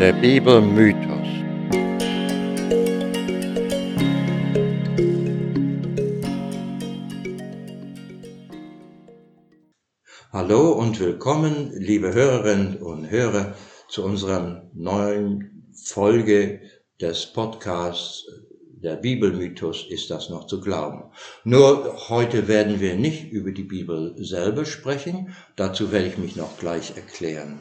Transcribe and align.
Der 0.00 0.14
Bibelmythos. 0.14 1.28
Hallo 10.32 10.72
und 10.72 10.98
willkommen, 11.00 11.72
liebe 11.74 12.14
Hörerinnen 12.14 12.78
und 12.78 13.10
Hörer, 13.10 13.54
zu 13.90 14.02
unserer 14.02 14.70
neuen 14.72 15.70
Folge 15.84 16.62
des 16.98 17.26
Podcasts 17.34 18.24
Der 18.82 18.96
Bibelmythos 18.96 19.84
ist 19.90 20.10
das 20.10 20.30
noch 20.30 20.46
zu 20.46 20.62
glauben. 20.62 21.12
Nur 21.44 22.08
heute 22.08 22.48
werden 22.48 22.80
wir 22.80 22.94
nicht 22.94 23.30
über 23.32 23.52
die 23.52 23.64
Bibel 23.64 24.14
selber 24.16 24.64
sprechen, 24.64 25.36
dazu 25.56 25.92
werde 25.92 26.06
ich 26.06 26.16
mich 26.16 26.36
noch 26.36 26.58
gleich 26.58 26.96
erklären. 26.96 27.60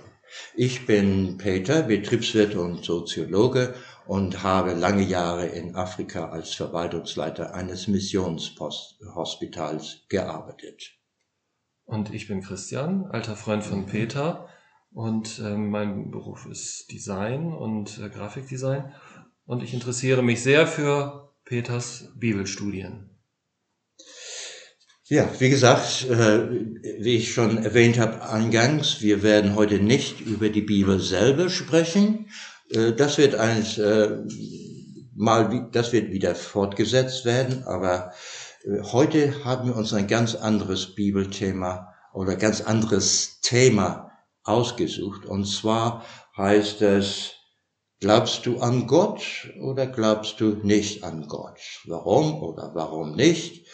Ich 0.55 0.85
bin 0.85 1.37
Peter, 1.37 1.83
Betriebswirt 1.83 2.55
und 2.55 2.83
Soziologe 2.83 3.73
und 4.07 4.43
habe 4.43 4.73
lange 4.73 5.03
Jahre 5.03 5.47
in 5.47 5.75
Afrika 5.75 6.29
als 6.29 6.53
Verwaltungsleiter 6.53 7.53
eines 7.53 7.87
Missionshospitals 7.87 10.05
gearbeitet. 10.09 10.95
Und 11.85 12.13
ich 12.13 12.27
bin 12.27 12.41
Christian, 12.41 13.05
alter 13.05 13.35
Freund 13.35 13.63
von 13.63 13.85
Peter. 13.85 14.47
Und 14.91 15.39
äh, 15.39 15.55
mein 15.55 16.11
Beruf 16.11 16.45
ist 16.45 16.91
Design 16.91 17.53
und 17.53 17.99
äh, 17.99 18.09
Grafikdesign. 18.09 18.93
Und 19.45 19.63
ich 19.63 19.73
interessiere 19.73 20.21
mich 20.21 20.43
sehr 20.43 20.67
für 20.67 21.33
Peters 21.45 22.11
Bibelstudien. 22.15 23.08
Ja, 25.11 25.27
wie 25.39 25.49
gesagt, 25.49 26.05
äh, 26.07 26.51
wie 26.99 27.15
ich 27.15 27.33
schon 27.33 27.57
erwähnt 27.57 27.97
habe 27.97 28.29
eingangs, 28.29 29.01
wir 29.01 29.23
werden 29.23 29.55
heute 29.55 29.79
nicht 29.79 30.21
über 30.21 30.49
die 30.49 30.61
Bibel 30.61 30.99
selber 30.99 31.49
sprechen. 31.49 32.29
Äh, 32.69 32.93
das 32.93 33.17
wird 33.17 33.33
eines 33.33 33.79
äh, 33.79 34.19
mal, 35.15 35.67
das 35.71 35.93
wird 35.93 36.11
wieder 36.11 36.35
fortgesetzt 36.35 37.25
werden, 37.25 37.63
aber 37.63 38.13
heute 38.91 39.43
haben 39.43 39.69
wir 39.69 39.75
uns 39.75 39.93
ein 39.93 40.05
ganz 40.05 40.35
anderes 40.35 40.93
Bibelthema 40.93 41.91
oder 42.13 42.35
ganz 42.35 42.61
anderes 42.61 43.39
Thema 43.41 44.11
ausgesucht. 44.43 45.25
Und 45.25 45.45
zwar 45.45 46.05
heißt 46.37 46.83
es, 46.83 47.31
glaubst 47.99 48.45
du 48.45 48.59
an 48.59 48.85
Gott 48.85 49.23
oder 49.59 49.87
glaubst 49.87 50.39
du 50.39 50.59
nicht 50.61 51.03
an 51.03 51.27
Gott? 51.27 51.59
Warum 51.87 52.43
oder 52.43 52.75
warum 52.75 53.15
nicht? 53.15 53.65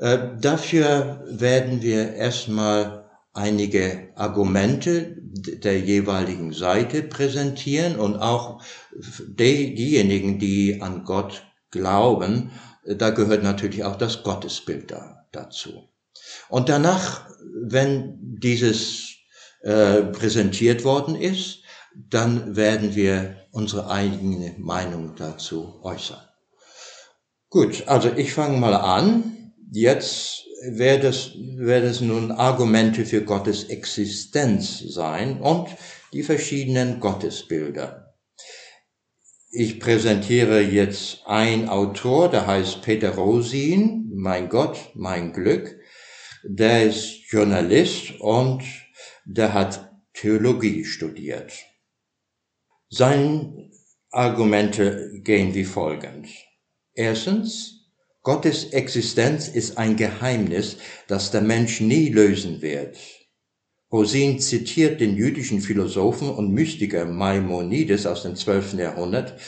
Äh, 0.00 0.18
dafür 0.40 1.24
werden 1.28 1.82
wir 1.82 2.14
erstmal 2.14 3.10
einige 3.32 4.08
Argumente 4.16 5.16
der 5.20 5.78
jeweiligen 5.78 6.52
Seite 6.52 7.02
präsentieren 7.02 7.96
und 7.96 8.16
auch 8.16 8.62
die, 8.92 9.74
diejenigen, 9.74 10.38
die 10.38 10.80
an 10.80 11.04
Gott 11.04 11.44
glauben, 11.70 12.50
da 12.84 13.10
gehört 13.10 13.42
natürlich 13.42 13.84
auch 13.84 13.96
das 13.96 14.22
Gottesbild 14.22 14.90
da, 14.90 15.26
dazu. 15.32 15.88
Und 16.48 16.68
danach, 16.68 17.28
wenn 17.62 18.18
dieses 18.40 19.10
äh, 19.62 20.02
präsentiert 20.02 20.84
worden 20.84 21.14
ist, 21.14 21.62
dann 21.94 22.56
werden 22.56 22.94
wir 22.94 23.36
unsere 23.52 23.90
eigene 23.90 24.54
Meinung 24.58 25.14
dazu 25.16 25.80
äußern. 25.82 26.20
Gut, 27.50 27.86
also 27.86 28.10
ich 28.16 28.32
fange 28.32 28.58
mal 28.58 28.74
an. 28.74 29.36
Jetzt 29.72 30.46
wird 30.62 31.04
es, 31.04 31.32
wird 31.36 31.84
es 31.84 32.00
nun 32.00 32.32
Argumente 32.32 33.06
für 33.06 33.22
Gottes 33.22 33.64
Existenz 33.64 34.80
sein 34.80 35.40
und 35.40 35.68
die 36.12 36.24
verschiedenen 36.24 36.98
Gottesbilder. 36.98 38.16
Ich 39.52 39.78
präsentiere 39.78 40.60
jetzt 40.60 41.20
ein 41.26 41.68
Autor, 41.68 42.30
der 42.30 42.48
heißt 42.48 42.82
Peter 42.82 43.10
Rosin, 43.10 44.10
mein 44.12 44.48
Gott, 44.48 44.90
mein 44.94 45.32
Glück. 45.32 45.78
Der 46.42 46.86
ist 46.86 47.30
Journalist 47.30 48.20
und 48.20 48.64
der 49.24 49.52
hat 49.52 49.92
Theologie 50.14 50.84
studiert. 50.84 51.52
Seine 52.88 53.70
Argumente 54.10 55.12
gehen 55.22 55.54
wie 55.54 55.64
folgend. 55.64 56.28
Erstens, 56.92 57.79
Gottes 58.30 58.66
Existenz 58.66 59.48
ist 59.48 59.76
ein 59.76 59.96
Geheimnis, 59.96 60.76
das 61.08 61.32
der 61.32 61.40
Mensch 61.40 61.80
nie 61.80 62.10
lösen 62.10 62.62
wird. 62.62 62.96
Rosin 63.90 64.38
zitiert 64.38 65.00
den 65.00 65.16
jüdischen 65.16 65.60
Philosophen 65.60 66.30
und 66.30 66.52
Mystiker 66.52 67.06
Maimonides 67.06 68.06
aus 68.06 68.22
dem 68.22 68.36
12. 68.36 68.74
Jahrhundert, 68.74 69.40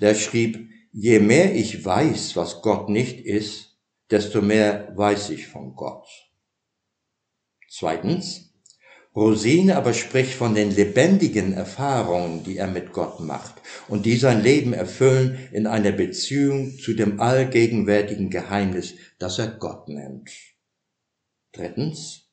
der 0.00 0.14
schrieb, 0.14 0.70
je 0.90 1.18
mehr 1.18 1.54
ich 1.54 1.84
weiß, 1.84 2.34
was 2.34 2.62
Gott 2.62 2.88
nicht 2.88 3.26
ist, 3.26 3.78
desto 4.10 4.40
mehr 4.40 4.90
weiß 4.96 5.28
ich 5.28 5.46
von 5.46 5.74
Gott. 5.74 6.08
Zweitens, 7.68 8.49
Rosine 9.14 9.76
aber 9.76 9.92
spricht 9.92 10.34
von 10.34 10.54
den 10.54 10.70
lebendigen 10.70 11.52
Erfahrungen, 11.52 12.44
die 12.44 12.58
er 12.58 12.68
mit 12.68 12.92
Gott 12.92 13.18
macht 13.18 13.54
und 13.88 14.06
die 14.06 14.16
sein 14.16 14.40
Leben 14.42 14.72
erfüllen 14.72 15.48
in 15.52 15.66
einer 15.66 15.90
Beziehung 15.90 16.78
zu 16.78 16.94
dem 16.94 17.20
allgegenwärtigen 17.20 18.30
Geheimnis, 18.30 18.94
das 19.18 19.40
er 19.40 19.48
Gott 19.48 19.88
nennt. 19.88 20.30
Drittens, 21.52 22.30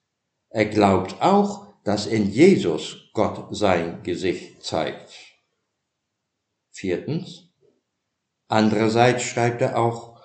er 0.50 0.66
glaubt 0.66 1.20
auch, 1.20 1.68
dass 1.84 2.06
in 2.06 2.30
Jesus 2.30 3.10
Gott 3.14 3.56
sein 3.56 4.04
Gesicht 4.04 4.62
zeigt. 4.64 5.12
Viertens, 6.70 7.50
andererseits 8.48 9.24
schreibt 9.24 9.64
er 9.64 9.80
auch, 9.80 10.17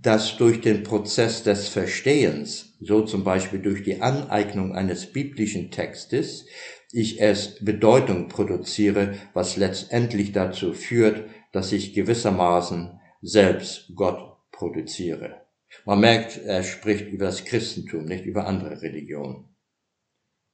dass 0.00 0.36
durch 0.36 0.60
den 0.60 0.84
Prozess 0.84 1.42
des 1.42 1.68
Verstehens, 1.68 2.76
so 2.80 3.02
zum 3.02 3.24
Beispiel 3.24 3.58
durch 3.58 3.82
die 3.82 4.00
Aneignung 4.00 4.74
eines 4.74 5.12
biblischen 5.12 5.70
Textes, 5.72 6.46
ich 6.92 7.20
es 7.20 7.62
Bedeutung 7.62 8.28
produziere, 8.28 9.14
was 9.34 9.56
letztendlich 9.56 10.32
dazu 10.32 10.72
führt, 10.72 11.28
dass 11.52 11.72
ich 11.72 11.94
gewissermaßen 11.94 13.00
selbst 13.20 13.92
Gott 13.96 14.36
produziere. 14.52 15.42
Man 15.84 16.00
merkt, 16.00 16.38
er 16.44 16.62
spricht 16.62 17.08
über 17.08 17.26
das 17.26 17.44
Christentum, 17.44 18.04
nicht 18.04 18.24
über 18.24 18.46
andere 18.46 18.80
Religionen. 18.80 19.48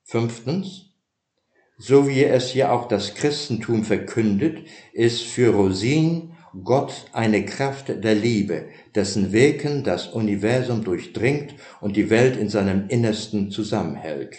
Fünftens, 0.02 0.90
so 1.76 2.08
wie 2.08 2.24
es 2.24 2.48
hier 2.48 2.72
auch 2.72 2.88
das 2.88 3.14
Christentum 3.14 3.84
verkündet, 3.84 4.66
ist 4.92 5.22
für 5.22 5.52
Rosin 5.52 6.33
Gott 6.62 7.06
eine 7.12 7.44
Kraft 7.44 7.88
der 7.88 8.14
Liebe, 8.14 8.68
dessen 8.94 9.32
Wirken 9.32 9.82
das 9.82 10.06
Universum 10.06 10.84
durchdringt 10.84 11.56
und 11.80 11.96
die 11.96 12.10
Welt 12.10 12.36
in 12.36 12.48
seinem 12.48 12.88
Innersten 12.88 13.50
zusammenhält. 13.50 14.36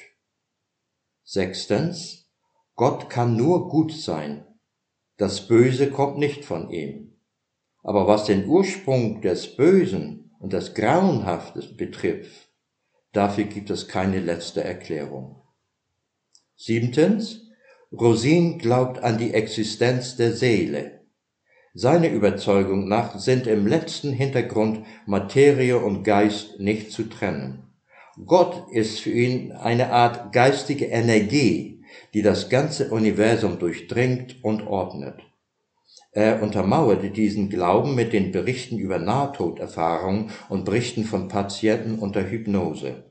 Sechstens, 1.24 2.30
Gott 2.76 3.10
kann 3.10 3.36
nur 3.36 3.68
gut 3.68 3.92
sein. 3.92 4.46
Das 5.18 5.48
Böse 5.48 5.90
kommt 5.90 6.18
nicht 6.18 6.46
von 6.46 6.70
ihm. 6.70 7.18
Aber 7.84 8.08
was 8.08 8.26
den 8.26 8.48
Ursprung 8.48 9.22
des 9.22 9.56
Bösen 9.56 10.32
und 10.40 10.54
des 10.54 10.74
Grauenhaftes 10.74 11.76
betrifft, 11.76 12.50
dafür 13.12 13.46
gibt 13.46 13.70
es 13.70 13.88
keine 13.88 14.20
letzte 14.20 14.64
Erklärung. 14.64 15.42
Siebtens, 16.56 17.50
Rosin 17.92 18.58
glaubt 18.58 19.04
an 19.04 19.18
die 19.18 19.34
Existenz 19.34 20.16
der 20.16 20.34
Seele. 20.34 21.05
Seine 21.78 22.08
Überzeugung 22.08 22.88
nach 22.88 23.20
sind 23.20 23.48
im 23.48 23.68
letzten 23.68 24.14
Hintergrund 24.14 24.86
Materie 25.06 25.78
und 25.78 26.04
Geist 26.04 26.58
nicht 26.58 26.94
zu 26.94 27.04
trennen. 27.04 27.64
Gott 28.26 28.72
ist 28.72 29.02
für 29.02 29.12
ihn 29.12 29.52
eine 29.52 29.92
Art 29.92 30.32
geistige 30.32 30.86
Energie, 30.86 31.84
die 32.14 32.22
das 32.22 32.48
ganze 32.48 32.92
Universum 32.92 33.60
durchdringt 33.60 34.42
und 34.42 34.66
ordnet. 34.66 35.20
Er 36.14 36.42
untermauerte 36.42 37.10
diesen 37.10 37.50
Glauben 37.50 37.94
mit 37.94 38.14
den 38.14 38.32
Berichten 38.32 38.78
über 38.78 38.98
Nahtoderfahrungen 38.98 40.32
und 40.48 40.64
Berichten 40.64 41.04
von 41.04 41.28
Patienten 41.28 42.00
unter 42.00 42.22
Hypnose. 42.30 43.04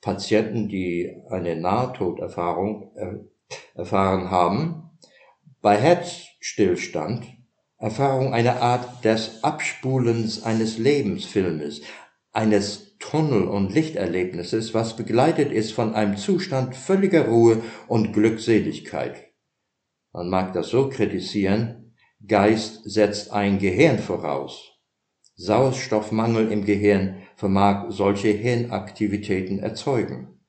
Patienten, 0.00 0.68
die 0.68 1.22
eine 1.30 1.54
Nahtoderfahrung 1.54 2.90
erfahren 3.76 4.28
haben, 4.32 4.90
bei 5.62 5.76
Herzstillstand 5.76 7.37
Erfahrung 7.78 8.34
einer 8.34 8.60
Art 8.60 9.04
des 9.04 9.44
Abspulens 9.44 10.42
eines 10.42 10.78
Lebensfilmes, 10.78 11.82
eines 12.32 12.98
Tunnel- 12.98 13.46
und 13.46 13.72
Lichterlebnisses, 13.72 14.74
was 14.74 14.96
begleitet 14.96 15.52
ist 15.52 15.72
von 15.72 15.94
einem 15.94 16.16
Zustand 16.16 16.74
völliger 16.74 17.28
Ruhe 17.28 17.62
und 17.86 18.12
Glückseligkeit. 18.12 19.28
Man 20.12 20.28
mag 20.28 20.52
das 20.54 20.68
so 20.68 20.88
kritisieren, 20.88 21.94
Geist 22.26 22.80
setzt 22.84 23.32
ein 23.32 23.60
Gehirn 23.60 24.00
voraus. 24.00 24.72
Sauerstoffmangel 25.36 26.50
im 26.50 26.64
Gehirn 26.64 27.22
vermag 27.36 27.90
solche 27.90 28.30
Hirnaktivitäten 28.30 29.60
erzeugen. 29.60 30.40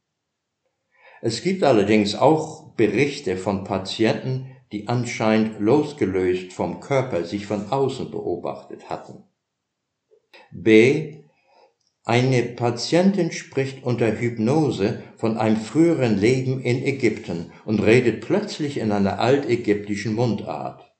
Es 1.21 1.43
gibt 1.43 1.63
allerdings 1.63 2.15
auch 2.15 2.73
Berichte 2.75 3.37
von 3.37 3.65
Patienten, 3.65 4.55
die 4.71 4.87
anscheinend 4.87 5.59
losgelöst 5.59 6.53
vom 6.53 6.79
Körper 6.79 7.23
sich 7.23 7.47
von 7.47 7.71
außen 7.71 8.11
beobachtet 8.11 8.89
hatten. 8.89 9.23
B. 10.51 11.23
Eine 12.05 12.43
Patientin 12.43 13.31
spricht 13.31 13.83
unter 13.83 14.19
Hypnose 14.19 15.01
von 15.15 15.37
einem 15.37 15.57
früheren 15.57 16.17
Leben 16.17 16.61
in 16.61 16.83
Ägypten 16.83 17.51
und 17.65 17.81
redet 17.81 18.21
plötzlich 18.21 18.77
in 18.77 18.91
einer 18.91 19.19
altägyptischen 19.19 20.15
Mundart. 20.15 20.91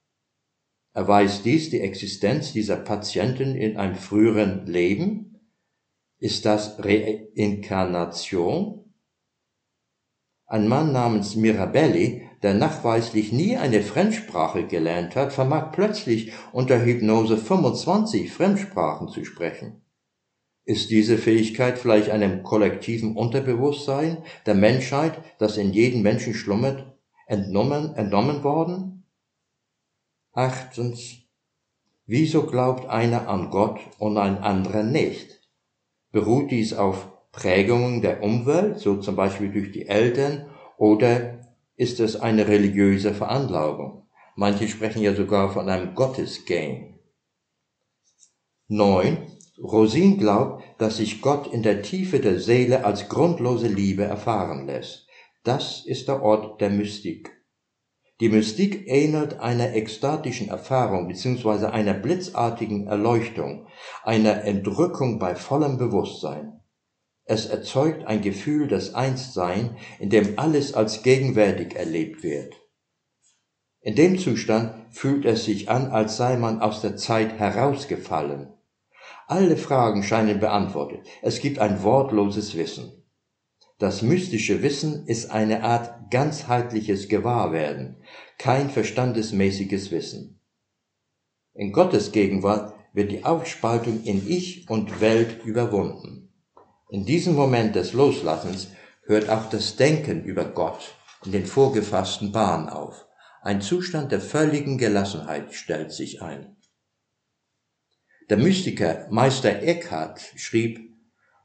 Erweist 0.93 1.45
dies 1.45 1.71
die 1.71 1.81
Existenz 1.81 2.53
dieser 2.53 2.75
Patientin 2.75 3.55
in 3.55 3.77
einem 3.77 3.95
früheren 3.95 4.67
Leben? 4.67 5.39
Ist 6.19 6.45
das 6.45 6.77
Reinkarnation? 6.83 8.93
Ein 10.45 10.67
Mann 10.67 10.91
namens 10.91 11.35
Mirabelli, 11.35 12.28
der 12.41 12.53
nachweislich 12.53 13.31
nie 13.31 13.57
eine 13.57 13.81
Fremdsprache 13.81 14.65
gelernt 14.65 15.15
hat, 15.15 15.33
vermag 15.33 15.71
plötzlich 15.71 16.31
unter 16.51 16.83
Hypnose 16.83 17.37
25 17.37 18.31
Fremdsprachen 18.31 19.09
zu 19.09 19.25
sprechen. 19.25 19.81
Ist 20.65 20.91
diese 20.91 21.17
Fähigkeit 21.17 21.79
vielleicht 21.79 22.11
einem 22.11 22.43
kollektiven 22.43 23.15
Unterbewusstsein 23.15 24.23
der 24.45 24.55
Menschheit, 24.55 25.19
das 25.39 25.57
in 25.57 25.73
jedem 25.73 26.01
Menschen 26.01 26.33
schlummert, 26.33 26.95
entnommen, 27.25 27.95
entnommen 27.95 28.43
worden? 28.43 29.03
Achtens. 30.31 31.17
Wieso 32.05 32.45
glaubt 32.45 32.87
einer 32.87 33.27
an 33.27 33.49
Gott 33.49 33.79
und 33.97 34.17
ein 34.17 34.37
anderer 34.37 34.83
nicht? 34.83 35.41
Beruht 36.11 36.51
dies 36.51 36.73
auf 36.73 37.07
Prägungen 37.31 38.01
der 38.01 38.23
Umwelt, 38.23 38.79
so 38.79 38.97
zum 38.97 39.15
Beispiel 39.15 39.51
durch 39.51 39.71
die 39.71 39.87
Eltern, 39.87 40.49
oder 40.77 41.38
ist 41.79 42.01
es 42.01 42.17
eine 42.17 42.49
religiöse 42.49 43.13
Veranlagung? 43.13 44.03
Manche 44.35 44.67
sprechen 44.67 45.01
ja 45.01 45.15
sogar 45.15 45.53
von 45.53 45.69
einem 45.69 45.95
Gottesgame. 45.95 46.99
Neun. 48.67 49.17
Rosin 49.57 50.17
glaubt, 50.17 50.63
dass 50.77 50.97
sich 50.97 51.21
Gott 51.21 51.47
in 51.47 51.63
der 51.63 51.81
Tiefe 51.81 52.19
der 52.19 52.39
Seele 52.39 52.83
als 52.83 53.07
grundlose 53.07 53.67
Liebe 53.67 54.03
erfahren 54.03 54.67
lässt. 54.67 55.07
Das 55.43 55.85
ist 55.85 56.09
der 56.09 56.21
Ort 56.21 56.59
der 56.59 56.69
Mystik. 56.69 57.31
Die 58.19 58.29
Mystik 58.29 58.83
ähnelt 58.87 59.39
einer 59.39 59.73
ekstatischen 59.73 60.49
Erfahrung 60.49 61.07
bzw. 61.07 61.67
einer 61.67 61.93
blitzartigen 61.93 62.87
Erleuchtung, 62.87 63.67
einer 64.03 64.43
Entrückung 64.43 65.17
bei 65.17 65.35
vollem 65.35 65.77
Bewusstsein. 65.77 66.58
Es 67.29 67.45
erzeugt 67.45 68.07
ein 68.07 68.23
Gefühl 68.23 68.67
des 68.67 68.95
Einssein, 68.95 69.77
in 69.99 70.09
dem 70.09 70.39
alles 70.39 70.73
als 70.73 71.03
gegenwärtig 71.03 71.75
erlebt 71.75 72.23
wird. 72.23 72.55
In 73.81 73.93
dem 73.93 74.17
Zustand 74.17 74.91
fühlt 74.95 75.25
es 75.25 75.45
sich 75.45 75.69
an, 75.69 75.91
als 75.91 76.17
sei 76.17 76.37
man 76.37 76.59
aus 76.59 76.81
der 76.81 76.97
Zeit 76.97 77.37
herausgefallen, 77.37 78.51
alle 79.27 79.57
Fragen 79.57 80.01
scheinen 80.01 80.39
beantwortet. 80.39 81.05
Es 81.21 81.39
gibt 81.39 81.59
ein 81.59 81.83
wortloses 81.83 82.57
Wissen. 82.57 83.05
Das 83.77 84.01
mystische 84.01 84.63
Wissen 84.63 85.05
ist 85.05 85.29
eine 85.29 85.63
Art 85.63 86.09
ganzheitliches 86.09 87.09
Gewahrwerden, 87.09 88.01
kein 88.39 88.71
verstandesmäßiges 88.71 89.91
Wissen. 89.91 90.41
In 91.53 91.73
Gottes 91.73 92.11
Gegenwart 92.11 92.73
wird 92.91 93.11
die 93.11 93.23
Aufspaltung 93.23 94.03
in 94.03 94.27
Ich 94.27 94.67
und 94.67 94.99
Welt 94.99 95.45
überwunden. 95.45 96.28
In 96.91 97.05
diesem 97.05 97.35
Moment 97.35 97.75
des 97.75 97.93
Loslassens 97.93 98.69
hört 99.03 99.29
auch 99.29 99.47
das 99.49 99.75
Denken 99.75 100.23
über 100.23 100.45
Gott 100.45 100.95
in 101.23 101.31
den 101.31 101.45
vorgefassten 101.45 102.31
Bahnen 102.31 102.67
auf. 102.67 103.05
Ein 103.43 103.61
Zustand 103.61 104.11
der 104.11 104.19
völligen 104.19 104.79
Gelassenheit 104.79 105.53
stellt 105.53 105.91
sich 105.91 106.23
ein. 106.23 106.57
Der 108.29 108.37
Mystiker 108.37 109.07
Meister 109.11 109.61
Eckhart 109.61 110.19
schrieb, 110.35 110.97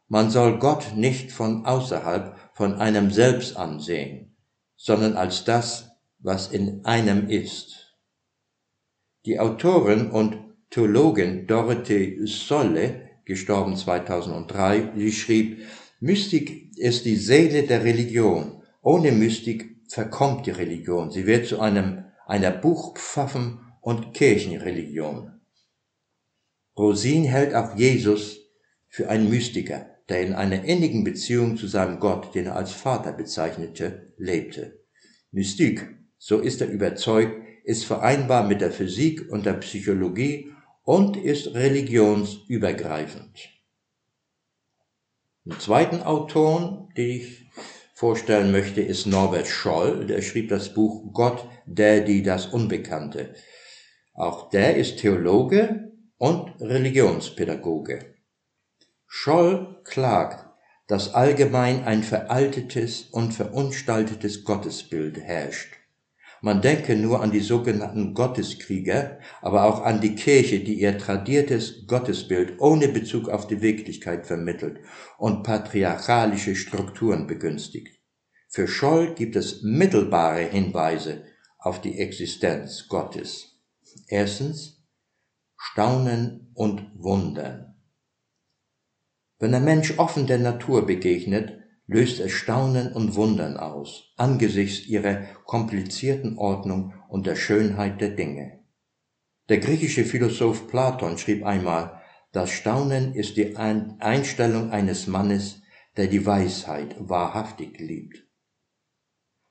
man 0.09 0.31
soll 0.31 0.59
Gott 0.59 0.97
nicht 0.97 1.31
von 1.31 1.67
außerhalb 1.67 2.37
von 2.55 2.77
einem 2.77 3.11
selbst 3.11 3.57
ansehen, 3.57 4.37
sondern 4.77 5.15
als 5.15 5.45
das, 5.45 5.91
was 6.21 6.49
in 6.49 6.87
einem 6.87 7.29
ist. 7.29 7.97
Die 9.27 9.41
Autorin 9.41 10.11
und 10.11 10.39
Theologin 10.71 11.47
Dorothee 11.47 12.25
Solle, 12.25 13.04
gestorben 13.25 13.77
2003, 13.77 14.93
sie 14.97 15.13
schrieb, 15.13 15.67
Mystik 16.01 16.77
ist 16.77 17.05
die 17.05 17.17
Seele 17.17 17.63
der 17.63 17.85
Religion. 17.85 18.63
Ohne 18.83 19.13
Mystik 19.13 19.77
verkommt 19.89 20.47
die 20.47 20.51
Religion. 20.51 21.11
Sie 21.11 21.27
wird 21.27 21.47
zu 21.47 21.61
einem, 21.61 22.05
einer 22.27 22.51
Buchpfaffen- 22.51 23.61
und 23.81 24.13
Kirchenreligion. 24.13 25.41
Rosin 26.77 27.25
hält 27.25 27.55
auch 27.55 27.77
Jesus 27.77 28.41
für 28.89 29.09
einen 29.09 29.31
Mystiker, 29.31 29.87
der 30.09 30.23
in 30.23 30.33
einer 30.33 30.65
innigen 30.65 31.05
Beziehung 31.05 31.57
zu 31.57 31.67
seinem 31.69 32.01
Gott, 32.01 32.35
den 32.35 32.47
er 32.47 32.57
als 32.57 32.73
Vater 32.73 33.13
bezeichnete, 33.13 34.13
lebte. 34.19 34.85
Mystik, 35.31 35.87
so 36.19 36.39
ist 36.39 36.61
er 36.61 36.69
überzeugt, 36.69 37.35
ist 37.65 37.85
vereinbar 37.85 38.47
mit 38.47 38.61
der 38.61 38.71
Physik 38.71 39.31
und 39.31 39.47
der 39.47 39.55
Psychologie 39.55 40.54
und 40.85 41.17
ist 41.17 41.55
religionsübergreifend. 41.55 43.49
Den 45.45 45.59
zweiten 45.59 46.03
Autor, 46.03 46.89
den 46.97 47.11
ich 47.11 47.47
vorstellen 47.95 48.53
möchte, 48.53 48.81
ist 48.81 49.07
Norbert 49.07 49.47
Scholl. 49.47 50.07
Der 50.07 50.23
schrieb 50.23 50.49
das 50.49 50.73
Buch 50.73 51.13
Gott, 51.13 51.47
der, 51.67 52.01
die, 52.01 52.23
das 52.23 52.47
Unbekannte. 52.47 53.35
Auch 54.15 54.51
der 54.51 54.77
ist 54.77 54.99
Theologe 54.99 55.93
und 56.19 56.61
Religionspädagoge. 56.61 58.15
Scholl 59.07 59.81
klagt, 59.85 60.47
dass 60.87 61.15
allgemein 61.15 61.85
ein 61.85 62.03
veraltetes 62.03 63.03
und 63.03 63.33
verunstaltetes 63.33 64.45
Gottesbild 64.45 65.19
herrscht. 65.19 65.74
Man 66.45 66.61
denke 66.61 66.95
nur 66.95 67.23
an 67.23 67.31
die 67.31 67.41
sogenannten 67.41 68.13
Gotteskrieger, 68.13 69.19
aber 69.41 69.65
auch 69.65 69.81
an 69.81 70.03
die 70.03 70.15
Kirche, 70.15 70.61
die 70.61 70.79
ihr 70.79 70.99
tradiertes 70.99 71.87
Gottesbild 71.87 72.61
ohne 72.61 72.89
Bezug 72.89 73.31
auf 73.31 73.47
die 73.47 73.63
Wirklichkeit 73.63 74.27
vermittelt 74.27 74.81
und 75.17 75.43
patriarchalische 75.43 76.55
Strukturen 76.55 77.27
begünstigt. 77.27 77.99
Für 78.51 78.69
Scholl 78.69 79.15
gibt 79.15 79.37
es 79.37 79.63
mittelbare 79.63 80.43
Hinweise 80.43 81.25
auf 81.59 81.81
die 81.81 81.99
Existenz 81.99 82.89
Gottes. 82.91 83.63
Erstens, 84.09 84.85
Staunen 85.57 86.51
und 86.53 86.91
Wundern. 86.95 87.75
Wenn 89.39 89.53
der 89.53 89.61
Mensch 89.61 89.99
offen 89.99 90.27
der 90.27 90.41
Natur 90.41 90.85
begegnet, 90.85 91.64
löst 91.87 92.21
es 92.21 92.33
Staunen 92.33 92.93
und 92.93 93.15
Wundern 93.15 93.57
aus, 93.57 94.13
angesichts 94.17 94.87
ihrer 94.87 95.23
komplizierten 95.45 96.39
Ordnung 96.39 96.95
und 97.09 97.27
der 97.27 97.37
Schönheit 97.37 98.01
der 98.01 98.11
Dinge. 98.11 98.61
Der 99.49 99.59
griechische 99.59 100.05
Philosoph 100.05 100.69
Platon 100.69 101.19
schrieb 101.19 101.45
einmal, 101.45 102.01
das 102.33 102.51
Staunen 102.51 103.15
ist 103.15 103.37
die 103.37 103.57
Einstellung 103.57 104.71
eines 104.71 105.07
Mannes, 105.07 105.63
der 105.97 106.07
die 106.07 106.25
Weisheit 106.27 106.97
wahrhaftig 106.99 107.79
liebt. 107.79 108.27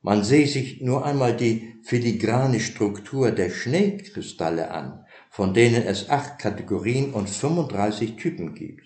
Man 0.02 0.26
sehe 0.26 0.48
sich 0.48 0.82
nur 0.82 1.06
einmal 1.06 1.38
die 1.38 1.76
filigrane 1.84 2.60
Struktur 2.60 3.32
der 3.32 3.50
Schneekristalle 3.50 4.72
an, 4.72 5.06
von 5.30 5.54
denen 5.54 5.84
es 5.84 6.10
acht 6.10 6.40
Kategorien 6.40 7.14
und 7.14 7.30
35 7.30 8.18
Typen 8.18 8.54
gibt. 8.54 8.84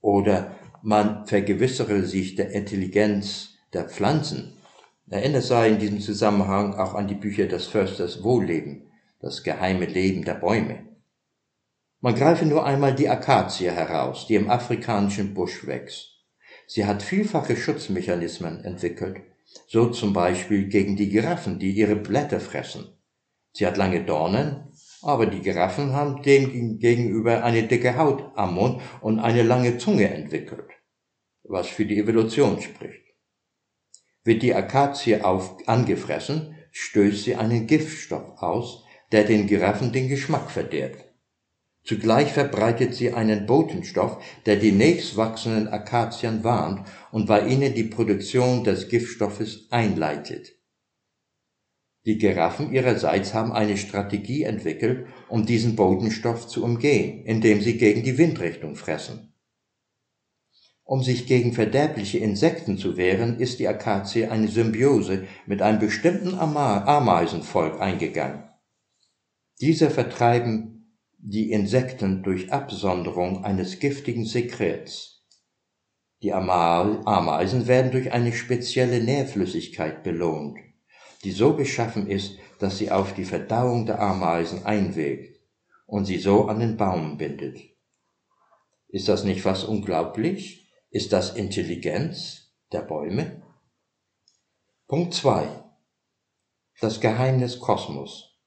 Oder 0.00 0.54
man 0.84 1.26
vergewissere 1.26 2.04
sich 2.04 2.34
der 2.34 2.50
Intelligenz 2.50 3.54
der 3.72 3.88
Pflanzen. 3.88 4.58
Erinnert 5.08 5.44
sei 5.44 5.70
in 5.70 5.78
diesem 5.78 6.00
Zusammenhang 6.00 6.74
auch 6.74 6.92
an 6.92 7.08
die 7.08 7.14
Bücher 7.14 7.46
des 7.46 7.66
Försters 7.66 8.22
Wohlleben, 8.22 8.90
das 9.18 9.42
geheime 9.42 9.86
Leben 9.86 10.24
der 10.24 10.34
Bäume. 10.34 10.80
Man 12.02 12.14
greife 12.14 12.44
nur 12.44 12.66
einmal 12.66 12.94
die 12.94 13.08
Akazie 13.08 13.70
heraus, 13.70 14.26
die 14.26 14.34
im 14.34 14.50
afrikanischen 14.50 15.32
Busch 15.32 15.66
wächst. 15.66 16.22
Sie 16.66 16.84
hat 16.84 17.02
vielfache 17.02 17.56
Schutzmechanismen 17.56 18.62
entwickelt, 18.62 19.22
so 19.66 19.86
zum 19.86 20.12
Beispiel 20.12 20.68
gegen 20.68 20.96
die 20.96 21.08
Giraffen, 21.08 21.58
die 21.58 21.70
ihre 21.70 21.96
Blätter 21.96 22.40
fressen. 22.40 22.98
Sie 23.52 23.66
hat 23.66 23.78
lange 23.78 24.04
Dornen, 24.04 24.70
aber 25.00 25.26
die 25.26 25.40
Giraffen 25.40 25.92
haben 25.92 26.22
dem 26.22 26.78
gegenüber 26.78 27.44
eine 27.44 27.62
dicke 27.64 27.96
Haut 27.96 28.32
am 28.36 28.54
Mund 28.54 28.82
und 29.00 29.20
eine 29.20 29.42
lange 29.42 29.78
Zunge 29.78 30.08
entwickelt, 30.08 30.73
was 31.44 31.68
für 31.68 31.86
die 31.86 31.98
Evolution 31.98 32.60
spricht. 32.60 33.04
Wird 34.24 34.42
die 34.42 34.54
Akazie 34.54 35.22
auf, 35.22 35.56
angefressen, 35.68 36.56
stößt 36.70 37.24
sie 37.24 37.36
einen 37.36 37.66
Giftstoff 37.66 38.42
aus, 38.42 38.84
der 39.12 39.24
den 39.24 39.46
Giraffen 39.46 39.92
den 39.92 40.08
Geschmack 40.08 40.50
verderbt. 40.50 41.04
Zugleich 41.84 42.32
verbreitet 42.32 42.94
sie 42.94 43.12
einen 43.12 43.44
Botenstoff, 43.44 44.22
der 44.46 44.56
die 44.56 44.72
nächstwachsenden 44.72 45.68
Akazien 45.68 46.42
warnt 46.42 46.88
und 47.12 47.26
bei 47.26 47.46
ihnen 47.46 47.74
die 47.74 47.84
Produktion 47.84 48.64
des 48.64 48.88
Giftstoffes 48.88 49.68
einleitet. 49.70 50.54
Die 52.06 52.16
Giraffen 52.16 52.72
ihrerseits 52.72 53.34
haben 53.34 53.52
eine 53.52 53.76
Strategie 53.76 54.44
entwickelt, 54.44 55.06
um 55.28 55.44
diesen 55.44 55.76
Bodenstoff 55.76 56.48
zu 56.48 56.64
umgehen, 56.64 57.24
indem 57.26 57.60
sie 57.60 57.76
gegen 57.76 58.02
die 58.02 58.16
Windrichtung 58.16 58.76
fressen. 58.76 59.33
Um 60.84 61.02
sich 61.02 61.26
gegen 61.26 61.52
verderbliche 61.52 62.18
Insekten 62.18 62.76
zu 62.78 62.96
wehren, 62.96 63.40
ist 63.40 63.58
die 63.58 63.68
Akazie 63.68 64.26
eine 64.26 64.48
Symbiose 64.48 65.26
mit 65.46 65.62
einem 65.62 65.78
bestimmten 65.78 66.34
Ameisenvolk 66.34 67.80
eingegangen. 67.80 68.44
Diese 69.60 69.90
vertreiben 69.90 70.98
die 71.18 71.52
Insekten 71.52 72.22
durch 72.22 72.52
Absonderung 72.52 73.44
eines 73.44 73.78
giftigen 73.78 74.26
Sekrets. 74.26 75.26
Die 76.22 76.32
Ameisen 76.32 77.66
werden 77.66 77.90
durch 77.90 78.12
eine 78.12 78.32
spezielle 78.32 79.02
Nährflüssigkeit 79.02 80.02
belohnt 80.02 80.58
die 81.24 81.32
so 81.32 81.54
beschaffen 81.54 82.06
ist, 82.06 82.38
dass 82.58 82.78
sie 82.78 82.90
auf 82.90 83.14
die 83.14 83.24
Verdauung 83.24 83.86
der 83.86 84.00
Ameisen 84.00 84.64
einwirkt 84.64 85.40
und 85.86 86.04
sie 86.04 86.18
so 86.18 86.46
an 86.46 86.60
den 86.60 86.76
Baum 86.76 87.16
bindet. 87.16 87.58
Ist 88.88 89.08
das 89.08 89.24
nicht 89.24 89.44
was 89.44 89.64
unglaublich? 89.64 90.63
Ist 90.94 91.12
das 91.12 91.34
Intelligenz 91.34 92.52
der 92.70 92.82
Bäume? 92.82 93.42
Punkt 94.86 95.12
2. 95.12 95.44
Das 96.80 97.00
Geheimnis 97.00 97.58
Kosmos. 97.58 98.38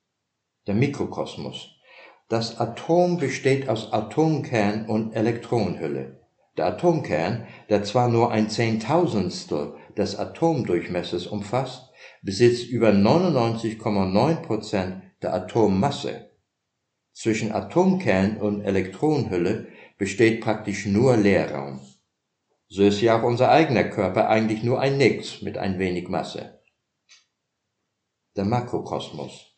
Der 0.66 0.74
Mikrokosmos. 0.74 1.72
Das 2.30 2.58
Atom 2.58 3.18
besteht 3.18 3.68
aus 3.68 3.92
Atomkern 3.92 4.86
und 4.86 5.12
Elektronenhülle. 5.12 6.26
Der 6.56 6.68
Atomkern, 6.68 7.48
der 7.68 7.84
zwar 7.84 8.08
nur 8.08 8.32
ein 8.32 8.50
Zehntausendstel 8.50 9.76
des 9.98 10.16
Atomdurchmessers 10.16 11.28
umfasst, 11.28 11.92
besitzt 12.22 12.70
über 12.70 12.92
99,9 12.92 14.36
Prozent 14.44 15.04
der 15.22 15.34
Atommasse. 15.34 16.32
Zwischen 17.12 17.52
Atomkern 17.52 18.38
und 18.38 18.62
Elektronenhülle 18.62 19.68
besteht 19.98 20.40
praktisch 20.40 20.86
nur 20.86 21.18
Leerraum. 21.18 21.82
So 22.70 22.84
ist 22.84 23.02
ja 23.02 23.20
auch 23.20 23.24
unser 23.24 23.50
eigener 23.50 23.86
Körper 23.86 24.30
eigentlich 24.30 24.64
nur 24.64 24.80
ein 24.80 24.98
Nix 24.98 25.42
mit 25.42 25.58
ein 25.58 25.80
wenig 25.80 26.10
Masse. 26.10 26.60
Der 28.36 28.46
Makrokosmos. 28.46 29.54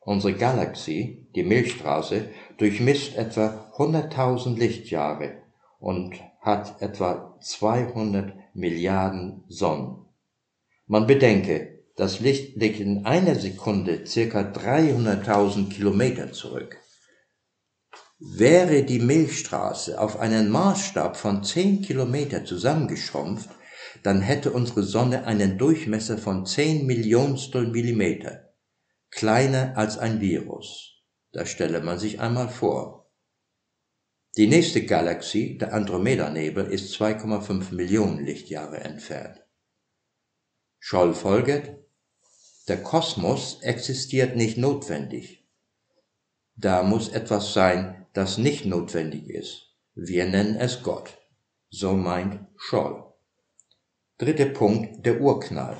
Unsere 0.00 0.34
Galaxie, 0.34 1.28
die 1.34 1.42
Milchstraße, 1.42 2.28
durchmisst 2.58 3.16
etwa 3.16 3.72
100.000 3.76 4.56
Lichtjahre 4.56 5.42
und 5.78 6.14
hat 6.40 6.80
etwa 6.80 7.36
200 7.40 8.32
Milliarden 8.54 9.44
Sonnen. 9.48 10.06
Man 10.86 11.06
bedenke, 11.06 11.84
das 11.96 12.20
Licht 12.20 12.56
legt 12.56 12.80
in 12.80 13.06
einer 13.06 13.34
Sekunde 13.34 14.06
circa 14.06 14.40
300.000 14.40 15.68
Kilometer 15.68 16.32
zurück. 16.32 16.81
Wäre 18.24 18.84
die 18.84 19.00
Milchstraße 19.00 20.00
auf 20.00 20.20
einen 20.20 20.48
Maßstab 20.48 21.16
von 21.16 21.42
10 21.42 21.82
Kilometer 21.82 22.44
zusammengeschrumpft, 22.44 23.50
dann 24.04 24.20
hätte 24.20 24.52
unsere 24.52 24.84
Sonne 24.84 25.26
einen 25.26 25.58
Durchmesser 25.58 26.18
von 26.18 26.46
10 26.46 26.86
Millionstel 26.86 27.66
Millimeter, 27.66 28.54
kleiner 29.10 29.76
als 29.76 29.98
ein 29.98 30.20
Virus. 30.20 31.02
Das 31.32 31.48
stelle 31.48 31.80
man 31.80 31.98
sich 31.98 32.20
einmal 32.20 32.48
vor. 32.48 33.10
Die 34.36 34.46
nächste 34.46 34.86
Galaxie, 34.86 35.58
der 35.58 35.74
Andromeda-Nebel, 35.74 36.66
ist 36.66 36.94
2,5 36.94 37.74
Millionen 37.74 38.24
Lichtjahre 38.24 38.78
entfernt. 38.78 39.44
Scholl 40.78 41.12
folgert, 41.14 41.76
der 42.68 42.84
Kosmos 42.84 43.58
existiert 43.62 44.36
nicht 44.36 44.58
notwendig. 44.58 45.44
Da 46.54 46.84
muss 46.84 47.08
etwas 47.08 47.52
sein, 47.52 48.01
das 48.12 48.38
nicht 48.38 48.66
notwendig 48.66 49.28
ist. 49.28 49.74
Wir 49.94 50.26
nennen 50.26 50.56
es 50.56 50.82
Gott. 50.82 51.18
So 51.70 51.94
meint 51.94 52.40
Scholl. 52.56 53.04
Dritter 54.18 54.46
Punkt, 54.46 55.04
der 55.06 55.20
Urknall. 55.20 55.76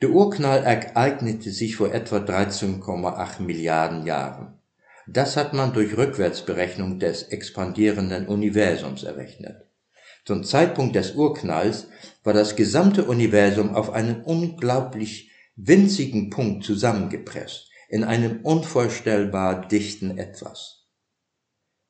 Der 0.00 0.10
Urknall 0.10 0.62
ereignete 0.64 1.50
sich 1.50 1.76
vor 1.76 1.92
etwa 1.92 2.18
13,8 2.18 3.42
Milliarden 3.42 4.06
Jahren. 4.06 4.58
Das 5.06 5.36
hat 5.36 5.54
man 5.54 5.72
durch 5.72 5.96
Rückwärtsberechnung 5.96 6.98
des 6.98 7.24
expandierenden 7.24 8.26
Universums 8.26 9.02
errechnet. 9.02 9.64
Zum 10.24 10.44
Zeitpunkt 10.44 10.94
des 10.94 11.14
Urknalls 11.14 11.88
war 12.22 12.34
das 12.34 12.54
gesamte 12.54 13.04
Universum 13.04 13.74
auf 13.74 13.90
einen 13.90 14.22
unglaublich 14.22 15.30
winzigen 15.56 16.28
Punkt 16.28 16.64
zusammengepresst, 16.64 17.67
in 17.88 18.04
einem 18.04 18.42
unvorstellbar 18.42 19.66
dichten 19.66 20.16
Etwas. 20.16 20.86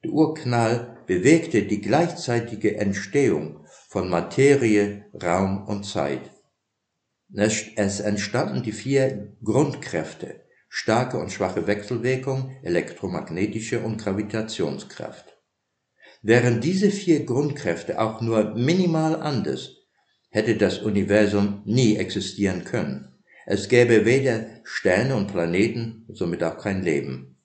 Der 0.04 0.12
Urknall 0.12 1.02
bewegte 1.06 1.64
die 1.64 1.80
gleichzeitige 1.80 2.76
Entstehung 2.76 3.66
von 3.88 4.08
Materie, 4.08 5.06
Raum 5.20 5.66
und 5.66 5.84
Zeit. 5.84 6.30
Es 7.34 8.00
entstanden 8.00 8.62
die 8.62 8.72
vier 8.72 9.36
Grundkräfte, 9.42 10.42
starke 10.68 11.18
und 11.18 11.32
schwache 11.32 11.66
Wechselwirkung, 11.66 12.56
elektromagnetische 12.62 13.80
und 13.80 13.98
Gravitationskraft. 13.98 15.36
Wären 16.22 16.60
diese 16.60 16.90
vier 16.90 17.24
Grundkräfte 17.26 18.00
auch 18.00 18.20
nur 18.20 18.54
minimal 18.54 19.20
anders, 19.20 19.76
hätte 20.30 20.56
das 20.56 20.78
Universum 20.78 21.62
nie 21.64 21.96
existieren 21.96 22.64
können. 22.64 23.17
Es 23.50 23.70
gäbe 23.70 24.04
weder 24.04 24.44
Sterne 24.62 25.16
und 25.16 25.28
Planeten, 25.28 26.04
somit 26.12 26.44
auch 26.44 26.58
kein 26.58 26.82
Leben. 26.82 27.40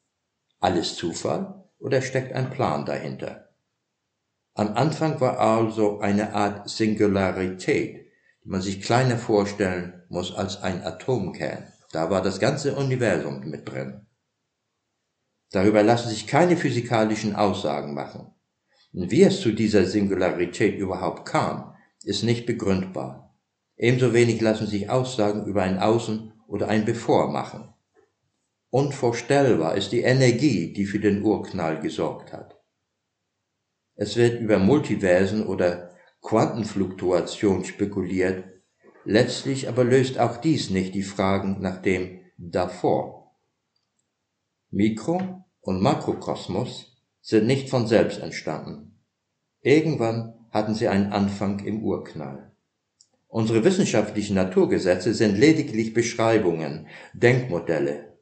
Alles 0.60 0.98
Zufall 0.98 1.64
oder 1.80 2.02
steckt 2.02 2.34
ein 2.34 2.50
Plan 2.50 2.86
dahinter? 2.86 3.56
Am 4.54 4.74
Anfang 4.74 5.22
war 5.22 5.40
also 5.40 6.02
eine 6.02 6.34
Art 6.34 6.70
Singularität, 6.70 8.06
die 8.44 8.50
man 8.50 8.62
sich 8.62 8.82
kleiner 8.82 9.18
vorstellen 9.18 10.04
muss 10.10 10.36
als 10.36 10.62
ein 10.62 10.84
Atomkern. 10.84 11.72
Da 11.94 12.10
war 12.10 12.22
das 12.22 12.42
ganze 12.42 12.76
Universum 12.76 13.50
mit 13.50 13.70
drin. 13.70 14.06
Darüber 15.52 15.84
lassen 15.84 16.10
sich 16.10 16.28
keine 16.28 16.58
physikalischen 16.58 17.34
Aussagen 17.34 17.94
machen. 17.94 18.30
Wie 18.92 19.24
es 19.24 19.40
zu 19.40 19.54
dieser 19.54 19.86
Singularität 19.86 20.78
überhaupt 20.78 21.26
kam, 21.26 21.78
ist 22.04 22.24
nicht 22.24 22.46
begründbar. 22.46 23.23
Ebenso 23.84 24.14
wenig 24.14 24.40
lassen 24.40 24.66
sich 24.66 24.90
Aussagen 24.90 25.46
über 25.46 25.62
ein 25.62 25.78
Außen 25.78 26.32
oder 26.48 26.70
ein 26.70 26.86
Bevor 26.86 27.30
machen. 27.30 27.74
Unvorstellbar 28.70 29.76
ist 29.76 29.92
die 29.92 30.00
Energie, 30.00 30.72
die 30.72 30.86
für 30.86 31.02
den 31.02 31.22
Urknall 31.22 31.82
gesorgt 31.82 32.32
hat. 32.32 32.58
Es 33.96 34.16
wird 34.16 34.40
über 34.40 34.58
Multiversen 34.58 35.46
oder 35.46 35.94
Quantenfluktuation 36.22 37.66
spekuliert, 37.66 38.46
letztlich 39.04 39.68
aber 39.68 39.84
löst 39.84 40.18
auch 40.18 40.38
dies 40.38 40.70
nicht 40.70 40.96
die 40.96 41.04
Fragen 41.04 41.58
nach 41.60 41.82
dem 41.82 42.22
davor. 42.38 43.36
Mikro- 44.72 45.44
und 45.60 45.82
Makrokosmos 45.82 47.04
sind 47.20 47.48
nicht 47.48 47.70
von 47.70 47.86
selbst 47.88 48.22
entstanden. 48.22 48.98
Irgendwann 49.60 50.36
hatten 50.52 50.74
sie 50.74 50.88
einen 50.88 51.12
Anfang 51.12 51.60
im 51.66 51.84
Urknall. 51.84 52.53
Unsere 53.34 53.64
wissenschaftlichen 53.64 54.36
Naturgesetze 54.36 55.14
sind 55.14 55.40
lediglich 55.40 55.94
Beschreibungen, 55.94 56.88
Denkmodelle. 57.14 58.20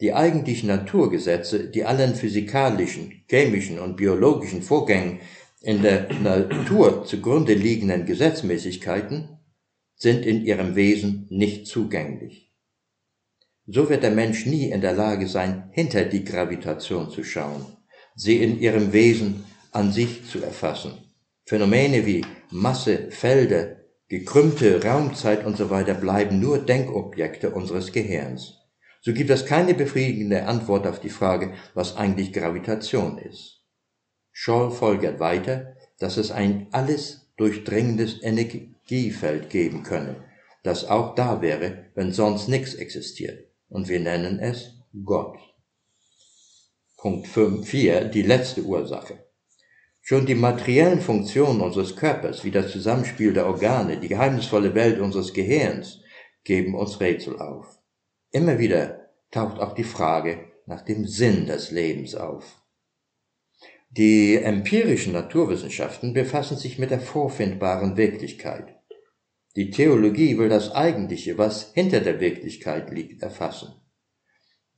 Die 0.00 0.14
eigentlichen 0.14 0.68
Naturgesetze, 0.68 1.68
die 1.68 1.84
allen 1.84 2.14
physikalischen, 2.14 3.24
chemischen 3.28 3.78
und 3.78 3.96
biologischen 3.96 4.62
Vorgängen 4.62 5.20
in 5.60 5.82
der 5.82 6.10
Natur 6.22 7.04
zugrunde 7.04 7.52
liegenden 7.52 8.06
Gesetzmäßigkeiten, 8.06 9.38
sind 9.94 10.24
in 10.24 10.44
ihrem 10.44 10.76
Wesen 10.76 11.26
nicht 11.28 11.66
zugänglich. 11.66 12.54
So 13.66 13.90
wird 13.90 14.02
der 14.02 14.12
Mensch 14.12 14.46
nie 14.46 14.70
in 14.70 14.80
der 14.80 14.94
Lage 14.94 15.26
sein, 15.26 15.68
hinter 15.72 16.04
die 16.04 16.24
Gravitation 16.24 17.10
zu 17.10 17.22
schauen 17.22 17.66
sie 18.16 18.42
in 18.42 18.58
ihrem 18.58 18.92
Wesen 18.92 19.44
an 19.70 19.92
sich 19.92 20.24
zu 20.24 20.42
erfassen. 20.42 20.94
Phänomene 21.44 22.06
wie 22.06 22.24
Masse, 22.50 23.10
Felder, 23.10 23.75
gekrümmte 24.08 24.84
Raumzeit 24.84 25.44
und 25.44 25.56
so 25.56 25.70
weiter 25.70 25.94
bleiben 25.94 26.40
nur 26.40 26.58
Denkobjekte 26.58 27.50
unseres 27.50 27.92
Gehirns. 27.92 28.58
So 29.00 29.12
gibt 29.12 29.30
es 29.30 29.46
keine 29.46 29.74
befriedigende 29.74 30.46
Antwort 30.46 30.86
auf 30.86 31.00
die 31.00 31.10
Frage, 31.10 31.54
was 31.74 31.96
eigentlich 31.96 32.32
Gravitation 32.32 33.18
ist. 33.18 33.62
Scholl 34.32 34.70
folgert 34.70 35.20
weiter, 35.20 35.76
dass 35.98 36.16
es 36.16 36.30
ein 36.30 36.68
alles 36.72 37.30
durchdringendes 37.36 38.22
Energiefeld 38.22 39.50
geben 39.50 39.82
könne, 39.82 40.24
das 40.62 40.88
auch 40.88 41.14
da 41.14 41.42
wäre, 41.42 41.86
wenn 41.94 42.12
sonst 42.12 42.48
nichts 42.48 42.74
existiert. 42.74 43.48
Und 43.68 43.88
wir 43.88 44.00
nennen 44.00 44.38
es 44.38 44.78
Gott. 45.04 45.38
Punkt 46.96 47.28
4, 47.28 48.06
die 48.06 48.22
letzte 48.22 48.62
Ursache. 48.62 49.25
Schon 50.08 50.24
die 50.24 50.36
materiellen 50.36 51.00
Funktionen 51.00 51.60
unseres 51.60 51.96
Körpers, 51.96 52.44
wie 52.44 52.52
das 52.52 52.70
Zusammenspiel 52.70 53.32
der 53.32 53.46
Organe, 53.46 53.98
die 53.98 54.06
geheimnisvolle 54.06 54.72
Welt 54.72 55.00
unseres 55.00 55.34
Gehirns, 55.34 56.00
geben 56.44 56.76
uns 56.76 57.00
Rätsel 57.00 57.40
auf. 57.40 57.80
Immer 58.30 58.60
wieder 58.60 59.10
taucht 59.32 59.58
auch 59.58 59.74
die 59.74 59.82
Frage 59.82 60.52
nach 60.64 60.82
dem 60.82 61.08
Sinn 61.08 61.46
des 61.46 61.72
Lebens 61.72 62.14
auf. 62.14 62.62
Die 63.90 64.36
empirischen 64.36 65.12
Naturwissenschaften 65.12 66.12
befassen 66.12 66.56
sich 66.56 66.78
mit 66.78 66.92
der 66.92 67.00
vorfindbaren 67.00 67.96
Wirklichkeit. 67.96 68.76
Die 69.56 69.72
Theologie 69.72 70.38
will 70.38 70.48
das 70.48 70.70
Eigentliche, 70.70 71.36
was 71.36 71.72
hinter 71.72 71.98
der 71.98 72.20
Wirklichkeit 72.20 72.92
liegt, 72.92 73.24
erfassen. 73.24 73.74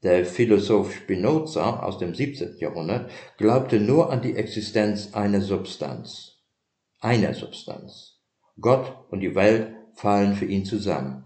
Der 0.04 0.24
Philosoph 0.24 0.94
Spinoza 0.94 1.80
aus 1.80 1.98
dem 1.98 2.14
17. 2.14 2.58
Jahrhundert 2.58 3.10
glaubte 3.36 3.80
nur 3.80 4.12
an 4.12 4.22
die 4.22 4.36
Existenz 4.36 5.12
einer 5.12 5.40
Substanz. 5.40 6.38
Einer 7.00 7.34
Substanz. 7.34 8.20
Gott 8.60 8.94
und 9.10 9.20
die 9.20 9.34
Welt 9.34 9.74
fallen 9.94 10.34
für 10.34 10.44
ihn 10.44 10.64
zusammen. 10.64 11.24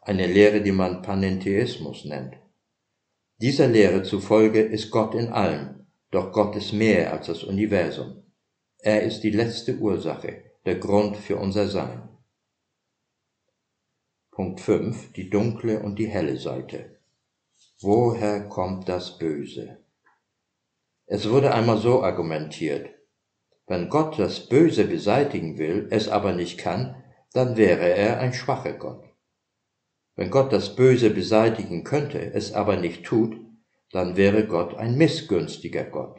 Eine 0.00 0.26
Lehre, 0.26 0.62
die 0.62 0.72
man 0.72 1.02
Panentheismus 1.02 2.06
nennt. 2.06 2.36
Dieser 3.38 3.68
Lehre 3.68 4.02
zufolge 4.02 4.62
ist 4.62 4.90
Gott 4.90 5.14
in 5.14 5.28
allem, 5.28 5.86
doch 6.10 6.32
Gott 6.32 6.56
ist 6.56 6.72
mehr 6.72 7.12
als 7.12 7.26
das 7.26 7.44
Universum. 7.44 8.22
Er 8.78 9.02
ist 9.02 9.20
die 9.20 9.30
letzte 9.30 9.76
Ursache, 9.76 10.42
der 10.64 10.76
Grund 10.76 11.18
für 11.18 11.36
unser 11.36 11.68
Sein. 11.68 12.08
Punkt 14.30 14.60
5. 14.60 15.12
Die 15.12 15.28
dunkle 15.28 15.80
und 15.80 15.98
die 15.98 16.06
helle 16.06 16.38
Seite. 16.38 16.95
Woher 17.82 18.48
kommt 18.48 18.88
das 18.88 19.18
Böse? 19.18 19.84
Es 21.04 21.28
wurde 21.28 21.52
einmal 21.52 21.76
so 21.76 22.02
argumentiert. 22.02 22.88
Wenn 23.66 23.90
Gott 23.90 24.18
das 24.18 24.48
Böse 24.48 24.84
beseitigen 24.84 25.58
will, 25.58 25.88
es 25.90 26.08
aber 26.08 26.32
nicht 26.32 26.56
kann, 26.56 27.04
dann 27.34 27.58
wäre 27.58 27.86
er 27.94 28.18
ein 28.18 28.32
schwacher 28.32 28.72
Gott. 28.72 29.04
Wenn 30.14 30.30
Gott 30.30 30.54
das 30.54 30.74
Böse 30.74 31.10
beseitigen 31.10 31.84
könnte, 31.84 32.18
es 32.18 32.54
aber 32.54 32.76
nicht 32.76 33.04
tut, 33.04 33.38
dann 33.90 34.16
wäre 34.16 34.46
Gott 34.46 34.74
ein 34.74 34.96
missgünstiger 34.96 35.84
Gott. 35.84 36.18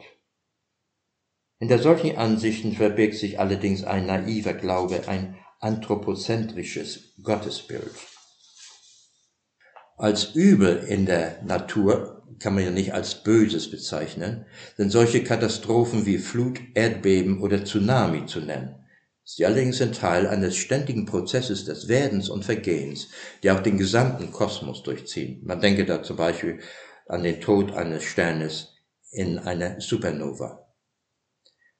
Hinter 1.58 1.80
solchen 1.80 2.16
Ansichten 2.16 2.72
verbirgt 2.72 3.16
sich 3.16 3.40
allerdings 3.40 3.82
ein 3.82 4.06
naiver 4.06 4.54
Glaube, 4.54 5.08
ein 5.08 5.36
anthropozentrisches 5.58 7.20
Gottesbild. 7.20 7.90
Als 9.98 10.36
Übel 10.36 10.84
in 10.86 11.06
der 11.06 11.42
Natur 11.42 12.22
kann 12.38 12.54
man 12.54 12.62
ja 12.62 12.70
nicht 12.70 12.94
als 12.94 13.24
Böses 13.24 13.68
bezeichnen, 13.68 14.46
sind 14.76 14.90
solche 14.90 15.24
Katastrophen 15.24 16.06
wie 16.06 16.18
Flut, 16.18 16.60
Erdbeben 16.74 17.42
oder 17.42 17.64
Tsunami 17.64 18.26
zu 18.26 18.38
nennen. 18.38 18.76
Sie 19.24 19.44
allerdings 19.44 19.78
sind 19.78 19.96
Teil 19.96 20.28
eines 20.28 20.56
ständigen 20.56 21.04
Prozesses 21.04 21.64
des 21.64 21.88
Werdens 21.88 22.28
und 22.28 22.44
Vergehens, 22.44 23.08
die 23.42 23.50
auch 23.50 23.58
den 23.58 23.76
gesamten 23.76 24.30
Kosmos 24.30 24.84
durchziehen. 24.84 25.42
Man 25.44 25.60
denke 25.60 25.84
da 25.84 26.00
zum 26.00 26.16
Beispiel 26.16 26.60
an 27.08 27.24
den 27.24 27.40
Tod 27.40 27.72
eines 27.72 28.04
Sternes 28.04 28.74
in 29.10 29.40
einer 29.40 29.80
Supernova. 29.80 30.64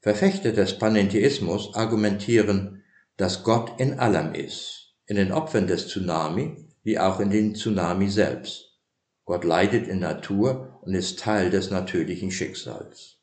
Verfechter 0.01 0.51
des 0.51 0.77
Panentheismus 0.77 1.73
argumentieren, 1.77 2.83
dass 3.17 3.45
Gott 3.45 3.81
in 3.81 4.01
allem 4.01 4.35
ist, 4.35 4.97
in 5.07 5.15
den 5.15 5.31
Opfern 5.31 5.69
des 5.69 5.87
Tsunami 5.87 6.68
wie 6.89 6.99
auch 6.99 7.21
in 7.21 7.29
den 7.29 7.55
Tsunami 7.55 8.09
selbst. 8.09 8.81
Gott 9.27 9.45
leidet 9.45 9.87
in 9.89 9.99
Natur 9.99 10.81
und 10.81 10.95
ist 10.95 11.19
Teil 11.19 11.51
des 11.51 11.71
natürlichen 11.71 12.31
Schicksals. 12.31 13.19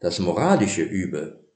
Das 0.00 0.18
moralische 0.18 0.82
Übel 0.82 1.48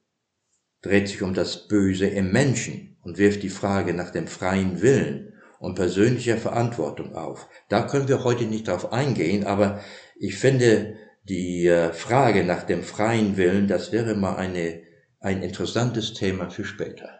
dreht 0.81 1.09
sich 1.09 1.21
um 1.21 1.35
das 1.35 1.69
Böse 1.69 2.07
im 2.07 2.33
Menschen 2.33 2.97
und 3.03 3.19
wirft 3.19 3.43
die 3.43 3.51
Frage 3.51 3.93
nach 3.93 4.09
dem 4.09 4.27
freien 4.27 4.81
Willen 4.81 5.35
und 5.59 5.75
persönlicher 5.75 6.38
Verantwortung 6.38 7.14
auf. 7.14 7.47
Da 7.69 7.83
können 7.87 8.09
wir 8.09 8.25
heute 8.25 8.45
nicht 8.45 8.66
drauf 8.66 8.90
eingehen, 8.90 9.45
aber 9.45 9.81
ich 10.19 10.38
finde 10.38 10.97
die 11.25 11.66
äh, 11.66 11.93
Frage 11.93 12.43
nach 12.43 12.62
dem 12.62 12.83
freien 12.83 13.37
Willen, 13.37 13.69
das 13.69 13.93
wäre 13.93 14.14
mal 14.14 14.37
eine, 14.37 14.81
ein 15.19 15.43
interessantes 15.43 16.14
Thema 16.14 16.49
für 16.49 16.64
später. 16.64 17.19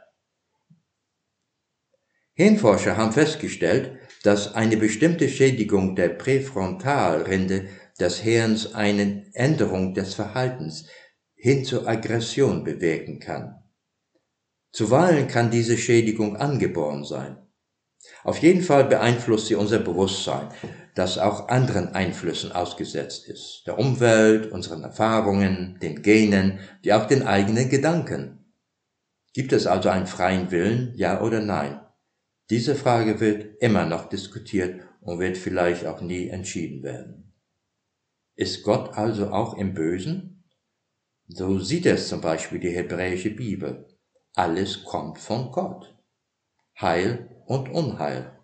Hirnforscher 2.40 2.96
haben 2.96 3.12
festgestellt, 3.12 3.98
dass 4.22 4.55
eine 4.55 4.79
bestimmte 4.79 5.29
Schädigung 5.29 5.94
der 5.94 6.09
Präfrontalrinde 6.09 7.66
des 8.00 8.18
Hirns 8.20 8.74
eine 8.74 9.26
Änderung 9.35 9.92
des 9.92 10.14
Verhaltens 10.14 10.87
hin 11.35 11.66
zur 11.66 11.87
Aggression 11.87 12.64
bewirken 12.64 13.20
kann. 13.20 13.62
Zuweilen 14.72 15.29
kann 15.29 15.50
diese 15.50 15.76
Schädigung 15.76 16.38
angeboren 16.38 17.05
sein. 17.05 17.37
Auf 18.24 18.38
jeden 18.38 18.62
Fall 18.62 18.85
beeinflusst 18.85 19.48
sie 19.48 19.55
unser 19.55 19.81
Bewusstsein, 19.81 20.48
das 20.94 21.18
auch 21.18 21.48
anderen 21.48 21.88
Einflüssen 21.88 22.53
ausgesetzt 22.53 23.29
ist, 23.29 23.64
der 23.66 23.79
Umwelt, 23.79 24.50
unseren 24.50 24.83
Erfahrungen, 24.83 25.79
den 25.83 26.00
Genen, 26.00 26.61
wie 26.81 26.94
auch 26.94 27.05
den 27.05 27.22
eigenen 27.22 27.68
Gedanken. 27.68 28.55
Gibt 29.35 29.53
es 29.53 29.66
also 29.66 29.90
einen 29.90 30.07
freien 30.07 30.50
Willen, 30.50 30.94
ja 30.96 31.20
oder 31.20 31.40
nein? 31.40 31.81
Diese 32.50 32.74
Frage 32.74 33.20
wird 33.20 33.62
immer 33.62 33.86
noch 33.86 34.08
diskutiert 34.08 34.80
und 35.00 35.20
wird 35.20 35.38
vielleicht 35.38 35.86
auch 35.86 36.00
nie 36.00 36.28
entschieden 36.28 36.82
werden. 36.82 37.32
Ist 38.34 38.64
Gott 38.64 38.98
also 38.98 39.30
auch 39.30 39.56
im 39.56 39.72
Bösen? 39.72 40.44
So 41.28 41.60
sieht 41.60 41.86
es 41.86 42.08
zum 42.08 42.20
Beispiel 42.20 42.58
die 42.58 42.70
hebräische 42.70 43.30
Bibel. 43.30 43.86
Alles 44.34 44.82
kommt 44.82 45.18
von 45.20 45.52
Gott. 45.52 45.96
Heil 46.80 47.28
und 47.46 47.68
Unheil. 47.68 48.36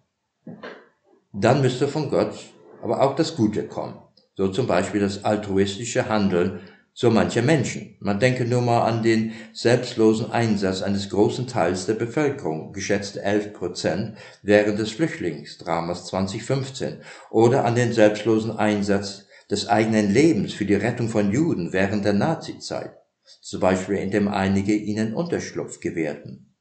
Dann 1.32 1.60
müsste 1.60 1.88
von 1.88 2.08
Gott 2.08 2.38
aber 2.82 3.02
auch 3.02 3.16
das 3.16 3.34
Gute 3.34 3.66
kommen. 3.66 4.00
So 4.36 4.48
zum 4.48 4.68
Beispiel 4.68 5.00
das 5.00 5.24
altruistische 5.24 6.08
Handeln 6.08 6.60
so 6.98 7.10
mancher 7.10 7.42
Menschen. 7.42 7.94
Man 8.00 8.20
denke 8.20 8.46
nur 8.46 8.62
mal 8.62 8.86
an 8.86 9.02
den 9.02 9.34
selbstlosen 9.52 10.30
Einsatz 10.30 10.80
eines 10.80 11.10
großen 11.10 11.46
Teils 11.46 11.84
der 11.84 11.92
Bevölkerung, 11.92 12.72
geschätzt 12.72 13.18
11 13.18 13.52
Prozent, 13.52 14.16
während 14.42 14.78
des 14.78 14.92
Flüchtlingsdramas 14.92 16.06
2015, 16.06 17.02
oder 17.30 17.66
an 17.66 17.74
den 17.74 17.92
selbstlosen 17.92 18.56
Einsatz 18.56 19.26
des 19.50 19.68
eigenen 19.68 20.10
Lebens 20.10 20.54
für 20.54 20.64
die 20.64 20.74
Rettung 20.74 21.10
von 21.10 21.30
Juden 21.30 21.74
während 21.74 22.06
der 22.06 22.14
Nazizeit, 22.14 22.96
zum 23.42 23.60
Beispiel 23.60 23.96
indem 23.96 24.28
einige 24.28 24.74
ihnen 24.74 25.12
Unterschlupf 25.12 25.80
gewährten. 25.80 26.56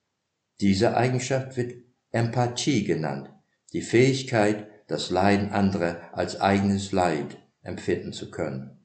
Diese 0.59 0.97
Eigenschaft 0.97 1.55
wird 1.55 1.75
Empathie 2.11 2.83
genannt, 2.83 3.29
die 3.71 3.81
Fähigkeit, 3.81 4.67
das 4.87 5.11
Leiden 5.11 5.51
anderer 5.51 5.95
als 6.11 6.41
eigenes 6.41 6.91
Leid 6.91 7.37
empfinden 7.63 8.11
zu 8.11 8.29
können. 8.31 8.84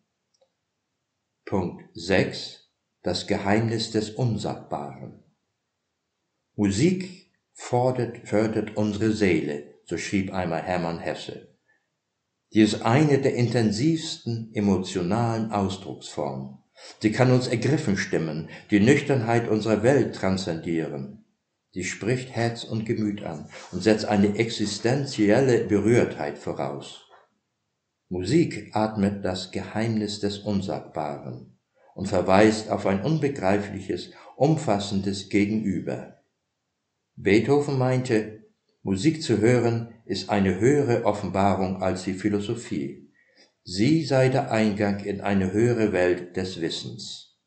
Punkt 1.51 1.83
6. 1.95 2.71
Das 3.03 3.27
Geheimnis 3.27 3.91
des 3.91 4.11
Unsagbaren. 4.11 5.25
Musik 6.55 7.33
fordert, 7.55 8.19
fördert 8.19 8.77
unsere 8.77 9.11
Seele, 9.11 9.75
so 9.85 9.99
schrieb 9.99 10.33
einmal 10.33 10.63
Hermann 10.63 11.01
Hesse. 11.01 11.59
Die 12.53 12.61
ist 12.61 12.83
eine 12.83 13.19
der 13.19 13.35
intensivsten 13.35 14.55
emotionalen 14.55 15.51
Ausdrucksformen. 15.51 16.59
Sie 17.01 17.11
kann 17.11 17.33
uns 17.33 17.49
ergriffen 17.49 17.97
stimmen, 17.97 18.49
die 18.71 18.79
Nüchternheit 18.79 19.49
unserer 19.49 19.83
Welt 19.83 20.15
transzendieren. 20.15 21.25
Sie 21.73 21.83
spricht 21.83 22.31
Herz 22.31 22.63
und 22.63 22.87
Gemüt 22.87 23.25
an 23.25 23.49
und 23.73 23.83
setzt 23.83 24.05
eine 24.05 24.37
existenzielle 24.37 25.65
Berührtheit 25.65 26.39
voraus. 26.39 27.10
Musik 28.13 28.71
atmet 28.73 29.25
das 29.25 29.53
Geheimnis 29.53 30.19
des 30.19 30.39
Unsagbaren 30.39 31.57
und 31.95 32.09
verweist 32.09 32.69
auf 32.69 32.85
ein 32.85 33.05
unbegreifliches, 33.05 34.11
umfassendes 34.35 35.29
Gegenüber. 35.29 36.21
Beethoven 37.15 37.79
meinte, 37.79 38.49
Musik 38.83 39.23
zu 39.23 39.39
hören 39.39 39.95
ist 40.07 40.29
eine 40.29 40.59
höhere 40.59 41.05
Offenbarung 41.05 41.83
als 41.85 42.03
die 42.03 42.15
Philosophie. 42.15 43.13
Sie 43.63 44.05
sei 44.05 44.29
der 44.29 44.51
Eingang 44.51 44.99
in 45.05 45.21
eine 45.21 45.53
höhere 45.53 45.93
Welt 45.93 46.37
des 46.37 46.61
Wissens. 46.61 47.39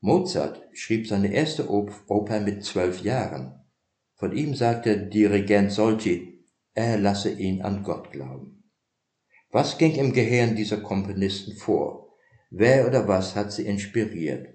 Mozart 0.00 0.62
schrieb 0.72 1.06
seine 1.06 1.30
erste 1.30 1.68
Oper 1.68 2.40
mit 2.40 2.64
zwölf 2.64 3.02
Jahren. 3.02 3.66
Von 4.14 4.34
ihm 4.34 4.54
sagte 4.54 4.96
Dirigent 4.96 5.72
Solti, 5.72 6.46
er 6.72 6.96
lasse 6.96 7.30
ihn 7.30 7.60
an 7.60 7.82
Gott 7.82 8.10
glauben. 8.12 8.57
Was 9.50 9.78
ging 9.78 9.94
im 9.94 10.12
Gehirn 10.12 10.56
dieser 10.56 10.78
Komponisten 10.78 11.56
vor? 11.56 12.14
Wer 12.50 12.86
oder 12.86 13.08
was 13.08 13.34
hat 13.34 13.52
sie 13.52 13.64
inspiriert? 13.64 14.54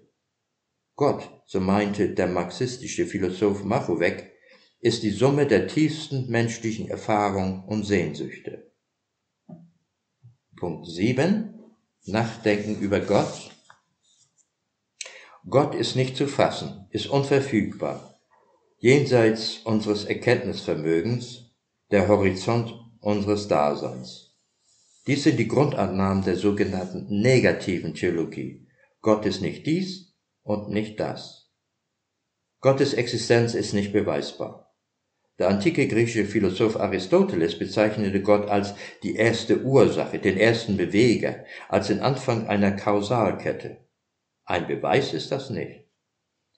Gott, 0.96 1.30
so 1.46 1.60
meinte 1.60 2.10
der 2.14 2.28
marxistische 2.28 3.08
Philosoph 3.08 3.64
Machowek, 3.64 4.32
ist 4.80 5.02
die 5.02 5.10
Summe 5.10 5.48
der 5.48 5.68
tiefsten 5.68 6.30
menschlichen 6.30 6.90
Erfahrungen 6.90 7.64
und 7.64 7.86
Sehnsüchte. 7.86 8.72
Punkt 10.58 10.88
7. 10.88 11.54
Nachdenken 12.06 12.80
über 12.80 13.00
Gott. 13.00 13.52
Gott 15.50 15.74
ist 15.74 15.96
nicht 15.96 16.16
zu 16.16 16.28
fassen, 16.28 16.88
ist 16.92 17.08
unverfügbar, 17.08 18.20
jenseits 18.78 19.60
unseres 19.64 20.06
Erkenntnisvermögens 20.06 21.56
der 21.92 22.08
Horizont 22.08 22.74
unseres 23.00 23.48
Daseins. 23.48 24.33
Dies 25.06 25.24
sind 25.24 25.38
die 25.38 25.48
Grundannahmen 25.48 26.24
der 26.24 26.38
sogenannten 26.38 27.08
negativen 27.10 27.94
Theologie. 27.94 28.68
Gott 29.02 29.26
ist 29.26 29.42
nicht 29.42 29.66
dies 29.66 30.16
und 30.44 30.70
nicht 30.70 31.00
das. 31.00 31.52
Gottes 32.62 32.94
Existenz 32.94 33.54
ist 33.54 33.74
nicht 33.74 33.92
beweisbar. 33.92 34.74
Der 35.40 35.50
antike 35.50 35.88
griechische 35.88 36.24
Philosoph 36.24 36.78
Aristoteles 36.80 37.60
bezeichnete 37.60 38.22
Gott 38.22 38.48
als 38.48 38.76
die 39.02 39.16
erste 39.16 39.64
Ursache, 39.64 40.20
den 40.20 40.38
ersten 40.38 40.78
Beweger, 40.78 41.44
als 41.68 41.88
den 41.88 42.00
Anfang 42.00 42.48
einer 42.48 42.72
Kausalkette. 42.72 43.86
Ein 44.46 44.68
Beweis 44.68 45.14
ist 45.14 45.32
das 45.34 45.50
nicht. 45.50 45.86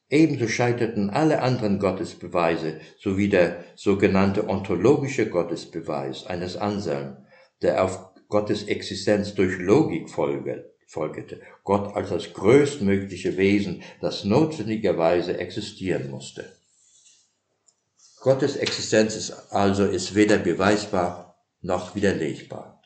Ebenso 0.09 0.47
scheiterten 0.47 1.09
alle 1.09 1.41
anderen 1.41 1.79
Gottesbeweise 1.79 2.79
sowie 2.99 3.29
der 3.29 3.63
sogenannte 3.75 4.47
ontologische 4.47 5.27
Gottesbeweis 5.29 6.27
eines 6.27 6.57
Anselm, 6.57 7.25
der 7.63 7.83
auf 7.83 8.14
Gottes 8.27 8.63
Existenz 8.63 9.35
durch 9.35 9.59
Logik 9.59 10.09
folgete, 10.09 11.41
Gott 11.63 11.95
als 11.95 12.09
das 12.09 12.33
größtmögliche 12.33 13.37
Wesen, 13.37 13.83
das 14.01 14.23
notwendigerweise 14.23 15.37
existieren 15.37 16.09
musste. 16.09 16.51
Gottes 18.21 18.55
Existenz 18.55 19.15
ist 19.15 19.31
also 19.51 19.85
ist 19.85 20.15
weder 20.15 20.37
beweisbar 20.37 21.43
noch 21.61 21.95
widerlegbar. 21.95 22.81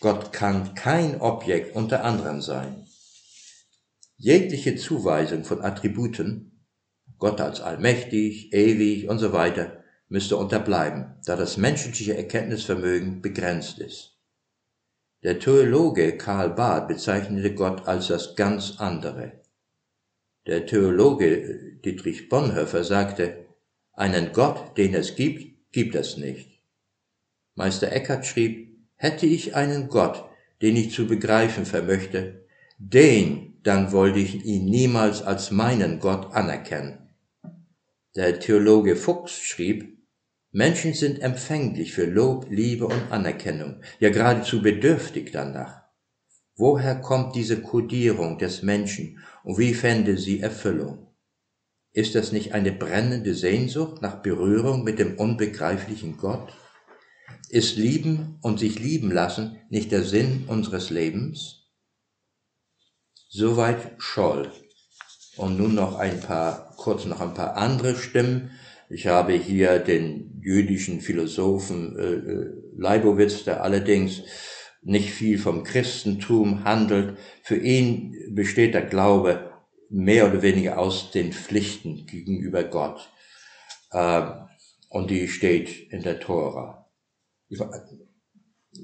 Gott 0.00 0.32
kann 0.32 0.74
kein 0.74 1.20
Objekt 1.20 1.76
unter 1.76 2.04
anderem 2.04 2.40
sein. 2.40 2.86
Jegliche 4.16 4.76
Zuweisung 4.76 5.44
von 5.44 5.62
Attributen, 5.62 6.64
Gott 7.18 7.40
als 7.40 7.60
allmächtig, 7.60 8.52
ewig 8.52 9.08
und 9.08 9.18
so 9.18 9.32
weiter, 9.32 9.84
müsste 10.08 10.36
unterbleiben, 10.36 11.16
da 11.24 11.36
das 11.36 11.56
menschliche 11.56 12.16
Erkenntnisvermögen 12.16 13.22
begrenzt 13.22 13.78
ist. 13.78 14.11
Der 15.22 15.38
Theologe 15.38 16.16
Karl 16.16 16.50
Barth 16.50 16.88
bezeichnete 16.88 17.54
Gott 17.54 17.86
als 17.86 18.08
das 18.08 18.34
ganz 18.34 18.74
andere. 18.78 19.40
Der 20.46 20.66
Theologe 20.66 21.78
Dietrich 21.84 22.28
Bonhoeffer 22.28 22.82
sagte, 22.82 23.46
einen 23.92 24.32
Gott, 24.32 24.76
den 24.76 24.94
es 24.94 25.14
gibt, 25.14 25.72
gibt 25.72 25.94
es 25.94 26.16
nicht. 26.16 26.60
Meister 27.54 27.92
Eckhart 27.92 28.26
schrieb, 28.26 28.76
hätte 28.96 29.26
ich 29.26 29.54
einen 29.54 29.88
Gott, 29.88 30.24
den 30.60 30.76
ich 30.76 30.92
zu 30.92 31.06
begreifen 31.06 31.66
vermöchte, 31.66 32.44
den 32.78 33.60
dann 33.62 33.92
wollte 33.92 34.18
ich 34.18 34.44
ihn 34.44 34.64
niemals 34.64 35.22
als 35.22 35.52
meinen 35.52 36.00
Gott 36.00 36.34
anerkennen. 36.34 37.10
Der 38.16 38.40
Theologe 38.40 38.96
Fuchs 38.96 39.38
schrieb, 39.38 39.91
Menschen 40.52 40.92
sind 40.92 41.20
empfänglich 41.20 41.92
für 41.92 42.04
Lob, 42.04 42.46
Liebe 42.50 42.86
und 42.86 43.10
Anerkennung, 43.10 43.80
ja 44.00 44.10
geradezu 44.10 44.60
bedürftig 44.60 45.32
danach. 45.32 45.82
Woher 46.56 46.94
kommt 47.00 47.34
diese 47.34 47.62
Kodierung 47.62 48.38
des 48.38 48.62
Menschen 48.62 49.18
und 49.44 49.58
wie 49.58 49.72
fände 49.72 50.18
sie 50.18 50.40
Erfüllung? 50.40 51.08
Ist 51.94 52.14
das 52.14 52.32
nicht 52.32 52.52
eine 52.52 52.70
brennende 52.70 53.34
Sehnsucht 53.34 54.02
nach 54.02 54.22
Berührung 54.22 54.84
mit 54.84 54.98
dem 54.98 55.16
unbegreiflichen 55.16 56.18
Gott? 56.18 56.52
Ist 57.48 57.76
Lieben 57.76 58.38
und 58.42 58.58
sich 58.58 58.78
lieben 58.78 59.10
lassen 59.10 59.58
nicht 59.70 59.90
der 59.90 60.02
Sinn 60.02 60.44
unseres 60.46 60.90
Lebens? 60.90 61.70
Soweit 63.28 63.92
Scholl. 63.96 64.52
Und 65.36 65.58
nun 65.58 65.74
noch 65.74 65.96
ein 65.96 66.20
paar, 66.20 66.74
kurz 66.76 67.06
noch 67.06 67.20
ein 67.20 67.32
paar 67.32 67.56
andere 67.56 67.96
Stimmen. 67.96 68.50
Ich 68.92 69.06
habe 69.06 69.32
hier 69.32 69.78
den 69.78 70.38
jüdischen 70.42 71.00
Philosophen 71.00 71.96
äh, 71.98 72.02
äh, 72.02 72.52
Leibowitz, 72.76 73.42
der 73.44 73.62
allerdings 73.62 74.22
nicht 74.82 75.10
viel 75.12 75.38
vom 75.38 75.64
Christentum 75.64 76.64
handelt. 76.64 77.16
Für 77.42 77.56
ihn 77.56 78.14
besteht 78.34 78.74
der 78.74 78.82
Glaube 78.82 79.50
mehr 79.88 80.28
oder 80.28 80.42
weniger 80.42 80.78
aus 80.78 81.10
den 81.10 81.32
Pflichten 81.32 82.04
gegenüber 82.04 82.64
Gott. 82.64 83.10
Äh, 83.92 84.26
und 84.90 85.10
die 85.10 85.26
steht 85.28 85.90
in 85.90 86.02
der 86.02 86.20
Tora. 86.20 86.90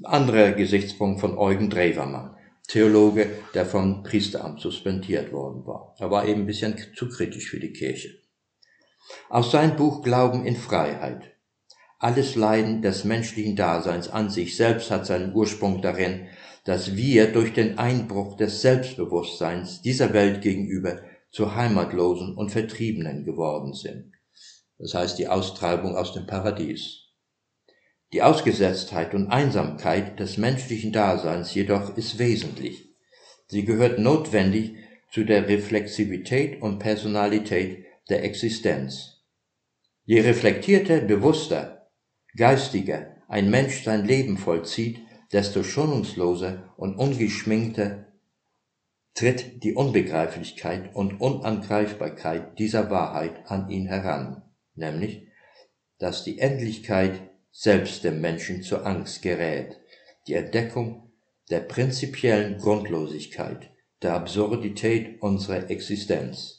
Anderer 0.03 0.53
Gesichtspunkt 0.53 1.19
von 1.19 1.37
Eugen 1.37 1.69
Drewermann. 1.69 2.35
Theologe, 2.67 3.29
der 3.53 3.67
vom 3.67 4.01
Priesteramt 4.01 4.59
suspendiert 4.59 5.31
worden 5.31 5.67
war. 5.67 5.95
Er 5.99 6.09
war 6.09 6.27
eben 6.27 6.41
ein 6.41 6.47
bisschen 6.47 6.75
zu 6.95 7.09
kritisch 7.09 7.49
für 7.49 7.59
die 7.59 7.73
Kirche. 7.73 8.18
Aus 9.29 9.51
seinem 9.51 9.75
Buch 9.75 10.01
Glauben 10.01 10.45
in 10.45 10.55
Freiheit. 10.55 11.35
Alles 11.99 12.35
Leiden 12.35 12.81
des 12.81 13.03
menschlichen 13.03 13.55
Daseins 13.55 14.09
an 14.09 14.29
sich 14.29 14.55
selbst 14.55 14.89
hat 14.89 15.05
seinen 15.05 15.33
Ursprung 15.33 15.81
darin, 15.81 16.27
dass 16.63 16.95
wir 16.95 17.31
durch 17.31 17.53
den 17.53 17.77
Einbruch 17.77 18.37
des 18.37 18.61
Selbstbewusstseins 18.61 19.81
dieser 19.81 20.13
Welt 20.13 20.41
gegenüber 20.41 21.01
zu 21.31 21.55
Heimatlosen 21.55 22.35
und 22.35 22.51
Vertriebenen 22.51 23.25
geworden 23.25 23.73
sind. 23.73 24.13
Das 24.77 24.93
heißt 24.93 25.19
die 25.19 25.27
Austreibung 25.27 25.95
aus 25.95 26.13
dem 26.13 26.25
Paradies. 26.25 27.09
Die 28.13 28.23
Ausgesetztheit 28.23 29.13
und 29.13 29.27
Einsamkeit 29.27 30.19
des 30.19 30.37
menschlichen 30.37 30.91
Daseins 30.91 31.53
jedoch 31.53 31.95
ist 31.95 32.17
wesentlich. 32.17 32.95
Sie 33.47 33.65
gehört 33.65 33.99
notwendig 33.99 34.75
zu 35.11 35.25
der 35.25 35.47
Reflexivität 35.47 36.61
und 36.61 36.79
Personalität 36.79 37.85
der 38.09 38.23
Existenz. 38.23 39.23
Je 40.05 40.21
reflektierter, 40.21 41.01
bewusster, 41.01 41.89
geistiger 42.35 43.15
ein 43.27 43.49
Mensch 43.49 43.83
sein 43.83 44.05
Leben 44.05 44.37
vollzieht, 44.37 44.99
desto 45.31 45.61
schonungsloser 45.63 46.73
und 46.77 46.95
ungeschminkter 46.95 48.05
tritt 49.13 49.63
die 49.63 49.73
Unbegreiflichkeit 49.73 50.95
und 50.95 51.21
Unangreifbarkeit 51.21 52.57
dieser 52.57 52.89
Wahrheit 52.89 53.45
an 53.45 53.69
ihn 53.69 53.85
heran, 53.87 54.43
nämlich, 54.75 55.27
dass 55.99 56.23
die 56.23 56.39
Endlichkeit 56.39 57.29
selbst 57.51 58.03
dem 58.03 58.21
Menschen 58.21 58.63
zur 58.63 58.85
Angst 58.85 59.21
gerät, 59.21 59.79
die 60.27 60.33
Entdeckung 60.33 61.11
der 61.49 61.59
prinzipiellen 61.59 62.57
Grundlosigkeit, 62.57 63.69
der 64.01 64.13
Absurdität 64.13 65.21
unserer 65.21 65.69
Existenz. 65.69 66.58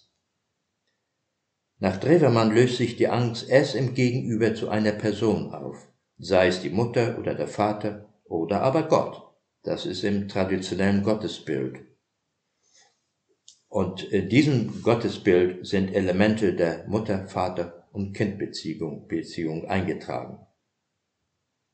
Nach 1.83 1.97
Drewermann 1.97 2.55
löst 2.55 2.77
sich 2.77 2.97
die 2.97 3.09
Angst 3.09 3.49
erst 3.49 3.75
im 3.75 3.95
Gegenüber 3.95 4.55
zu 4.55 4.69
einer 4.69 4.93
Person 4.93 5.55
auf, 5.55 5.89
sei 6.19 6.49
es 6.49 6.61
die 6.61 6.69
Mutter 6.69 7.19
oder 7.19 7.35
der 7.35 7.49
Vater 7.49 8.13
oder 8.25 8.61
aber 8.61 8.83
Gott. 8.83 9.23
Das 9.63 9.87
ist 9.87 10.05
im 10.05 10.29
traditionellen 10.29 11.03
Gottesbild. 11.03 11.81
Und 13.69 14.05
in 14.05 14.29
diesem 14.29 14.83
Gottesbild 14.83 15.67
sind 15.67 15.95
Elemente 15.95 16.55
der 16.55 16.87
Mutter, 16.87 17.27
Vater 17.29 17.89
und 17.93 18.13
Kindbeziehung 18.13 19.09
Beziehung 19.09 19.67
eingetragen. 19.67 20.47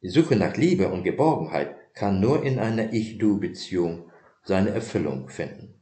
Die 0.02 0.10
Suche 0.10 0.36
nach 0.36 0.56
Liebe 0.56 0.88
und 0.88 1.02
Geborgenheit 1.02 1.74
kann 1.94 2.20
nur 2.20 2.44
in 2.44 2.60
einer 2.60 2.92
Ich-Du-Beziehung 2.92 4.12
seine 4.44 4.70
Erfüllung 4.70 5.28
finden. 5.28 5.75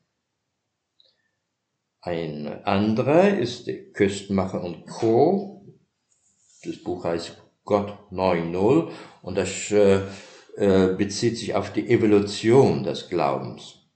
Ein 2.06 2.62
anderer 2.64 3.38
ist 3.38 3.66
Küstenmacher 3.94 4.62
und 4.62 4.86
Co. 4.86 5.64
Das 6.62 6.76
Buch 6.76 7.02
heißt 7.02 7.42
Gott 7.64 7.96
9.0 8.12 8.90
und 9.22 9.38
das 9.38 9.70
äh, 9.70 10.00
äh, 10.58 10.94
bezieht 10.96 11.38
sich 11.38 11.54
auf 11.54 11.72
die 11.72 11.88
Evolution 11.88 12.82
des 12.82 13.08
Glaubens. 13.08 13.86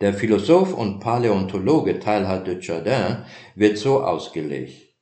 Der 0.00 0.14
Philosoph 0.14 0.74
und 0.74 0.98
Paläontologe 0.98 2.00
Teilhard 2.00 2.48
de 2.48 2.60
Chardin 2.60 3.24
wird 3.54 3.78
so 3.78 4.02
ausgelegt. 4.02 4.96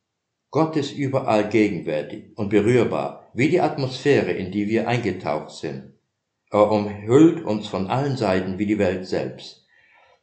Gott 0.50 0.76
ist 0.76 0.94
überall 0.94 1.48
gegenwärtig 1.48 2.36
und 2.36 2.50
berührbar, 2.50 3.30
wie 3.32 3.48
die 3.48 3.62
Atmosphäre, 3.62 4.32
in 4.32 4.52
die 4.52 4.68
wir 4.68 4.88
eingetaucht 4.88 5.52
sind. 5.52 5.94
Er 6.50 6.70
umhüllt 6.70 7.42
uns 7.42 7.66
von 7.66 7.86
allen 7.86 8.18
Seiten 8.18 8.58
wie 8.58 8.66
die 8.66 8.78
Welt 8.78 9.06
selbst. 9.06 9.61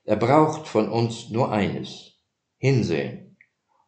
Er 0.03 0.15
braucht 0.15 0.67
von 0.67 0.89
uns 0.89 1.29
nur 1.29 1.51
eines, 1.51 2.13
Hinsehen. 2.57 3.38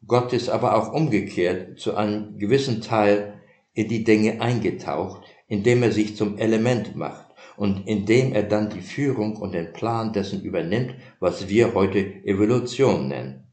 Gott 0.07 0.33
ist 0.33 0.49
aber 0.49 0.75
auch 0.75 0.93
umgekehrt 0.93 1.79
zu 1.79 1.95
einem 1.95 2.37
gewissen 2.37 2.81
Teil 2.81 3.41
in 3.73 3.87
die 3.87 4.03
Dinge 4.03 4.41
eingetaucht, 4.41 5.23
indem 5.47 5.83
er 5.83 5.91
sich 5.91 6.15
zum 6.15 6.37
Element 6.37 6.95
macht 6.95 7.27
und 7.57 7.87
indem 7.87 8.33
er 8.33 8.43
dann 8.43 8.69
die 8.69 8.81
Führung 8.81 9.35
und 9.35 9.53
den 9.53 9.73
Plan 9.73 10.13
dessen 10.13 10.41
übernimmt, 10.41 10.95
was 11.19 11.49
wir 11.49 11.73
heute 11.73 11.99
Evolution 12.25 13.09
nennen. 13.09 13.47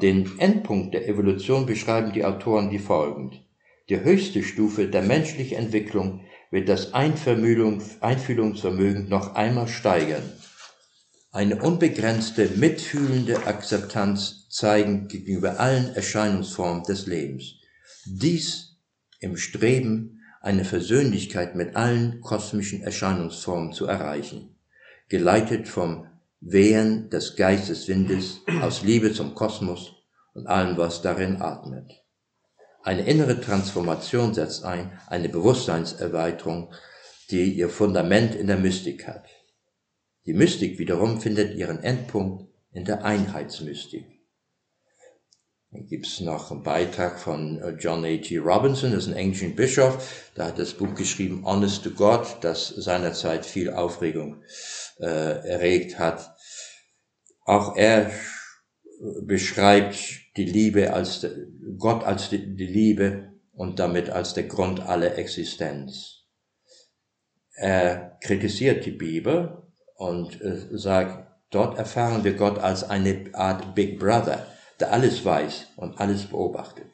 Den 0.00 0.38
Endpunkt 0.38 0.94
der 0.94 1.08
Evolution 1.08 1.66
beschreiben 1.66 2.12
die 2.12 2.24
Autoren 2.24 2.70
wie 2.70 2.78
folgend. 2.78 3.44
Die 3.88 4.00
höchste 4.00 4.42
Stufe 4.42 4.88
der 4.88 5.02
menschlichen 5.02 5.58
Entwicklung 5.58 6.22
wird 6.50 6.68
das 6.68 6.92
Einfühlungsvermögen 6.92 9.08
noch 9.08 9.34
einmal 9.34 9.68
steigern. 9.68 10.32
Eine 11.36 11.56
unbegrenzte, 11.60 12.48
mitfühlende 12.56 13.46
Akzeptanz 13.46 14.48
zeigen 14.48 15.06
gegenüber 15.06 15.60
allen 15.60 15.94
Erscheinungsformen 15.94 16.84
des 16.84 17.06
Lebens. 17.06 17.56
Dies 18.06 18.78
im 19.20 19.36
Streben, 19.36 20.22
eine 20.40 20.64
Versöhnlichkeit 20.64 21.54
mit 21.54 21.76
allen 21.76 22.22
kosmischen 22.22 22.82
Erscheinungsformen 22.82 23.74
zu 23.74 23.84
erreichen, 23.84 24.56
geleitet 25.10 25.68
vom 25.68 26.06
Wehen 26.40 27.10
des 27.10 27.36
Geisteswindes 27.36 28.40
aus 28.62 28.82
Liebe 28.82 29.12
zum 29.12 29.34
Kosmos 29.34 29.92
und 30.32 30.46
allem, 30.46 30.78
was 30.78 31.02
darin 31.02 31.42
atmet. 31.42 32.02
Eine 32.82 33.02
innere 33.02 33.38
Transformation 33.42 34.32
setzt 34.32 34.64
ein, 34.64 34.98
eine 35.06 35.28
Bewusstseinserweiterung, 35.28 36.72
die 37.28 37.52
ihr 37.52 37.68
Fundament 37.68 38.34
in 38.34 38.46
der 38.46 38.56
Mystik 38.56 39.06
hat. 39.06 39.35
Die 40.26 40.34
Mystik 40.34 40.78
wiederum 40.78 41.20
findet 41.20 41.54
ihren 41.54 41.82
Endpunkt 41.82 42.46
in 42.72 42.84
der 42.84 43.04
Einheitsmystik. 43.04 44.04
Dann 45.70 45.86
gibt's 45.86 46.20
noch 46.20 46.50
einen 46.50 46.62
Beitrag 46.62 47.18
von 47.20 47.58
äh, 47.58 47.70
John 47.78 48.04
A.T. 48.04 48.38
Robinson, 48.38 48.92
das 48.92 49.04
ist 49.04 49.12
ein 49.12 49.16
englischer 49.16 49.48
Bischof, 49.48 50.32
der 50.36 50.46
hat 50.46 50.58
das 50.58 50.74
Buch 50.74 50.94
geschrieben 50.94 51.44
Honest 51.44 51.84
to 51.84 51.90
God, 51.90 52.38
das 52.40 52.68
seinerzeit 52.68 53.46
viel 53.46 53.70
Aufregung 53.70 54.42
äh, 54.98 55.04
erregt 55.04 55.98
hat. 55.98 56.34
Auch 57.44 57.76
er 57.76 58.10
beschreibt 59.22 59.96
die 60.36 60.44
Liebe 60.44 60.92
als 60.92 61.26
Gott 61.78 62.02
als 62.02 62.30
die 62.30 62.36
Liebe 62.36 63.32
und 63.52 63.78
damit 63.78 64.10
als 64.10 64.34
der 64.34 64.44
Grund 64.44 64.80
aller 64.80 65.18
Existenz. 65.18 66.24
Er 67.52 68.18
kritisiert 68.22 68.86
die 68.86 68.92
Bibel 68.92 69.65
und 69.96 70.40
äh, 70.40 70.76
sagt, 70.76 71.26
dort 71.50 71.78
erfahren 71.78 72.24
wir 72.24 72.34
Gott 72.34 72.58
als 72.58 72.84
eine 72.84 73.30
Art 73.34 73.74
Big 73.74 73.98
Brother 73.98 74.46
der 74.80 74.92
alles 74.92 75.24
weiß 75.24 75.68
und 75.76 75.98
alles 75.98 76.26
beobachtet. 76.26 76.92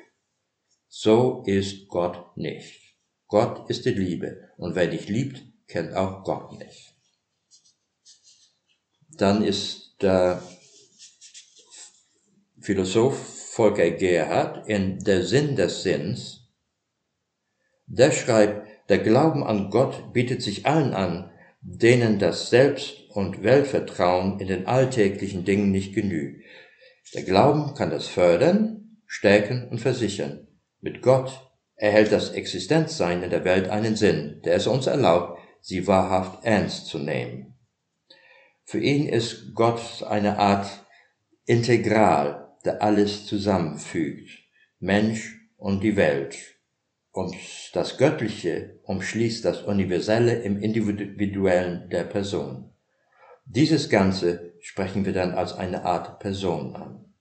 So 0.89 1.43
ist 1.47 1.89
Gott 1.89 2.37
nicht. 2.37 2.81
Gott 3.27 3.69
ist 3.71 3.85
die 3.87 3.95
Liebe 3.95 4.51
und 4.59 4.75
wer 4.75 4.89
nicht 4.89 5.09
liebt, 5.09 5.43
kennt 5.67 5.95
auch 5.95 6.23
Gott 6.23 6.59
nicht. 6.59 6.95
Dann 9.09 9.43
ist 9.43 9.97
der 10.01 10.43
Philosoph 12.61 13.19
Volker 13.55 13.91
Gerhard 13.91 14.69
in 14.69 14.99
Der 15.01 15.25
Sinn 15.25 15.57
des 15.57 15.83
Sinns, 15.83 16.49
der 17.87 18.13
schreibt, 18.13 18.67
der 18.89 18.99
Glauben 18.99 19.45
an 19.45 19.71
Gott 19.71 20.13
bietet 20.13 20.43
sich 20.43 20.67
allen 20.67 20.95
an, 20.95 21.31
denen 21.63 22.19
das 22.19 22.51
Selbst- 22.51 23.09
und 23.11 23.43
Weltvertrauen 23.43 24.41
in 24.41 24.49
den 24.49 24.67
alltäglichen 24.67 25.45
Dingen 25.45 25.71
nicht 25.71 25.95
genügt, 25.95 26.45
der 27.15 27.23
Glauben 27.23 27.75
kann 27.75 27.91
das 27.91 28.09
fördern, 28.09 28.99
stärken 29.07 29.69
und 29.69 29.79
versichern. 29.79 30.49
Mit 30.81 31.03
Gott 31.03 31.53
erhält 31.77 32.11
das 32.11 32.31
Existenzsein 32.31 33.23
in 33.23 33.31
der 33.31 33.45
Welt 33.45 33.69
einen 33.69 33.97
Sinn, 33.97 34.41
der 34.45 34.57
es 34.57 34.67
uns 34.67 34.87
erlaubt, 34.87 35.39
sie 35.61 35.87
wahrhaft 35.87 36.45
ernst 36.45 36.87
zu 36.87 36.99
nehmen. 36.99 37.55
Für 38.65 38.81
ihn 38.81 39.09
ist 39.09 39.55
Gott 39.55 40.03
eine 40.03 40.39
Art 40.39 40.67
Integral, 41.45 42.57
der 42.65 42.83
alles 42.83 43.27
zusammenfügt, 43.27 44.31
Mensch 44.79 45.39
und 45.57 45.83
die 45.83 45.97
Welt. 45.97 46.52
Und 47.13 47.37
das 47.75 47.99
Göttliche 47.99 48.81
umschließt 48.85 49.45
das 49.45 49.63
Universelle 49.63 50.43
im 50.43 50.59
Individuellen 50.59 51.91
der 51.91 52.05
Person. 52.05 52.73
Dieses 53.45 53.91
Ganze 53.91 54.55
sprechen 54.61 55.05
wir 55.05 55.13
dann 55.13 55.33
als 55.33 55.53
eine 55.53 55.85
Art 55.85 56.21
Person 56.21 56.75
an. 56.75 57.15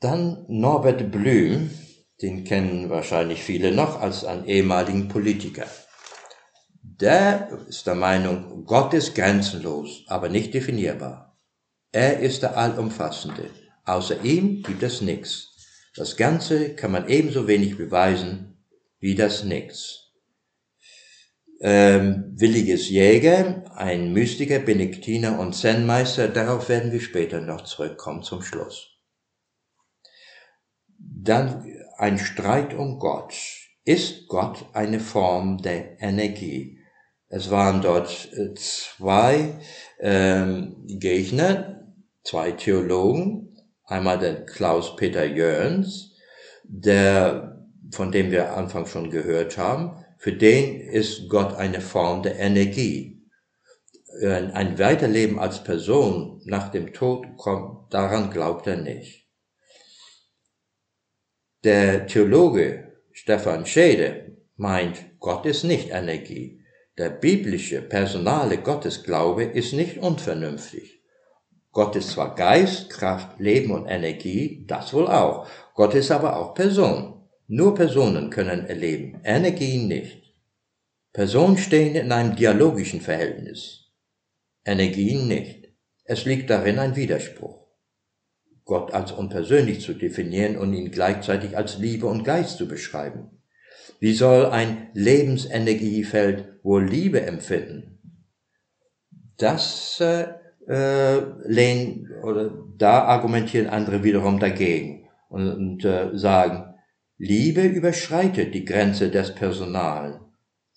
Dann 0.00 0.44
Norbert 0.48 1.10
Blüm, 1.10 1.70
den 2.20 2.44
kennen 2.44 2.90
wahrscheinlich 2.90 3.42
viele 3.42 3.72
noch 3.72 4.00
als 4.00 4.24
einen 4.24 4.46
ehemaligen 4.46 5.08
Politiker. 5.08 5.66
Der 6.82 7.48
ist 7.68 7.86
der 7.86 7.94
Meinung, 7.94 8.64
Gott 8.66 8.92
ist 8.92 9.14
grenzenlos, 9.14 10.04
aber 10.08 10.28
nicht 10.28 10.52
definierbar. 10.52 11.38
Er 11.92 12.20
ist 12.20 12.42
der 12.42 12.58
Allumfassende. 12.58 13.50
Außer 13.84 14.22
ihm 14.24 14.62
gibt 14.62 14.82
es 14.82 15.00
nichts. 15.00 15.49
Das 15.94 16.16
Ganze 16.16 16.74
kann 16.74 16.92
man 16.92 17.08
ebenso 17.08 17.46
wenig 17.46 17.76
beweisen 17.76 18.64
wie 18.98 19.14
das 19.14 19.44
Nichts 19.44 20.10
ähm, 21.60 22.32
Williges 22.36 22.88
Jäger, 22.88 23.64
ein 23.74 24.12
Mystiker, 24.12 24.58
Benediktiner 24.58 25.38
und 25.38 25.54
Zen-Meister, 25.54 26.28
darauf 26.28 26.68
werden 26.68 26.90
wir 26.90 27.00
später 27.00 27.40
noch 27.40 27.64
zurückkommen 27.64 28.22
zum 28.22 28.42
Schluss. 28.42 28.96
Dann 30.98 31.66
ein 31.98 32.18
Streit 32.18 32.74
um 32.74 32.98
Gott. 32.98 33.34
Ist 33.84 34.28
Gott 34.28 34.64
eine 34.72 35.00
Form 35.00 35.58
der 35.58 36.00
Energie? 36.00 36.78
Es 37.28 37.50
waren 37.50 37.82
dort 37.82 38.30
äh, 38.32 38.54
zwei 38.54 39.60
ähm, 39.98 40.76
Gegner, 40.86 41.92
zwei 42.24 42.52
Theologen, 42.52 43.49
einmal 43.90 44.18
der 44.18 44.46
Klaus 44.46 44.96
Peter 44.96 45.24
Jöns, 45.24 46.14
der, 46.64 47.66
von 47.92 48.12
dem 48.12 48.30
wir 48.30 48.56
Anfang 48.56 48.86
schon 48.86 49.10
gehört 49.10 49.58
haben, 49.58 50.04
für 50.16 50.32
den 50.32 50.80
ist 50.80 51.28
Gott 51.28 51.54
eine 51.54 51.80
Form 51.80 52.22
der 52.22 52.38
Energie. 52.38 53.22
Ein 54.22 54.78
Weiterleben 54.78 55.38
als 55.38 55.64
Person 55.64 56.42
nach 56.44 56.70
dem 56.70 56.92
Tod 56.92 57.26
kommt, 57.36 57.92
daran 57.92 58.30
glaubt 58.30 58.66
er 58.66 58.76
nicht. 58.76 59.26
Der 61.64 62.06
Theologe 62.06 62.98
Stefan 63.12 63.66
Schede 63.66 64.36
meint, 64.56 65.18
Gott 65.18 65.46
ist 65.46 65.64
nicht 65.64 65.90
Energie. 65.90 66.64
Der 66.98 67.10
biblische, 67.10 67.82
personale 67.82 68.58
Gottesglaube 68.58 69.44
ist 69.44 69.72
nicht 69.72 69.98
unvernünftig. 69.98 70.99
Gott 71.72 71.94
ist 71.94 72.10
zwar 72.10 72.34
Geist, 72.34 72.90
Kraft, 72.90 73.38
Leben 73.38 73.70
und 73.70 73.86
Energie, 73.86 74.64
das 74.66 74.92
wohl 74.92 75.06
auch. 75.06 75.46
Gott 75.74 75.94
ist 75.94 76.10
aber 76.10 76.36
auch 76.36 76.54
Person. 76.54 77.28
Nur 77.46 77.74
Personen 77.74 78.30
können 78.30 78.66
erleben, 78.66 79.20
Energien 79.24 79.88
nicht. 79.88 80.34
Personen 81.12 81.58
stehen 81.58 81.96
in 81.96 82.12
einem 82.12 82.36
dialogischen 82.36 83.00
Verhältnis, 83.00 83.90
Energien 84.64 85.26
nicht. 85.26 85.68
Es 86.04 86.24
liegt 86.24 86.50
darin 86.50 86.78
ein 86.78 86.96
Widerspruch. 86.96 87.66
Gott 88.64 88.92
als 88.92 89.10
unpersönlich 89.10 89.80
zu 89.80 89.94
definieren 89.94 90.56
und 90.56 90.72
ihn 90.74 90.92
gleichzeitig 90.92 91.56
als 91.56 91.78
Liebe 91.78 92.06
und 92.06 92.22
Geist 92.22 92.58
zu 92.58 92.68
beschreiben. 92.68 93.42
Wie 93.98 94.14
soll 94.14 94.46
ein 94.46 94.90
Lebensenergiefeld 94.94 96.62
wohl 96.62 96.84
Liebe 96.84 97.22
empfinden? 97.22 98.24
Das 99.36 100.00
äh, 100.00 100.28
äh, 100.70 101.18
lehnen 101.46 102.08
oder 102.22 102.50
da 102.78 103.02
argumentieren 103.02 103.66
andere 103.66 104.04
wiederum 104.04 104.38
dagegen 104.38 105.08
und, 105.28 105.50
und 105.50 105.84
äh, 105.84 106.16
sagen, 106.16 106.74
Liebe 107.18 107.62
überschreitet 107.62 108.54
die 108.54 108.64
Grenze 108.64 109.10
des 109.10 109.34
Personalen. 109.34 110.20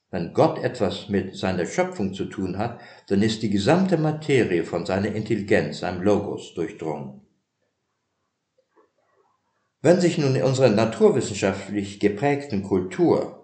Wenn 0.09 0.33
Gott 0.33 0.63
etwas 0.63 1.09
mit 1.09 1.35
seiner 1.35 1.65
Schöpfung 1.65 2.13
zu 2.13 2.25
tun 2.25 2.57
hat, 2.57 2.79
dann 3.07 3.21
ist 3.21 3.43
die 3.43 3.49
gesamte 3.49 3.97
Materie 3.97 4.63
von 4.63 4.85
seiner 4.85 5.13
Intelligenz, 5.13 5.79
seinem 5.79 6.01
Logos 6.01 6.53
durchdrungen. 6.55 7.21
Wenn 9.81 10.01
sich 10.01 10.17
nun 10.17 10.35
in 10.35 10.43
unserer 10.43 10.69
naturwissenschaftlich 10.69 11.99
geprägten 11.99 12.63
Kultur 12.63 13.42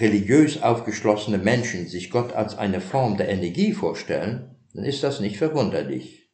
religiös 0.00 0.62
aufgeschlossene 0.62 1.38
Menschen 1.38 1.88
sich 1.88 2.10
Gott 2.10 2.32
als 2.32 2.56
eine 2.56 2.80
Form 2.80 3.16
der 3.16 3.28
Energie 3.28 3.72
vorstellen, 3.72 4.56
dann 4.74 4.84
ist 4.84 5.02
das 5.02 5.20
nicht 5.20 5.38
verwunderlich. 5.38 6.30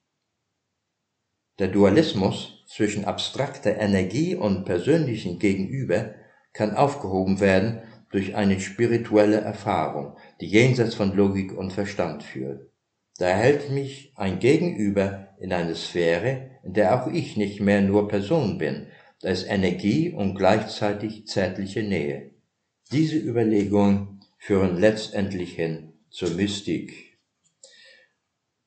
Der 1.59 1.69
Dualismus 1.69 2.65
zwischen 2.67 3.05
abstrakter 3.05 3.77
Energie 3.77 4.35
und 4.35 4.65
persönlichen 4.65 5.39
Gegenüber 5.39 6.15
kann 6.53 6.75
aufgehoben 6.75 7.41
werden 7.41 7.83
durch 8.11 8.35
eine 8.37 8.61
spirituelle 8.61 9.41
Erfahrung, 9.41 10.17
die 10.41 10.47
jenseits 10.47 10.95
von 10.95 11.15
Logik 11.17 11.57
und 11.57 11.73
Verstand 11.73 12.23
führt. 12.23 12.71
Da 13.19 13.29
erhält 13.29 13.71
mich 13.71 14.13
ein 14.17 14.41
Gegenüber 14.41 15.29
in 15.41 15.53
eine 15.53 15.75
Sphäre, 15.75 16.51
in 16.65 16.75
der 16.75 17.01
auch 17.01 17.07
ich 17.07 17.37
nicht 17.37 17.61
mehr 17.61 17.81
nur 17.81 18.09
Person 18.09 18.59
bin, 18.59 18.89
da 19.21 19.31
ist 19.31 19.49
Energie 19.49 20.11
und 20.11 20.35
gleichzeitig 20.35 21.27
zärtliche 21.27 21.83
Nähe. 21.83 22.34
Diese 22.93 23.17
Überlegungen 23.17 24.21
führen 24.39 24.79
letztendlich 24.79 25.55
hin 25.55 25.95
zur 26.11 26.31
Mystik. 26.31 27.19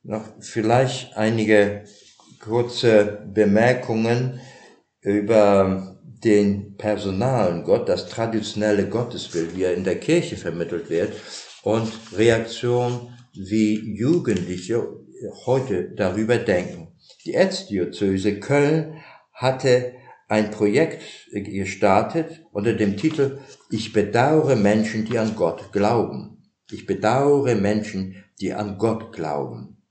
Noch 0.03 0.23
vielleicht 0.39 1.15
einige 1.15 1.83
kurze 2.39 3.27
Bemerkungen 3.33 4.39
über 5.01 5.99
den 6.03 6.75
personalen 6.77 7.63
Gott, 7.63 7.87
das 7.87 8.09
traditionelle 8.09 8.89
Gottesbild, 8.89 9.55
wie 9.55 9.63
er 9.63 9.73
in 9.73 9.83
der 9.83 9.99
Kirche 9.99 10.35
vermittelt 10.35 10.89
wird, 10.89 11.13
und 11.63 11.91
Reaktion, 12.15 13.13
wie 13.33 13.95
Jugendliche 13.95 14.87
heute 15.45 15.91
darüber 15.95 16.37
denken. 16.37 16.95
Die 17.25 17.33
Erzdiözese 17.33 18.39
Köln 18.39 18.95
hatte 19.33 19.93
ein 20.27 20.51
Projekt 20.51 21.03
gestartet 21.31 22.45
unter 22.51 22.73
dem 22.73 22.97
Titel 22.97 23.39
Ich 23.69 23.93
bedauere 23.93 24.55
Menschen, 24.55 25.05
die 25.05 25.17
an 25.17 25.35
Gott 25.35 25.71
glauben. 25.71 26.51
Ich 26.69 26.85
bedauere 26.85 27.55
Menschen, 27.55 28.23
die 28.39 28.53
an 28.53 28.77
Gott 28.77 29.13
glauben. 29.13 29.81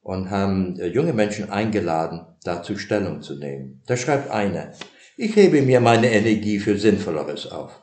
Und 0.00 0.30
haben 0.30 0.78
äh, 0.80 0.86
junge 0.86 1.12
Menschen 1.12 1.50
eingeladen, 1.50 2.26
dazu 2.42 2.78
Stellung 2.78 3.22
zu 3.22 3.38
nehmen. 3.38 3.82
Da 3.86 3.96
schreibt 3.96 4.30
einer, 4.30 4.72
ich 5.16 5.36
hebe 5.36 5.62
mir 5.62 5.80
meine 5.80 6.10
Energie 6.10 6.58
für 6.60 6.78
Sinnvolleres 6.78 7.50
auf. 7.50 7.82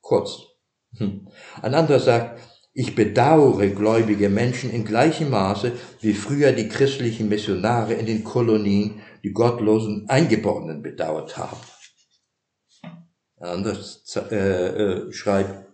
Kurz. 0.00 0.38
Hm. 0.96 1.28
Ein 1.62 1.74
anderer 1.74 2.00
sagt, 2.00 2.40
ich 2.74 2.94
bedauere 2.94 3.68
gläubige 3.68 4.28
Menschen 4.28 4.70
in 4.70 4.84
gleichem 4.84 5.30
Maße 5.30 5.72
wie 6.00 6.14
früher 6.14 6.52
die 6.52 6.68
christlichen 6.68 7.28
Missionare 7.28 7.94
in 7.94 8.06
den 8.06 8.24
Kolonien 8.24 9.00
die 9.22 9.32
gottlosen 9.32 10.08
Eingeborenen 10.08 10.82
bedauert 10.82 11.36
haben. 11.36 11.60
Ein 13.36 13.48
anderes 13.48 14.04
äh, 14.30 14.36
äh, 14.36 15.12
schreibt, 15.12 15.66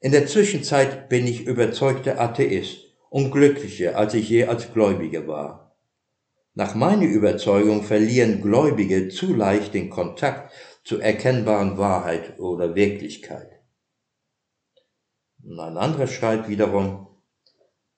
in 0.00 0.12
der 0.12 0.26
Zwischenzeit 0.26 1.08
bin 1.08 1.26
ich 1.26 1.46
überzeugter 1.46 2.20
Atheist 2.20 2.78
und 3.08 3.30
glücklicher, 3.30 3.96
als 3.96 4.14
ich 4.14 4.28
je 4.28 4.44
als 4.44 4.72
Gläubiger 4.72 5.26
war. 5.26 5.76
Nach 6.54 6.74
meiner 6.74 7.06
Überzeugung 7.06 7.82
verlieren 7.82 8.40
Gläubige 8.40 9.08
zu 9.08 9.34
leicht 9.34 9.74
den 9.74 9.90
Kontakt 9.90 10.52
zur 10.84 11.02
erkennbaren 11.02 11.76
Wahrheit 11.76 12.38
oder 12.38 12.74
Wirklichkeit. 12.74 13.50
Und 15.42 15.60
ein 15.60 15.76
anderer 15.76 16.06
schreibt 16.06 16.48
wiederum, 16.48 17.06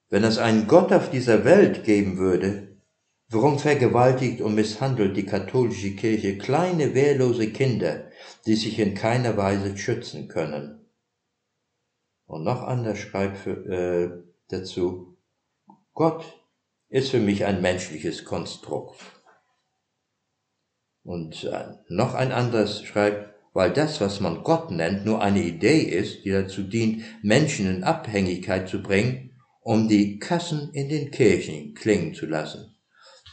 wenn 0.08 0.24
es 0.24 0.38
einen 0.38 0.66
Gott 0.66 0.92
auf 0.92 1.10
dieser 1.10 1.44
Welt 1.44 1.84
geben 1.84 2.18
würde, 2.18 2.67
warum 3.28 3.58
vergewaltigt 3.58 4.40
und 4.40 4.54
misshandelt 4.54 5.16
die 5.16 5.26
katholische 5.26 5.94
Kirche 5.94 6.38
kleine 6.38 6.94
wehrlose 6.94 7.50
Kinder, 7.50 8.10
die 8.46 8.54
sich 8.54 8.78
in 8.78 8.94
keiner 8.94 9.36
Weise 9.36 9.76
schützen 9.76 10.28
können? 10.28 10.86
Und 12.26 12.44
noch 12.44 12.62
anders 12.62 12.98
schreibt 12.98 13.46
äh, 13.46 14.10
dazu, 14.48 15.16
Gott 15.94 16.24
ist 16.88 17.10
für 17.10 17.20
mich 17.20 17.44
ein 17.44 17.60
menschliches 17.60 18.24
Konstrukt. 18.24 19.00
Und 21.04 21.44
äh, 21.44 21.74
noch 21.88 22.14
ein 22.14 22.32
anderes 22.32 22.82
schreibt, 22.82 23.34
weil 23.54 23.72
das, 23.72 24.00
was 24.00 24.20
man 24.20 24.44
Gott 24.44 24.70
nennt, 24.70 25.04
nur 25.04 25.22
eine 25.22 25.42
Idee 25.42 25.80
ist, 25.80 26.24
die 26.24 26.30
dazu 26.30 26.62
dient, 26.62 27.02
Menschen 27.22 27.66
in 27.66 27.82
Abhängigkeit 27.82 28.68
zu 28.68 28.82
bringen, 28.82 29.36
um 29.60 29.88
die 29.88 30.18
Kassen 30.18 30.70
in 30.72 30.88
den 30.88 31.10
Kirchen 31.10 31.74
klingen 31.74 32.14
zu 32.14 32.26
lassen. 32.26 32.77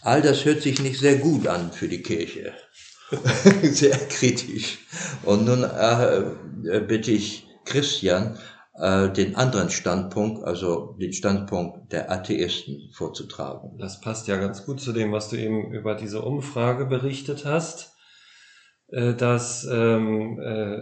All 0.06 0.22
das 0.22 0.46
hört 0.46 0.62
sich 0.62 0.80
nicht 0.82 1.00
sehr 1.00 1.18
gut 1.18 1.48
an 1.48 1.72
für 1.72 1.88
die 1.88 2.04
Kirche. 2.04 2.54
sehr 3.64 3.98
kritisch. 3.98 4.78
Und 5.24 5.46
nun 5.46 5.64
äh, 5.64 6.80
bitte 6.82 7.12
ich 7.12 7.48
Christian, 7.66 8.38
äh, 8.76 9.10
den 9.10 9.36
anderen 9.36 9.72
Standpunkt, 9.72 10.44
also 10.44 10.96
den 11.02 11.12
Standpunkt 11.12 11.92
der 11.92 12.12
Atheisten 12.12 12.92
vorzutragen. 12.94 13.80
Das 13.80 14.00
passt 14.00 14.28
ja 14.28 14.38
ganz 14.38 14.64
gut 14.66 14.80
zu 14.80 14.94
dem, 14.94 15.12
was 15.12 15.30
du 15.30 15.38
eben 15.38 15.72
über 15.74 15.96
diese 15.96 16.22
Umfrage 16.22 16.86
berichtet 16.86 17.44
hast. 17.44 17.96
Äh, 18.90 19.16
dass 19.16 19.66
ähm, 19.66 20.40
äh, 20.40 20.78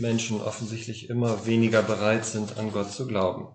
Menschen 0.00 0.40
offensichtlich 0.40 1.10
immer 1.10 1.44
weniger 1.44 1.82
bereit 1.82 2.24
sind, 2.24 2.58
an 2.58 2.72
Gott 2.72 2.90
zu 2.90 3.06
glauben. 3.06 3.48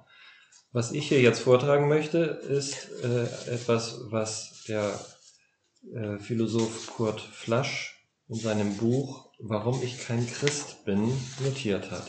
Was 0.72 0.92
ich 0.92 1.08
hier 1.08 1.22
jetzt 1.22 1.42
vortragen 1.42 1.88
möchte, 1.88 2.20
ist 2.20 2.90
äh, 3.04 3.24
etwas, 3.52 4.02
was 4.12 4.64
der 4.68 5.00
äh, 5.96 6.20
Philosoph 6.20 6.96
Kurt 6.96 7.22
Flasch 7.22 8.06
in 8.28 8.36
seinem 8.36 8.78
Buch 8.78 9.30
Warum 9.42 9.82
ich 9.82 10.06
kein 10.06 10.28
Christ 10.28 10.84
bin 10.84 11.14
notiert 11.42 11.92
hat. 11.92 12.06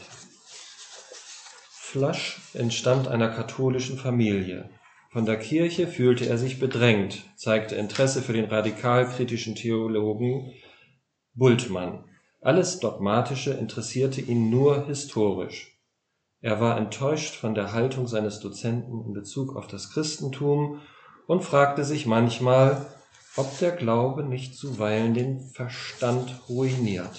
Flasch 1.71 2.41
entstammt 2.55 3.07
einer 3.07 3.29
katholischen 3.29 3.99
Familie. 3.99 4.69
Von 5.13 5.27
der 5.27 5.39
Kirche 5.39 5.87
fühlte 5.87 6.27
er 6.27 6.39
sich 6.39 6.59
bedrängt, 6.59 7.23
zeigte 7.37 7.77
Interesse 7.77 8.21
für 8.21 8.33
den 8.33 8.47
radikalkritischen 8.47 9.55
Theologen 9.55 10.53
Bultmann. 11.35 12.05
Alles 12.41 12.81
Dogmatische 12.81 13.53
interessierte 13.53 14.21
ihn 14.21 14.51
nur 14.51 14.87
historisch. 14.87 15.70
Er 16.43 16.61
war 16.61 16.79
enttäuscht 16.79 17.35
von 17.35 17.55
der 17.55 17.73
Haltung 17.73 18.07
seines 18.07 18.41
Dozenten 18.41 19.05
in 19.05 19.13
Bezug 19.13 19.57
auf 19.57 19.67
das 19.67 19.91
Christentum 19.91 20.81
und 21.27 21.45
fragte 21.45 21.85
sich 21.85 22.07
manchmal, 22.07 22.87
ob 23.37 23.59
der 23.59 23.73
Glaube 23.73 24.25
nicht 24.25 24.57
zuweilen 24.57 25.13
den 25.13 25.41
Verstand 25.51 26.41
ruiniert. 26.49 27.17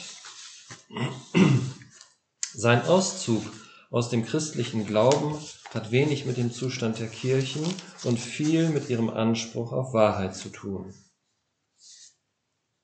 Sein 2.53 2.83
Auszug 2.85 3.43
aus 3.91 4.09
dem 4.09 4.25
christlichen 4.25 4.87
Glauben 4.87 5.35
hat 5.73 5.91
wenig 5.91 6.25
mit 6.25 6.37
dem 6.37 6.51
Zustand 6.51 6.99
der 6.99 7.07
Kirchen 7.07 7.63
und 8.03 8.19
viel 8.19 8.69
mit 8.69 8.89
ihrem 8.89 9.09
Anspruch 9.09 9.71
auf 9.71 9.93
Wahrheit 9.93 10.35
zu 10.35 10.49
tun. 10.49 10.93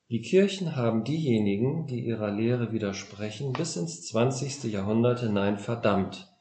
Die 0.10 0.22
Kirchen 0.22 0.78
haben 0.78 1.04
diejenigen, 1.04 1.86
die 1.88 2.06
ihrer 2.06 2.32
Lehre 2.32 2.72
widersprechen, 2.72 3.52
bis 3.52 3.76
ins 3.76 4.08
20. 4.08 4.72
Jahrhundert 4.72 5.20
hinein 5.20 5.58
verdammt. 5.58 6.34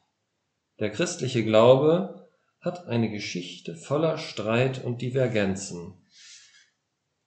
Der 0.79 0.89
christliche 0.89 1.43
Glaube 1.43 2.29
hat 2.61 2.87
eine 2.87 3.09
Geschichte 3.09 3.75
voller 3.75 4.17
Streit 4.17 4.83
und 4.85 5.01
Divergenzen. 5.01 5.93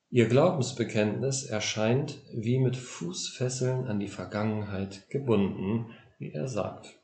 Ihr 0.09 0.29
Glaubensbekenntnis 0.29 1.45
erscheint 1.45 2.19
wie 2.35 2.59
mit 2.59 2.77
Fußfesseln 2.77 3.87
an 3.87 4.01
die 4.01 4.09
Vergangenheit 4.09 5.11
gebunden, 5.11 5.95
wie 6.19 6.33
er 6.33 6.49
sagt. 6.49 6.99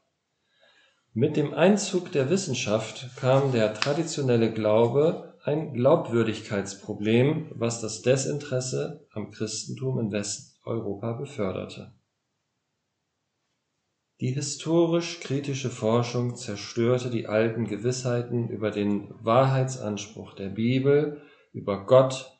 Mit 1.12 1.36
dem 1.36 1.52
Einzug 1.52 2.10
der 2.12 2.30
Wissenschaft 2.30 3.10
kam 3.16 3.52
der 3.52 3.74
traditionelle 3.74 4.50
Glaube 4.52 5.25
ein 5.46 5.74
Glaubwürdigkeitsproblem, 5.74 7.52
was 7.54 7.80
das 7.80 8.02
Desinteresse 8.02 9.06
am 9.12 9.30
Christentum 9.30 10.00
in 10.00 10.10
Westeuropa 10.10 11.12
beförderte. 11.12 11.94
Die 14.18 14.32
historisch-kritische 14.32 15.70
Forschung 15.70 16.34
zerstörte 16.34 17.10
die 17.10 17.26
alten 17.26 17.66
Gewissheiten 17.66 18.48
über 18.48 18.72
den 18.72 19.08
Wahrheitsanspruch 19.22 20.34
der 20.34 20.48
Bibel, 20.48 21.22
über 21.52 21.86
Gott, 21.86 22.32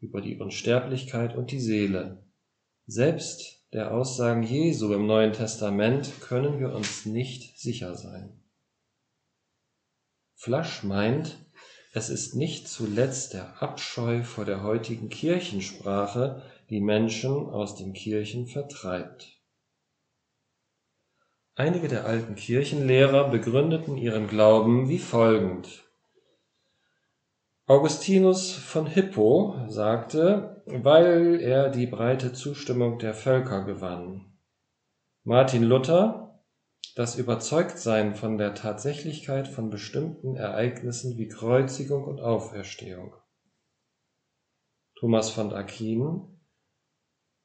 über 0.00 0.20
die 0.20 0.38
Unsterblichkeit 0.38 1.34
und 1.36 1.52
die 1.52 1.60
Seele. 1.60 2.26
Selbst 2.86 3.64
der 3.72 3.94
Aussagen 3.94 4.42
Jesu 4.42 4.92
im 4.92 5.06
Neuen 5.06 5.32
Testament 5.32 6.12
können 6.20 6.58
wir 6.58 6.74
uns 6.74 7.06
nicht 7.06 7.58
sicher 7.58 7.94
sein. 7.94 8.42
Flasch 10.34 10.82
meint, 10.82 11.38
es 11.92 12.08
ist 12.08 12.34
nicht 12.36 12.68
zuletzt 12.68 13.34
der 13.34 13.62
Abscheu 13.62 14.22
vor 14.22 14.44
der 14.44 14.62
heutigen 14.62 15.08
Kirchensprache, 15.08 16.42
die 16.68 16.80
Menschen 16.80 17.48
aus 17.48 17.74
den 17.74 17.92
Kirchen 17.92 18.46
vertreibt. 18.46 19.40
Einige 21.56 21.88
der 21.88 22.06
alten 22.06 22.36
Kirchenlehrer 22.36 23.28
begründeten 23.28 23.96
ihren 23.96 24.28
Glauben 24.28 24.88
wie 24.88 25.00
folgend. 25.00 25.84
Augustinus 27.66 28.52
von 28.52 28.86
Hippo 28.86 29.66
sagte, 29.68 30.62
weil 30.66 31.40
er 31.40 31.68
die 31.68 31.86
breite 31.86 32.32
Zustimmung 32.32 32.98
der 32.98 33.14
Völker 33.14 33.64
gewann. 33.64 34.38
Martin 35.24 35.64
Luther 35.64 36.29
das 36.96 37.16
Überzeugtsein 37.16 38.14
von 38.14 38.38
der 38.38 38.54
Tatsächlichkeit 38.54 39.48
von 39.48 39.70
bestimmten 39.70 40.36
Ereignissen 40.36 41.16
wie 41.18 41.28
Kreuzigung 41.28 42.04
und 42.04 42.20
Auferstehung. 42.20 43.14
Thomas 44.96 45.30
von 45.30 45.52
Aquin 45.52 46.40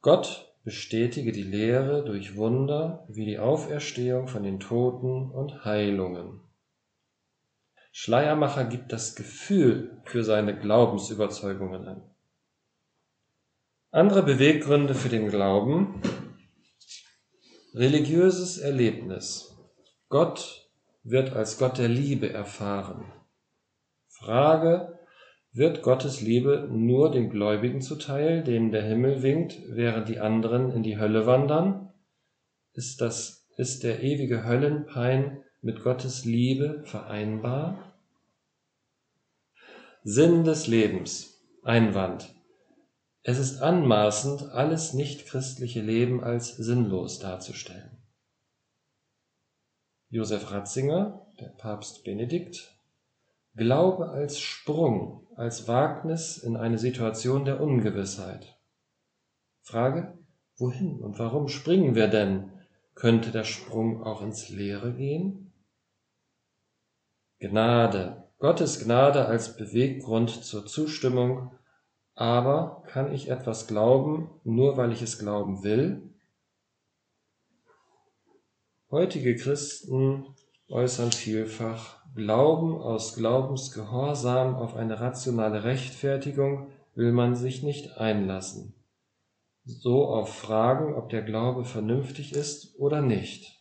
Gott 0.02 0.54
bestätige 0.64 1.32
die 1.32 1.44
Lehre 1.44 2.04
durch 2.04 2.36
Wunder 2.36 3.06
wie 3.08 3.26
die 3.26 3.40
Auferstehung 3.40 4.28
von 4.28 4.44
den 4.44 4.60
Toten 4.60 5.32
und 5.32 5.64
Heilungen. 5.64 6.42
Schleiermacher 7.92 8.66
gibt 8.66 8.92
das 8.92 9.16
Gefühl 9.16 10.02
für 10.06 10.24
seine 10.24 10.60
Glaubensüberzeugungen 10.60 11.88
an. 11.88 12.04
Andere 13.92 14.24
Beweggründe 14.24 14.94
für 14.94 15.08
den 15.08 15.30
Glauben 15.30 16.02
Religiöses 17.78 18.58
Erlebnis. 18.58 19.54
Gott 20.08 20.66
wird 21.04 21.34
als 21.34 21.58
Gott 21.58 21.78
der 21.78 21.90
Liebe 21.90 22.32
erfahren. 22.32 23.12
Frage, 24.08 24.98
wird 25.52 25.82
Gottes 25.82 26.22
Liebe 26.22 26.70
nur 26.72 27.12
den 27.12 27.30
Gläubigen 27.30 27.82
zuteil, 27.82 28.46
denen 28.46 28.72
der 28.72 28.84
Himmel 28.84 29.24
winkt, 29.24 29.58
während 29.68 30.08
die 30.08 30.22
anderen 30.22 30.72
in 30.72 30.84
die 30.84 30.98
Hölle 30.98 31.26
wandern? 31.26 31.92
Ist 32.72 33.02
das, 33.02 33.46
ist 33.58 33.84
der 33.84 34.02
ewige 34.02 34.46
Höllenpein 34.46 35.44
mit 35.62 35.84
Gottes 35.84 36.24
Liebe 36.24 36.82
vereinbar? 36.86 37.94
Sinn 40.06 40.46
des 40.46 40.68
Lebens. 40.68 41.44
Einwand. 41.62 42.35
Es 43.28 43.40
ist 43.40 43.60
anmaßend, 43.60 44.52
alles 44.52 44.94
nichtchristliche 44.94 45.82
Leben 45.82 46.24
als 46.24 46.56
sinnlos 46.58 47.18
darzustellen. 47.18 47.98
Josef 50.10 50.52
Ratzinger, 50.52 51.26
der 51.40 51.48
Papst 51.48 52.04
Benedikt, 52.04 52.72
Glaube 53.56 54.10
als 54.10 54.40
Sprung, 54.40 55.26
als 55.36 55.68
Wagnis 55.68 56.38
in 56.38 56.56
eine 56.56 56.78
Situation 56.78 57.46
der 57.46 57.62
Ungewissheit. 57.62 58.60
Frage, 59.64 60.16
wohin 60.58 61.02
und 61.02 61.18
warum 61.18 61.48
springen 61.48 61.96
wir 61.96 62.08
denn? 62.08 62.52
Könnte 62.94 63.32
der 63.32 63.44
Sprung 63.44 64.04
auch 64.04 64.22
ins 64.22 64.50
Leere 64.50 64.94
gehen? 64.94 65.52
Gnade, 67.40 68.30
Gottes 68.38 68.84
Gnade 68.84 69.26
als 69.26 69.58
Beweggrund 69.58 70.30
zur 70.30 70.68
Zustimmung, 70.68 71.52
aber 72.16 72.84
kann 72.88 73.14
ich 73.14 73.30
etwas 73.30 73.68
glauben, 73.68 74.30
nur 74.44 74.78
weil 74.78 74.92
ich 74.92 75.02
es 75.02 75.20
glauben 75.20 75.64
will? 75.64 76.02
Heutige 78.90 79.36
Christen 79.36 80.26
äußern 80.70 81.12
vielfach 81.12 82.04
Glauben 82.16 82.78
aus 82.78 83.16
Glaubensgehorsam 83.16 84.56
auf 84.56 84.76
eine 84.76 85.02
rationale 85.02 85.66
Rechtfertigung 85.66 86.72
will 86.96 87.12
man 87.12 87.36
sich 87.36 87.62
nicht 87.62 87.98
einlassen. 87.98 88.74
So 89.66 90.08
auf 90.08 90.34
Fragen, 90.34 90.96
ob 90.96 91.10
der 91.10 91.24
Glaube 91.24 91.66
vernünftig 91.66 92.32
ist 92.32 92.80
oder 92.80 93.02
nicht. 93.02 93.60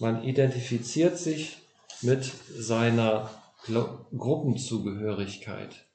Man 0.00 0.24
identifiziert 0.24 1.16
sich 1.16 1.58
mit 2.02 2.24
seiner 2.24 3.30
Gruppenzugehörigkeit. 3.66 5.86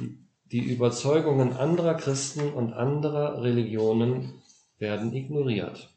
Die, 0.00 0.23
die 0.54 0.72
Überzeugungen 0.72 1.54
anderer 1.54 1.94
Christen 1.94 2.52
und 2.52 2.74
anderer 2.74 3.42
Religionen 3.42 4.40
werden 4.78 5.12
ignoriert. 5.12 5.92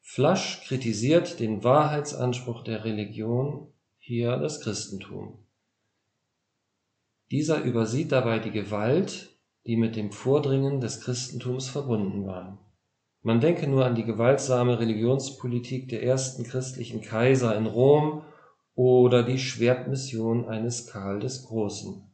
Flasch 0.00 0.62
kritisiert 0.68 1.40
den 1.40 1.64
Wahrheitsanspruch 1.64 2.62
der 2.62 2.84
Religion, 2.84 3.72
hier 3.98 4.36
das 4.36 4.60
Christentum. 4.60 5.44
Dieser 7.32 7.64
übersieht 7.64 8.12
dabei 8.12 8.38
die 8.38 8.52
Gewalt, 8.52 9.36
die 9.66 9.76
mit 9.76 9.96
dem 9.96 10.12
Vordringen 10.12 10.80
des 10.80 11.00
Christentums 11.00 11.68
verbunden 11.68 12.24
war. 12.24 12.56
Man 13.22 13.40
denke 13.40 13.66
nur 13.66 13.84
an 13.84 13.96
die 13.96 14.04
gewaltsame 14.04 14.78
Religionspolitik 14.78 15.88
der 15.88 16.04
ersten 16.04 16.44
christlichen 16.44 17.00
Kaiser 17.00 17.56
in 17.56 17.66
Rom 17.66 18.22
oder 18.74 19.22
die 19.22 19.38
Schwertmission 19.38 20.48
eines 20.48 20.86
Karl 20.86 21.20
des 21.20 21.44
Großen. 21.44 22.10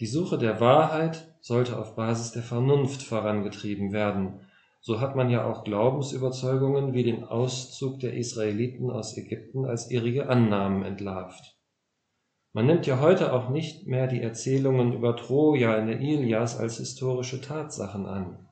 Die 0.00 0.06
Suche 0.06 0.38
der 0.38 0.60
Wahrheit 0.60 1.36
sollte 1.40 1.78
auf 1.78 1.96
Basis 1.96 2.32
der 2.32 2.42
Vernunft 2.42 3.02
vorangetrieben 3.02 3.92
werden 3.92 4.40
so 4.86 5.00
hat 5.00 5.16
man 5.16 5.30
ja 5.30 5.44
auch 5.44 5.64
Glaubensüberzeugungen 5.64 6.94
wie 6.94 7.02
den 7.02 7.24
Auszug 7.24 7.98
der 7.98 8.14
Israeliten 8.14 8.88
aus 8.88 9.16
Ägypten 9.16 9.64
als 9.64 9.90
irrige 9.90 10.28
Annahmen 10.28 10.84
entlarvt. 10.84 11.58
Man 12.52 12.66
nimmt 12.66 12.86
ja 12.86 13.00
heute 13.00 13.32
auch 13.32 13.48
nicht 13.48 13.88
mehr 13.88 14.06
die 14.06 14.22
Erzählungen 14.22 14.92
über 14.92 15.16
Troja 15.16 15.76
in 15.76 15.88
der 15.88 15.98
Ilias 15.98 16.56
als 16.56 16.76
historische 16.76 17.40
Tatsachen 17.40 18.06
an. 18.06 18.48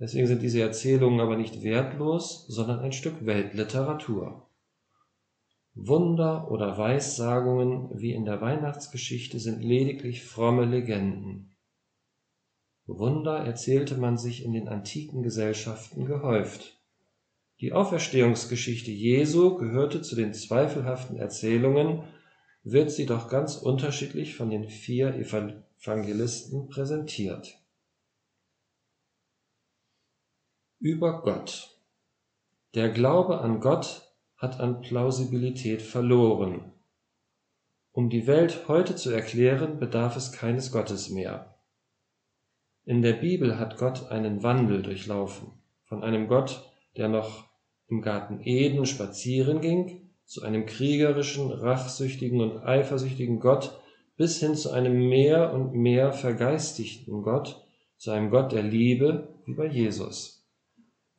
Deswegen 0.00 0.28
sind 0.28 0.40
diese 0.40 0.62
Erzählungen 0.62 1.20
aber 1.20 1.36
nicht 1.36 1.62
wertlos, 1.62 2.46
sondern 2.48 2.80
ein 2.80 2.92
Stück 2.92 3.26
Weltliteratur. 3.26 4.45
Wunder 5.78 6.50
oder 6.50 6.78
Weissagungen 6.78 7.90
wie 8.00 8.14
in 8.14 8.24
der 8.24 8.40
Weihnachtsgeschichte 8.40 9.38
sind 9.38 9.62
lediglich 9.62 10.24
fromme 10.24 10.64
Legenden. 10.64 11.54
Wunder 12.86 13.44
erzählte 13.44 13.98
man 13.98 14.16
sich 14.16 14.42
in 14.42 14.54
den 14.54 14.68
antiken 14.68 15.22
Gesellschaften 15.22 16.06
gehäuft. 16.06 16.80
Die 17.60 17.74
Auferstehungsgeschichte 17.74 18.90
Jesu 18.90 19.56
gehörte 19.56 20.00
zu 20.00 20.16
den 20.16 20.32
zweifelhaften 20.32 21.18
Erzählungen, 21.18 22.04
wird 22.62 22.90
sie 22.90 23.04
doch 23.04 23.28
ganz 23.28 23.56
unterschiedlich 23.56 24.34
von 24.34 24.48
den 24.48 24.70
vier 24.70 25.14
Evangelisten 25.14 26.68
präsentiert. 26.68 27.60
Über 30.78 31.20
Gott. 31.20 31.78
Der 32.74 32.88
Glaube 32.88 33.40
an 33.40 33.60
Gott 33.60 34.05
hat 34.36 34.60
an 34.60 34.80
Plausibilität 34.80 35.82
verloren. 35.82 36.72
Um 37.92 38.10
die 38.10 38.26
Welt 38.26 38.68
heute 38.68 38.94
zu 38.94 39.10
erklären, 39.10 39.78
bedarf 39.78 40.16
es 40.16 40.32
keines 40.32 40.70
Gottes 40.70 41.08
mehr. 41.08 41.54
In 42.84 43.02
der 43.02 43.14
Bibel 43.14 43.58
hat 43.58 43.78
Gott 43.78 44.10
einen 44.10 44.42
Wandel 44.42 44.82
durchlaufen, 44.82 45.52
von 45.84 46.04
einem 46.04 46.28
Gott, 46.28 46.70
der 46.96 47.08
noch 47.08 47.46
im 47.88 48.02
Garten 48.02 48.40
Eden 48.42 48.84
spazieren 48.84 49.60
ging, 49.60 50.10
zu 50.24 50.42
einem 50.42 50.66
kriegerischen, 50.66 51.50
rachsüchtigen 51.50 52.40
und 52.40 52.58
eifersüchtigen 52.58 53.40
Gott, 53.40 53.80
bis 54.16 54.40
hin 54.40 54.54
zu 54.54 54.72
einem 54.72 55.08
mehr 55.08 55.52
und 55.52 55.72
mehr 55.72 56.12
vergeistigten 56.12 57.22
Gott, 57.22 57.64
zu 57.96 58.10
einem 58.10 58.30
Gott 58.30 58.52
der 58.52 58.62
Liebe 58.62 59.28
wie 59.46 59.54
bei 59.54 59.66
Jesus. 59.66 60.35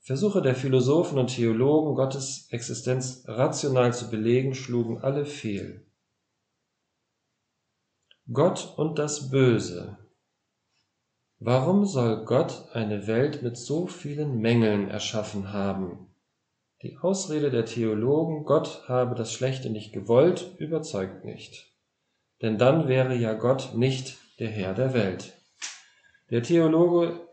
Versuche 0.07 0.41
der 0.41 0.55
Philosophen 0.55 1.17
und 1.17 1.35
Theologen, 1.35 1.93
Gottes 1.93 2.47
Existenz 2.51 3.25
rational 3.27 3.93
zu 3.93 4.09
belegen, 4.09 4.55
schlugen 4.55 4.99
alle 4.99 5.25
fehl. 5.25 5.85
Gott 8.31 8.73
und 8.77 8.99
das 8.99 9.29
Böse 9.29 9.97
Warum 11.39 11.85
soll 11.85 12.23
Gott 12.23 12.69
eine 12.71 13.05
Welt 13.05 13.43
mit 13.43 13.57
so 13.57 13.85
vielen 13.87 14.39
Mängeln 14.39 14.89
erschaffen 14.89 15.51
haben? 15.51 16.07
Die 16.83 16.97
Ausrede 17.01 17.51
der 17.51 17.65
Theologen, 17.65 18.45
Gott 18.45 18.87
habe 18.87 19.13
das 19.13 19.33
Schlechte 19.33 19.69
nicht 19.69 19.91
gewollt, 19.91 20.55
überzeugt 20.57 21.25
nicht. 21.25 21.73
Denn 22.41 22.57
dann 22.57 22.87
wäre 22.87 23.13
ja 23.13 23.33
Gott 23.33 23.75
nicht 23.75 24.17
der 24.39 24.47
Herr 24.47 24.73
der 24.73 24.93
Welt. 24.93 25.33
Der 26.29 26.43
Theologe 26.43 27.26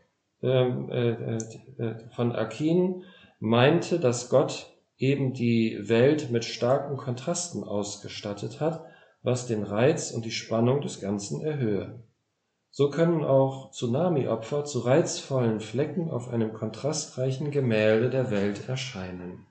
von 0.44 2.32
Akin 2.32 3.04
meinte, 3.40 3.98
dass 3.98 4.28
Gott 4.28 4.74
eben 4.98 5.32
die 5.32 5.78
Welt 5.88 6.30
mit 6.30 6.44
starken 6.44 6.96
Kontrasten 6.96 7.64
ausgestattet 7.64 8.60
hat, 8.60 8.84
was 9.22 9.46
den 9.46 9.62
Reiz 9.62 10.10
und 10.10 10.24
die 10.24 10.30
Spannung 10.30 10.82
des 10.82 11.00
Ganzen 11.00 11.40
erhöhe. 11.40 12.02
So 12.70 12.90
können 12.90 13.24
auch 13.24 13.70
Tsunami-Opfer 13.70 14.64
zu 14.64 14.80
reizvollen 14.80 15.60
Flecken 15.60 16.10
auf 16.10 16.28
einem 16.28 16.52
kontrastreichen 16.52 17.50
Gemälde 17.50 18.10
der 18.10 18.30
Welt 18.30 18.68
erscheinen. 18.68 19.46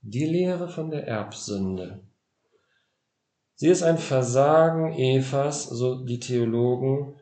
Die 0.00 0.24
Lehre 0.24 0.68
von 0.68 0.90
der 0.90 1.06
Erbsünde. 1.06 2.00
Sie 3.54 3.68
ist 3.68 3.82
ein 3.82 3.98
Versagen 3.98 4.94
Evas, 4.94 5.68
so 5.68 6.06
die 6.06 6.20
Theologen, 6.20 7.19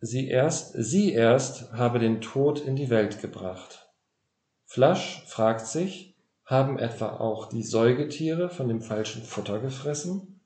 sie 0.00 0.28
erst, 0.28 0.72
sie 0.74 1.12
erst 1.12 1.72
habe 1.72 1.98
den 1.98 2.20
Tod 2.20 2.60
in 2.60 2.76
die 2.76 2.90
Welt 2.90 3.20
gebracht. 3.20 3.88
Flasch 4.64 5.24
fragt 5.26 5.66
sich, 5.66 6.16
haben 6.44 6.78
etwa 6.78 7.16
auch 7.16 7.48
die 7.48 7.62
Säugetiere 7.62 8.50
von 8.50 8.68
dem 8.68 8.80
falschen 8.80 9.22
Futter 9.22 9.58
gefressen? 9.60 10.40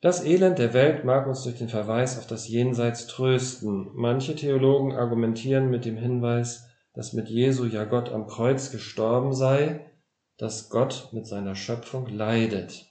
Das 0.00 0.24
Elend 0.24 0.58
der 0.58 0.72
Welt 0.72 1.04
mag 1.04 1.26
uns 1.26 1.42
durch 1.42 1.58
den 1.58 1.68
Verweis 1.68 2.18
auf 2.18 2.26
das 2.26 2.48
Jenseits 2.48 3.06
trösten. 3.06 3.90
Manche 3.94 4.34
Theologen 4.34 4.92
argumentieren 4.92 5.68
mit 5.68 5.84
dem 5.84 5.98
Hinweis, 5.98 6.68
dass 6.94 7.12
mit 7.12 7.28
Jesu 7.28 7.66
ja 7.66 7.84
Gott 7.84 8.10
am 8.10 8.26
Kreuz 8.26 8.70
gestorben 8.70 9.34
sei, 9.34 9.90
dass 10.38 10.70
Gott 10.70 11.10
mit 11.12 11.26
seiner 11.26 11.54
Schöpfung 11.54 12.06
leidet. 12.06 12.86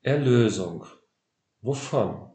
Erlösung. 0.00 0.86
Wovon? 1.60 2.31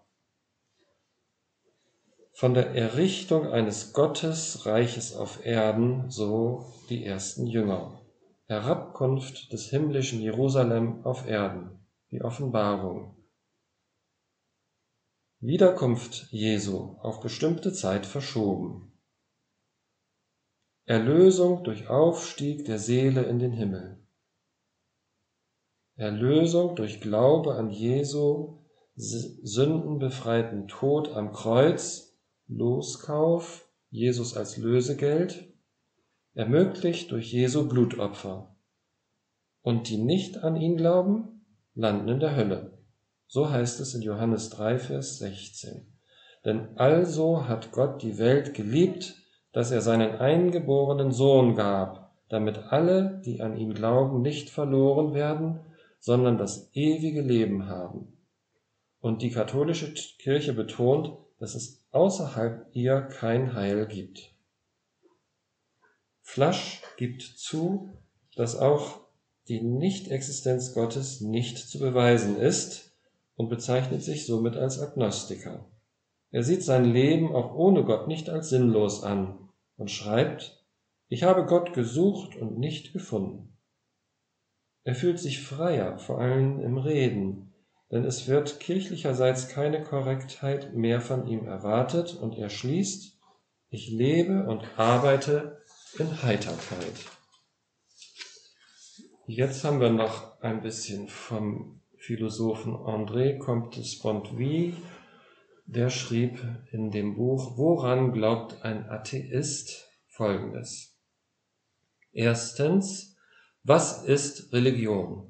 Von 2.37 2.53
der 2.53 2.75
Errichtung 2.75 3.47
eines 3.47 3.93
Gottesreiches 3.93 5.15
auf 5.15 5.43
Erden, 5.43 6.11
so 6.11 6.71
die 6.87 7.03
ersten 7.03 7.47
Jünger. 7.47 7.99
Herabkunft 8.45 9.51
des 9.51 9.71
himmlischen 9.71 10.21
Jerusalem 10.21 11.03
auf 11.03 11.27
Erden 11.27 11.79
die 12.11 12.21
Offenbarung. 12.21 13.17
Wiederkunft 15.39 16.27
Jesu 16.29 16.97
auf 16.99 17.21
bestimmte 17.21 17.73
Zeit 17.73 18.05
verschoben. 18.05 18.91
Erlösung 20.85 21.63
durch 21.63 21.87
Aufstieg 21.87 22.65
der 22.65 22.77
Seele 22.77 23.23
in 23.23 23.39
den 23.39 23.51
Himmel. 23.51 23.97
Erlösung 25.95 26.75
durch 26.75 27.01
Glaube 27.01 27.55
an 27.55 27.71
Jesu 27.71 28.59
sündenbefreiten 28.93 30.67
Tod 30.67 31.09
am 31.13 31.33
Kreuz, 31.33 32.06
Loskauf, 32.47 33.67
Jesus 33.89 34.35
als 34.35 34.57
Lösegeld, 34.57 35.53
ermöglicht 36.33 37.11
durch 37.11 37.31
Jesu 37.31 37.67
Blutopfer. 37.67 38.55
Und 39.61 39.89
die 39.89 39.97
nicht 39.97 40.43
an 40.43 40.55
ihn 40.55 40.77
glauben, 40.77 41.45
landen 41.73 42.07
in 42.07 42.19
der 42.19 42.35
Hölle. 42.35 42.77
So 43.27 43.49
heißt 43.49 43.79
es 43.81 43.93
in 43.93 44.01
Johannes 44.01 44.49
3, 44.51 44.79
Vers 44.79 45.17
16. 45.19 45.93
Denn 46.45 46.77
also 46.77 47.47
hat 47.47 47.71
Gott 47.71 48.01
die 48.01 48.17
Welt 48.17 48.53
geliebt, 48.53 49.15
dass 49.51 49.71
er 49.71 49.81
seinen 49.81 50.15
eingeborenen 50.15 51.11
Sohn 51.11 51.55
gab, 51.55 52.15
damit 52.29 52.57
alle, 52.69 53.21
die 53.25 53.41
an 53.41 53.57
ihn 53.57 53.73
glauben, 53.73 54.21
nicht 54.21 54.49
verloren 54.49 55.13
werden, 55.13 55.59
sondern 55.99 56.37
das 56.37 56.69
ewige 56.73 57.21
Leben 57.21 57.67
haben. 57.67 58.17
Und 58.99 59.21
die 59.21 59.31
katholische 59.31 59.93
Kirche 60.19 60.53
betont, 60.53 61.17
dass 61.39 61.55
es 61.55 61.76
außerhalb 61.91 62.67
ihr 62.73 63.01
kein 63.01 63.53
Heil 63.53 63.87
gibt. 63.87 64.33
Flasch 66.21 66.83
gibt 66.97 67.21
zu, 67.21 67.89
dass 68.35 68.57
auch 68.57 68.99
die 69.47 69.61
Nichtexistenz 69.61 70.73
Gottes 70.73 71.21
nicht 71.21 71.57
zu 71.57 71.79
beweisen 71.79 72.37
ist 72.37 72.91
und 73.35 73.49
bezeichnet 73.49 74.03
sich 74.03 74.25
somit 74.25 74.57
als 74.57 74.79
Agnostiker. 74.79 75.65
Er 76.31 76.43
sieht 76.43 76.63
sein 76.63 76.85
Leben 76.85 77.33
auch 77.33 77.55
ohne 77.55 77.85
Gott 77.85 78.07
nicht 78.07 78.29
als 78.29 78.49
sinnlos 78.49 79.03
an 79.03 79.37
und 79.77 79.89
schreibt, 79.89 80.65
ich 81.07 81.23
habe 81.23 81.45
Gott 81.45 81.73
gesucht 81.73 82.35
und 82.35 82.59
nicht 82.59 82.91
gefunden. 82.91 83.57
Er 84.83 84.95
fühlt 84.95 85.19
sich 85.19 85.41
freier, 85.41 85.97
vor 85.97 86.19
allem 86.19 86.59
im 86.59 86.77
Reden, 86.77 87.46
denn 87.91 88.03
es 88.03 88.27
wird 88.27 88.59
kirchlicherseits 88.59 89.49
keine 89.49 89.83
Korrektheit 89.83 90.73
mehr 90.73 91.01
von 91.01 91.27
ihm 91.27 91.45
erwartet 91.45 92.15
und 92.15 92.37
er 92.37 92.49
schließt, 92.49 93.17
ich 93.69 93.89
lebe 93.89 94.45
und 94.47 94.63
arbeite 94.77 95.61
in 95.97 96.21
Heiterkeit. 96.23 96.93
Jetzt 99.25 99.63
haben 99.63 99.81
wir 99.81 99.89
noch 99.89 100.41
ein 100.41 100.61
bisschen 100.61 101.07
vom 101.07 101.81
Philosophen 101.97 102.73
André 102.73 103.37
Comte 103.37 103.83
Spontville. 103.83 104.73
Der 105.65 105.89
schrieb 105.89 106.39
in 106.71 106.91
dem 106.91 107.15
Buch 107.15 107.57
Woran 107.57 108.13
glaubt 108.13 108.63
ein 108.63 108.89
Atheist? 108.89 109.89
Folgendes. 110.07 110.97
Erstens, 112.13 113.17
was 113.63 114.03
ist 114.03 114.53
Religion? 114.53 115.26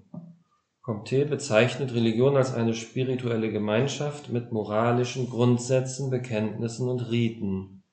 Comte 0.87 1.25
bezeichnet 1.25 1.93
Religion 1.93 2.37
als 2.37 2.53
eine 2.53 2.73
spirituelle 2.73 3.51
Gemeinschaft 3.51 4.29
mit 4.29 4.53
moralischen 4.53 5.29
Grundsätzen, 5.29 6.09
Bekenntnissen 6.09 6.87
und 6.87 7.11
Riten. 7.11 7.83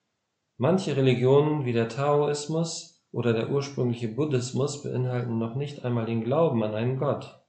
Manche 0.58 0.96
Religionen 0.96 1.64
wie 1.64 1.72
der 1.72 1.88
Taoismus 1.88 3.04
oder 3.10 3.32
der 3.32 3.50
ursprüngliche 3.50 4.06
Buddhismus 4.06 4.84
beinhalten 4.84 5.38
noch 5.38 5.56
nicht 5.56 5.84
einmal 5.84 6.06
den 6.06 6.22
Glauben 6.22 6.62
an 6.62 6.76
einen 6.76 6.96
Gott. 6.96 7.44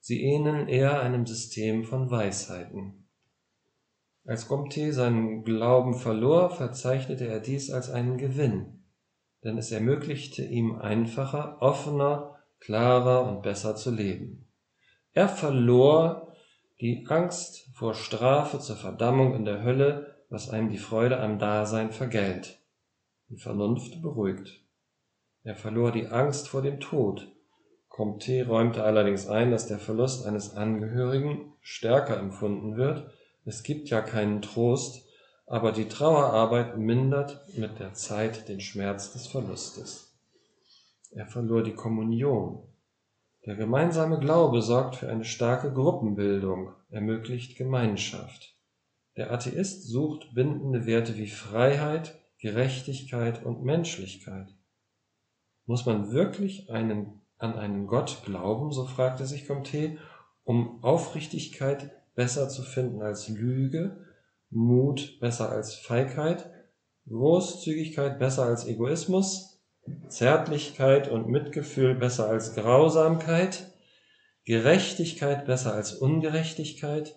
Sie 0.00 0.24
ähneln 0.24 0.66
eher 0.66 1.00
einem 1.00 1.24
System 1.24 1.84
von 1.84 2.10
Weisheiten. 2.10 3.06
Als 4.24 4.48
Comte 4.48 4.92
seinen 4.92 5.44
Glauben 5.44 5.94
verlor, 5.94 6.50
verzeichnete 6.50 7.28
er 7.28 7.38
dies 7.38 7.70
als 7.70 7.90
einen 7.90 8.18
Gewinn, 8.18 8.82
denn 9.44 9.56
es 9.56 9.70
ermöglichte 9.70 10.44
ihm 10.44 10.74
einfacher, 10.80 11.58
offener, 11.62 12.40
klarer 12.58 13.28
und 13.28 13.42
besser 13.42 13.76
zu 13.76 13.92
leben. 13.92 14.43
Er 15.14 15.28
verlor 15.28 16.34
die 16.80 17.06
Angst 17.08 17.68
vor 17.72 17.94
Strafe 17.94 18.58
zur 18.58 18.74
Verdammung 18.74 19.36
in 19.36 19.44
der 19.44 19.62
Hölle, 19.62 20.16
was 20.28 20.50
einem 20.50 20.70
die 20.70 20.78
Freude 20.78 21.20
am 21.20 21.38
Dasein 21.38 21.92
vergällt. 21.92 22.58
Die 23.28 23.36
Vernunft 23.36 24.02
beruhigt. 24.02 24.60
Er 25.44 25.54
verlor 25.54 25.92
die 25.92 26.08
Angst 26.08 26.48
vor 26.48 26.62
dem 26.62 26.80
Tod. 26.80 27.30
Comte 27.88 28.44
räumte 28.44 28.82
allerdings 28.82 29.28
ein, 29.28 29.52
dass 29.52 29.68
der 29.68 29.78
Verlust 29.78 30.26
eines 30.26 30.56
Angehörigen 30.56 31.52
stärker 31.60 32.18
empfunden 32.18 32.76
wird. 32.76 33.08
Es 33.44 33.62
gibt 33.62 33.90
ja 33.90 34.00
keinen 34.00 34.42
Trost, 34.42 35.06
aber 35.46 35.70
die 35.70 35.86
Trauerarbeit 35.86 36.76
mindert 36.76 37.40
mit 37.56 37.78
der 37.78 37.92
Zeit 37.94 38.48
den 38.48 38.60
Schmerz 38.60 39.12
des 39.12 39.28
Verlustes. 39.28 40.12
Er 41.12 41.26
verlor 41.26 41.62
die 41.62 41.74
Kommunion. 41.74 42.66
Der 43.46 43.56
gemeinsame 43.56 44.18
Glaube 44.18 44.62
sorgt 44.62 44.96
für 44.96 45.10
eine 45.10 45.24
starke 45.24 45.70
Gruppenbildung, 45.70 46.72
ermöglicht 46.88 47.58
Gemeinschaft. 47.58 48.56
Der 49.16 49.30
Atheist 49.32 49.86
sucht 49.86 50.34
bindende 50.34 50.86
Werte 50.86 51.18
wie 51.18 51.26
Freiheit, 51.26 52.18
Gerechtigkeit 52.38 53.44
und 53.44 53.62
Menschlichkeit. 53.62 54.54
Muss 55.66 55.84
man 55.84 56.10
wirklich 56.10 56.70
einen, 56.70 57.20
an 57.36 57.54
einen 57.54 57.86
Gott 57.86 58.22
glauben, 58.24 58.72
so 58.72 58.86
fragte 58.86 59.26
sich 59.26 59.46
Comte, 59.46 59.98
um 60.44 60.82
Aufrichtigkeit 60.82 61.90
besser 62.14 62.48
zu 62.48 62.62
finden 62.62 63.02
als 63.02 63.28
Lüge, 63.28 64.06
Mut 64.48 65.18
besser 65.20 65.50
als 65.50 65.74
Feigheit, 65.74 66.50
Großzügigkeit 67.08 68.18
besser 68.18 68.44
als 68.44 68.66
Egoismus, 68.66 69.53
Zärtlichkeit 70.08 71.08
und 71.08 71.28
Mitgefühl 71.28 71.94
besser 71.94 72.28
als 72.28 72.54
Grausamkeit, 72.54 73.72
Gerechtigkeit 74.44 75.46
besser 75.46 75.74
als 75.74 75.94
Ungerechtigkeit 75.94 77.14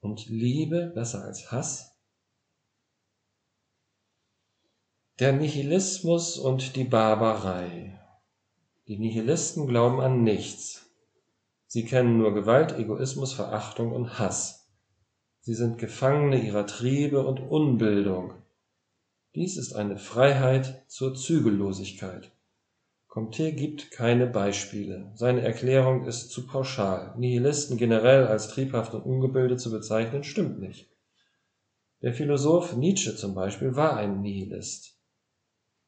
und 0.00 0.28
Liebe 0.28 0.92
besser 0.94 1.24
als 1.24 1.52
Hass? 1.52 1.98
Der 5.18 5.32
Nihilismus 5.32 6.38
und 6.38 6.76
die 6.76 6.84
Barbarei. 6.84 8.00
Die 8.88 8.98
Nihilisten 8.98 9.66
glauben 9.66 10.00
an 10.00 10.22
nichts. 10.22 10.90
Sie 11.66 11.84
kennen 11.84 12.18
nur 12.18 12.34
Gewalt, 12.34 12.72
Egoismus, 12.72 13.32
Verachtung 13.32 13.92
und 13.92 14.18
Hass. 14.18 14.68
Sie 15.40 15.54
sind 15.54 15.78
Gefangene 15.78 16.40
ihrer 16.40 16.66
Triebe 16.66 17.24
und 17.24 17.38
Unbildung. 17.38 18.34
Dies 19.34 19.56
ist 19.56 19.74
eine 19.74 19.96
Freiheit 19.96 20.84
zur 20.88 21.14
Zügellosigkeit. 21.14 22.32
Comte 23.06 23.52
gibt 23.52 23.90
keine 23.90 24.26
Beispiele. 24.26 25.12
Seine 25.14 25.42
Erklärung 25.42 26.06
ist 26.06 26.30
zu 26.30 26.46
pauschal. 26.46 27.14
Nihilisten 27.16 27.76
generell 27.76 28.26
als 28.26 28.48
triebhaft 28.48 28.94
und 28.94 29.02
ungebildet 29.02 29.60
zu 29.60 29.70
bezeichnen, 29.70 30.24
stimmt 30.24 30.60
nicht. 30.60 30.90
Der 32.02 32.14
Philosoph 32.14 32.76
Nietzsche 32.76 33.14
zum 33.14 33.34
Beispiel 33.34 33.76
war 33.76 33.96
ein 33.96 34.20
Nihilist. 34.20 34.96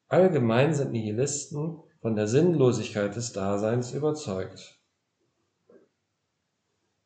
Allgemein 0.07 0.73
sind 0.73 0.91
Nihilisten 0.91 1.79
von 2.01 2.15
der 2.15 2.27
Sinnlosigkeit 2.27 3.15
des 3.15 3.33
Daseins 3.33 3.93
überzeugt. 3.93 4.79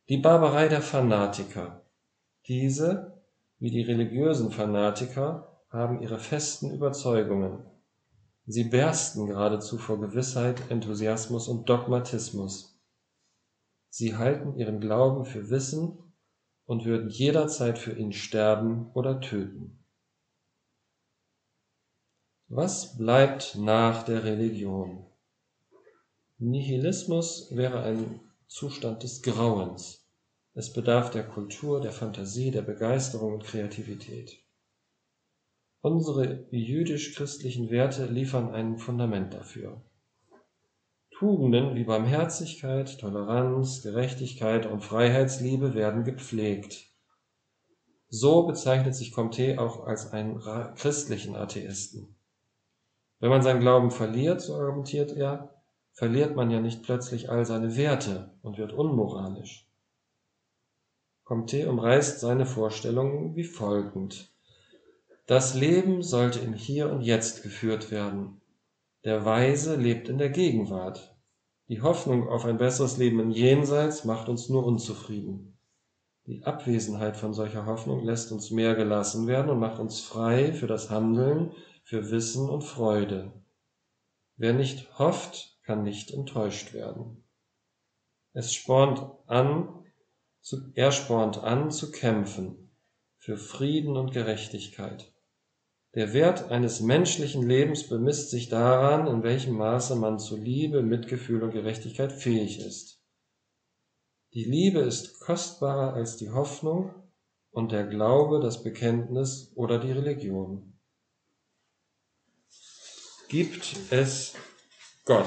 Die 0.09 0.17
Barbarei 0.17 0.67
der 0.67 0.81
Fanatiker. 0.81 1.85
Diese, 2.47 3.21
wie 3.59 3.69
die 3.69 3.81
religiösen 3.81 4.51
Fanatiker, 4.51 5.56
haben 5.69 6.01
ihre 6.01 6.19
festen 6.19 6.73
Überzeugungen. 6.73 7.65
Sie 8.45 8.63
bersten 8.63 9.27
geradezu 9.27 9.77
vor 9.77 9.99
Gewissheit, 9.99 10.71
Enthusiasmus 10.71 11.47
und 11.47 11.67
Dogmatismus. 11.67 12.79
Sie 13.89 14.15
halten 14.15 14.55
ihren 14.57 14.79
Glauben 14.79 15.25
für 15.25 15.49
Wissen 15.49 15.97
und 16.65 16.85
würden 16.85 17.09
jederzeit 17.09 17.77
für 17.77 17.93
ihn 17.93 18.13
sterben 18.13 18.91
oder 18.93 19.19
töten. 19.19 19.83
Was 22.47 22.97
bleibt 22.97 23.55
nach 23.55 24.03
der 24.03 24.23
Religion? 24.23 25.05
Nihilismus 26.37 27.49
wäre 27.51 27.81
ein 27.83 28.21
Zustand 28.47 29.03
des 29.03 29.21
Grauens. 29.21 30.07
Es 30.53 30.71
bedarf 30.71 31.09
der 31.09 31.27
Kultur, 31.27 31.81
der 31.81 31.91
Fantasie, 31.91 32.51
der 32.51 32.61
Begeisterung 32.61 33.33
und 33.33 33.43
Kreativität. 33.43 34.46
Unsere 35.87 36.43
jüdisch-christlichen 36.51 37.69
Werte 37.69 38.07
liefern 38.07 38.53
ein 38.53 38.77
Fundament 38.77 39.33
dafür. 39.33 39.81
Tugenden 41.11 41.75
wie 41.75 41.85
Barmherzigkeit, 41.85 42.99
Toleranz, 42.99 43.83
Gerechtigkeit 43.83 44.65
und 44.65 44.81
Freiheitsliebe 44.81 45.75
werden 45.75 46.03
gepflegt. 46.03 46.89
So 48.09 48.45
bezeichnet 48.45 48.95
sich 48.95 49.13
Comte 49.13 49.61
auch 49.61 49.87
als 49.87 50.11
einen 50.11 50.41
christlichen 50.75 51.37
Atheisten. 51.37 52.17
Wenn 53.21 53.29
man 53.29 53.41
seinen 53.41 53.61
Glauben 53.61 53.89
verliert, 53.89 54.41
so 54.41 54.55
argumentiert 54.55 55.15
er, 55.15 55.55
verliert 55.93 56.35
man 56.35 56.51
ja 56.51 56.59
nicht 56.59 56.83
plötzlich 56.83 57.29
all 57.29 57.45
seine 57.45 57.77
Werte 57.77 58.33
und 58.41 58.57
wird 58.57 58.73
unmoralisch. 58.73 59.65
Comte 61.23 61.69
umreißt 61.69 62.19
seine 62.19 62.45
Vorstellungen 62.45 63.37
wie 63.37 63.45
folgend. 63.45 64.33
Das 65.27 65.55
Leben 65.55 66.03
sollte 66.03 66.39
im 66.39 66.53
Hier 66.53 66.89
und 66.89 67.01
Jetzt 67.01 67.43
geführt 67.43 67.91
werden. 67.91 68.39
Der 69.03 69.25
Weise 69.25 69.75
lebt 69.75 70.07
in 70.07 70.17
der 70.17 70.29
Gegenwart. 70.29 71.17
Die 71.67 71.81
Hoffnung 71.81 72.29
auf 72.29 72.45
ein 72.45 72.57
besseres 72.57 72.95
Leben 72.95 73.19
im 73.19 73.31
Jenseits 73.31 74.05
macht 74.05 74.29
uns 74.29 74.47
nur 74.47 74.65
unzufrieden. 74.65 75.57
Die 76.27 76.45
Abwesenheit 76.45 77.17
von 77.17 77.33
solcher 77.33 77.65
Hoffnung 77.65 78.05
lässt 78.05 78.31
uns 78.31 78.51
mehr 78.51 78.75
gelassen 78.75 79.27
werden 79.27 79.51
und 79.51 79.59
macht 79.59 79.79
uns 79.79 79.99
frei 79.99 80.53
für 80.53 80.67
das 80.67 80.89
Handeln, 80.89 81.51
für 81.83 82.09
Wissen 82.09 82.49
und 82.49 82.63
Freude. 82.63 83.33
Wer 84.37 84.53
nicht 84.53 84.97
hofft, 84.97 85.59
kann 85.63 85.83
nicht 85.83 86.11
enttäuscht 86.11 86.73
werden. 86.73 87.25
Es 88.31 88.53
spornt 88.53 89.05
an, 89.25 89.67
zu, 90.39 90.71
er 90.73 90.93
spornt 90.93 91.39
an 91.39 91.69
zu 91.69 91.91
kämpfen 91.91 92.71
für 93.17 93.35
Frieden 93.35 93.97
und 93.97 94.13
Gerechtigkeit. 94.13 95.11
Der 95.97 96.13
Wert 96.13 96.51
eines 96.51 96.79
menschlichen 96.79 97.41
Lebens 97.41 97.89
bemisst 97.89 98.29
sich 98.29 98.49
daran, 98.49 99.07
in 99.07 99.23
welchem 99.23 99.57
Maße 99.57 99.95
man 99.95 100.19
zu 100.19 100.37
Liebe, 100.37 100.83
Mitgefühl 100.83 101.41
und 101.41 101.53
Gerechtigkeit 101.53 102.11
fähig 102.11 102.59
ist. 102.59 103.01
Die 104.35 104.43
Liebe 104.43 104.81
ist 104.81 105.19
kostbarer 105.19 105.95
als 105.95 106.15
die 106.17 106.29
Hoffnung 106.29 106.93
und 107.49 107.71
der 107.71 107.87
Glaube, 107.87 108.39
das 108.41 108.61
Bekenntnis 108.61 109.51
oder 109.55 109.79
die 109.79 109.91
Religion. 109.91 110.79
Gibt 113.27 113.75
es 113.89 114.35
Gott? 115.03 115.25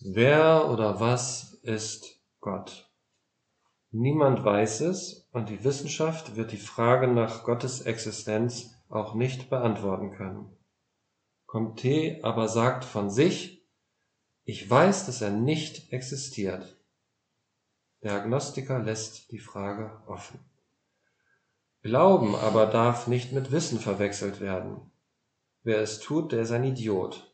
Wer 0.00 0.68
oder 0.70 1.00
was 1.00 1.54
ist 1.62 2.20
Gott? 2.40 2.83
Niemand 3.96 4.44
weiß 4.44 4.80
es 4.80 5.28
und 5.30 5.50
die 5.50 5.62
Wissenschaft 5.62 6.34
wird 6.34 6.50
die 6.50 6.56
Frage 6.56 7.06
nach 7.06 7.44
Gottes 7.44 7.82
Existenz 7.82 8.74
auch 8.88 9.14
nicht 9.14 9.50
beantworten 9.50 10.10
können. 10.10 10.50
Comte 11.46 12.18
aber 12.24 12.48
sagt 12.48 12.84
von 12.84 13.08
sich, 13.08 13.64
ich 14.42 14.68
weiß, 14.68 15.06
dass 15.06 15.20
er 15.20 15.30
nicht 15.30 15.92
existiert. 15.92 16.76
Der 18.02 18.14
Agnostiker 18.14 18.80
lässt 18.80 19.30
die 19.30 19.38
Frage 19.38 20.02
offen. 20.08 20.40
Glauben 21.82 22.34
aber 22.34 22.66
darf 22.66 23.06
nicht 23.06 23.30
mit 23.30 23.52
Wissen 23.52 23.78
verwechselt 23.78 24.40
werden. 24.40 24.90
Wer 25.62 25.78
es 25.78 26.00
tut, 26.00 26.32
der 26.32 26.42
ist 26.42 26.50
ein 26.50 26.64
Idiot. 26.64 27.32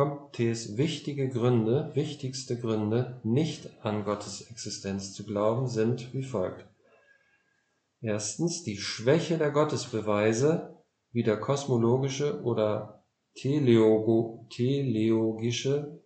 Comtes 0.00 0.78
wichtige 0.78 1.28
Gründe, 1.28 1.90
wichtigste 1.92 2.58
Gründe, 2.58 3.20
nicht 3.22 3.68
an 3.84 4.06
Gottes 4.06 4.40
Existenz 4.40 5.12
zu 5.12 5.26
glauben, 5.26 5.68
sind 5.68 6.14
wie 6.14 6.22
folgt. 6.22 6.66
Erstens 8.00 8.62
die 8.62 8.78
Schwäche 8.78 9.36
der 9.36 9.50
Gottesbeweise, 9.50 10.82
wie 11.12 11.22
der 11.22 11.38
kosmologische 11.38 12.40
oder 12.44 13.04
teleogo, 13.34 14.46
teleologische 14.48 16.02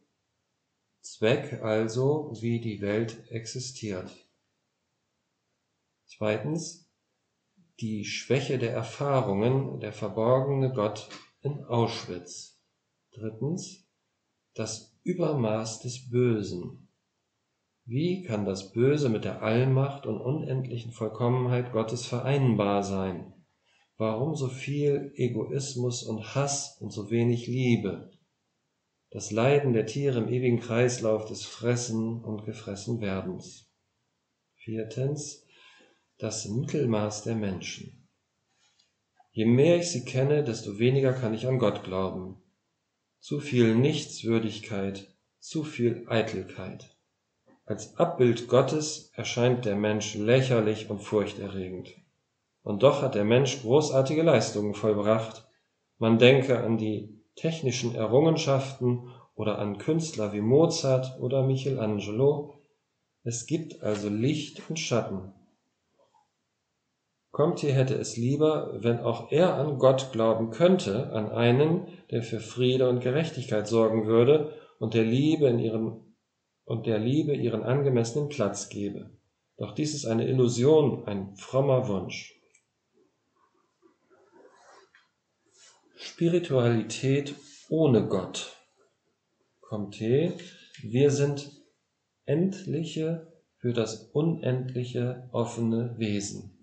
Zweck, 1.00 1.62
also 1.62 2.32
wie 2.40 2.60
die 2.60 2.80
Welt 2.80 3.30
existiert. 3.30 4.10
Zweitens 6.06 6.90
die 7.78 8.04
Schwäche 8.04 8.58
der 8.58 8.72
Erfahrungen, 8.72 9.78
der 9.78 9.92
verborgene 9.92 10.72
Gott 10.72 11.08
in 11.42 11.62
Auschwitz. 11.66 12.60
Drittens 13.12 13.83
das 14.54 14.96
Übermaß 15.02 15.80
des 15.80 16.10
Bösen. 16.10 16.88
Wie 17.84 18.22
kann 18.22 18.46
das 18.46 18.72
Böse 18.72 19.08
mit 19.08 19.24
der 19.24 19.42
Allmacht 19.42 20.06
und 20.06 20.20
unendlichen 20.20 20.92
Vollkommenheit 20.92 21.72
Gottes 21.72 22.06
vereinbar 22.06 22.82
sein? 22.84 23.34
Warum 23.96 24.34
so 24.36 24.48
viel 24.48 25.12
Egoismus 25.16 26.02
und 26.04 26.34
Hass 26.34 26.78
und 26.80 26.90
so 26.90 27.10
wenig 27.10 27.46
Liebe? 27.46 28.10
Das 29.10 29.30
Leiden 29.30 29.72
der 29.72 29.86
Tiere 29.86 30.20
im 30.20 30.28
ewigen 30.28 30.60
Kreislauf 30.60 31.26
des 31.26 31.44
Fressen 31.44 32.22
und 32.24 32.44
Gefressenwerdens. 32.44 33.70
Viertens, 34.54 35.44
das 36.18 36.46
Mittelmaß 36.46 37.24
der 37.24 37.34
Menschen. 37.34 38.08
Je 39.32 39.46
mehr 39.46 39.78
ich 39.78 39.90
sie 39.90 40.04
kenne, 40.04 40.44
desto 40.44 40.78
weniger 40.78 41.12
kann 41.12 41.34
ich 41.34 41.46
an 41.46 41.58
Gott 41.58 41.82
glauben 41.82 42.43
zu 43.24 43.40
viel 43.40 43.74
Nichtswürdigkeit, 43.74 45.08
zu 45.40 45.64
viel 45.64 46.04
Eitelkeit. 46.08 46.94
Als 47.64 47.96
Abbild 47.96 48.48
Gottes 48.48 49.12
erscheint 49.14 49.64
der 49.64 49.76
Mensch 49.76 50.14
lächerlich 50.14 50.90
und 50.90 50.98
furchterregend. 50.98 51.88
Und 52.62 52.82
doch 52.82 53.00
hat 53.00 53.14
der 53.14 53.24
Mensch 53.24 53.62
großartige 53.62 54.22
Leistungen 54.22 54.74
vollbracht. 54.74 55.48
Man 55.96 56.18
denke 56.18 56.62
an 56.62 56.76
die 56.76 57.18
technischen 57.34 57.94
Errungenschaften 57.94 59.10
oder 59.34 59.58
an 59.58 59.78
Künstler 59.78 60.34
wie 60.34 60.42
Mozart 60.42 61.18
oder 61.18 61.46
Michelangelo. 61.46 62.60
Es 63.22 63.46
gibt 63.46 63.82
also 63.82 64.10
Licht 64.10 64.60
und 64.68 64.78
Schatten. 64.78 65.32
Comte 67.34 67.72
hätte 67.72 67.96
es 67.96 68.16
lieber, 68.16 68.76
wenn 68.80 69.00
auch 69.00 69.32
er 69.32 69.54
an 69.54 69.78
Gott 69.80 70.12
glauben 70.12 70.50
könnte, 70.50 71.10
an 71.10 71.32
einen, 71.32 71.88
der 72.12 72.22
für 72.22 72.38
Friede 72.38 72.88
und 72.88 73.00
Gerechtigkeit 73.00 73.66
sorgen 73.66 74.06
würde 74.06 74.56
und 74.78 74.94
der 74.94 75.02
Liebe 75.02 75.48
in 75.48 75.58
ihren, 75.58 76.14
und 76.64 76.86
der 76.86 77.00
Liebe 77.00 77.34
ihren 77.34 77.64
angemessenen 77.64 78.28
Platz 78.28 78.68
gebe. 78.68 79.10
Doch 79.56 79.74
dies 79.74 79.94
ist 79.94 80.04
eine 80.04 80.28
Illusion, 80.28 81.08
ein 81.08 81.34
frommer 81.34 81.88
Wunsch. 81.88 82.40
Spiritualität 85.96 87.34
ohne 87.68 88.06
Gott. 88.06 88.56
Comte, 89.60 90.34
wir 90.82 91.10
sind 91.10 91.50
endliche 92.26 93.32
für 93.56 93.72
das 93.72 94.10
unendliche 94.12 95.28
offene 95.32 95.96
Wesen. 95.98 96.53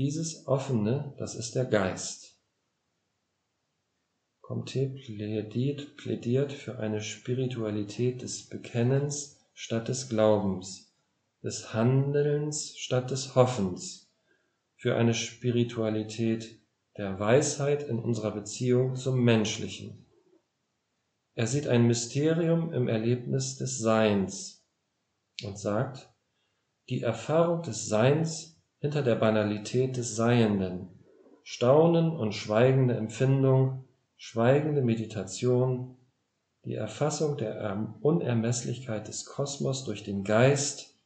Dieses 0.00 0.46
Offene, 0.46 1.14
das 1.18 1.34
ist 1.34 1.54
der 1.54 1.66
Geist. 1.66 2.40
Comte 4.40 4.88
plädiert, 4.88 5.98
plädiert 5.98 6.54
für 6.54 6.78
eine 6.78 7.02
Spiritualität 7.02 8.22
des 8.22 8.48
Bekennens 8.48 9.46
statt 9.52 9.88
des 9.88 10.08
Glaubens, 10.08 10.96
des 11.42 11.74
Handelns 11.74 12.78
statt 12.78 13.10
des 13.10 13.34
Hoffens, 13.34 14.10
für 14.78 14.96
eine 14.96 15.12
Spiritualität 15.12 16.62
der 16.96 17.20
Weisheit 17.20 17.82
in 17.86 17.98
unserer 17.98 18.30
Beziehung 18.30 18.96
zum 18.96 19.22
Menschlichen. 19.22 20.06
Er 21.34 21.46
sieht 21.46 21.66
ein 21.66 21.86
Mysterium 21.86 22.72
im 22.72 22.88
Erlebnis 22.88 23.58
des 23.58 23.78
Seins 23.78 24.66
und 25.44 25.58
sagt, 25.58 26.10
die 26.88 27.02
Erfahrung 27.02 27.60
des 27.60 27.86
Seins 27.86 28.56
hinter 28.80 29.02
der 29.02 29.14
Banalität 29.14 29.96
des 29.96 30.16
Seienden, 30.16 30.88
Staunen 31.42 32.10
und 32.10 32.34
schweigende 32.34 32.96
Empfindung, 32.96 33.84
schweigende 34.16 34.82
Meditation, 34.82 35.96
die 36.64 36.74
Erfassung 36.74 37.36
der 37.36 37.94
Unermesslichkeit 38.00 39.08
des 39.08 39.24
Kosmos 39.24 39.84
durch 39.84 40.02
den 40.02 40.24
Geist, 40.24 40.98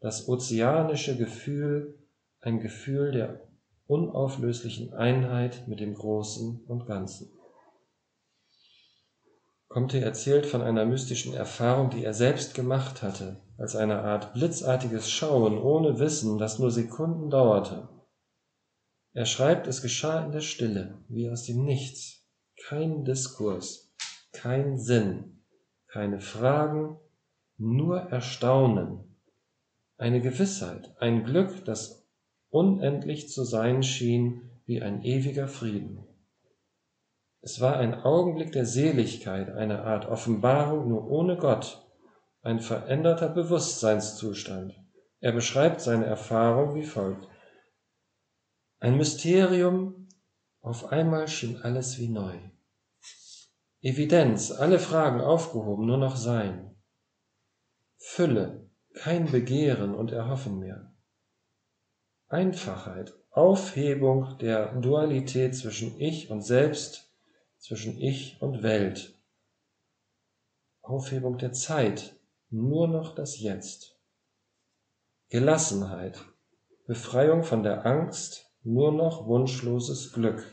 das 0.00 0.28
ozeanische 0.28 1.16
Gefühl, 1.16 1.98
ein 2.40 2.60
Gefühl 2.60 3.12
der 3.12 3.40
unauflöslichen 3.86 4.94
Einheit 4.94 5.66
mit 5.68 5.80
dem 5.80 5.94
Großen 5.94 6.64
und 6.66 6.86
Ganzen. 6.86 7.30
Comte 9.70 10.00
erzählt 10.00 10.46
von 10.46 10.62
einer 10.62 10.84
mystischen 10.84 11.32
Erfahrung, 11.32 11.90
die 11.90 12.02
er 12.02 12.12
selbst 12.12 12.54
gemacht 12.54 13.02
hatte, 13.02 13.40
als 13.56 13.76
eine 13.76 14.00
Art 14.00 14.32
blitzartiges 14.32 15.08
Schauen 15.08 15.58
ohne 15.58 16.00
Wissen, 16.00 16.38
das 16.38 16.58
nur 16.58 16.72
Sekunden 16.72 17.30
dauerte. 17.30 17.88
Er 19.12 19.26
schreibt, 19.26 19.68
es 19.68 19.80
geschah 19.80 20.24
in 20.24 20.32
der 20.32 20.40
Stille, 20.40 20.98
wie 21.08 21.30
aus 21.30 21.44
dem 21.44 21.64
Nichts. 21.64 22.26
Kein 22.66 23.04
Diskurs, 23.04 23.94
kein 24.32 24.76
Sinn, 24.76 25.44
keine 25.86 26.20
Fragen, 26.20 26.98
nur 27.56 28.00
Erstaunen, 28.00 29.16
eine 29.96 30.20
Gewissheit, 30.20 30.96
ein 30.98 31.22
Glück, 31.22 31.64
das 31.64 32.08
unendlich 32.48 33.28
zu 33.28 33.44
sein 33.44 33.84
schien 33.84 34.50
wie 34.66 34.82
ein 34.82 35.04
ewiger 35.04 35.46
Frieden. 35.46 36.09
Es 37.42 37.60
war 37.60 37.76
ein 37.76 37.94
Augenblick 37.94 38.52
der 38.52 38.66
Seligkeit, 38.66 39.50
eine 39.50 39.82
Art 39.82 40.06
Offenbarung 40.06 40.88
nur 40.88 41.10
ohne 41.10 41.36
Gott, 41.36 41.86
ein 42.42 42.60
veränderter 42.60 43.28
Bewusstseinszustand. 43.28 44.74
Er 45.20 45.32
beschreibt 45.32 45.80
seine 45.80 46.06
Erfahrung 46.06 46.74
wie 46.74 46.84
folgt. 46.84 47.28
Ein 48.78 48.96
Mysterium, 48.96 50.08
auf 50.60 50.86
einmal 50.92 51.28
schien 51.28 51.60
alles 51.62 51.98
wie 51.98 52.08
neu. 52.08 52.36
Evidenz, 53.80 54.50
alle 54.50 54.78
Fragen 54.78 55.22
aufgehoben, 55.22 55.86
nur 55.86 55.96
noch 55.96 56.16
Sein. 56.16 56.76
Fülle, 57.96 58.68
kein 58.94 59.30
Begehren 59.30 59.94
und 59.94 60.12
Erhoffen 60.12 60.58
mehr. 60.58 60.92
Einfachheit, 62.28 63.14
Aufhebung 63.30 64.36
der 64.38 64.74
Dualität 64.80 65.56
zwischen 65.56 65.98
Ich 65.98 66.30
und 66.30 66.42
Selbst 66.42 67.09
zwischen 67.60 68.00
Ich 68.00 68.40
und 68.40 68.62
Welt. 68.62 69.14
Aufhebung 70.82 71.38
der 71.38 71.52
Zeit, 71.52 72.16
nur 72.48 72.88
noch 72.88 73.14
das 73.14 73.38
Jetzt. 73.38 73.96
Gelassenheit, 75.28 76.24
Befreiung 76.86 77.44
von 77.44 77.62
der 77.62 77.86
Angst, 77.86 78.50
nur 78.62 78.90
noch 78.92 79.26
wunschloses 79.26 80.12
Glück. 80.12 80.50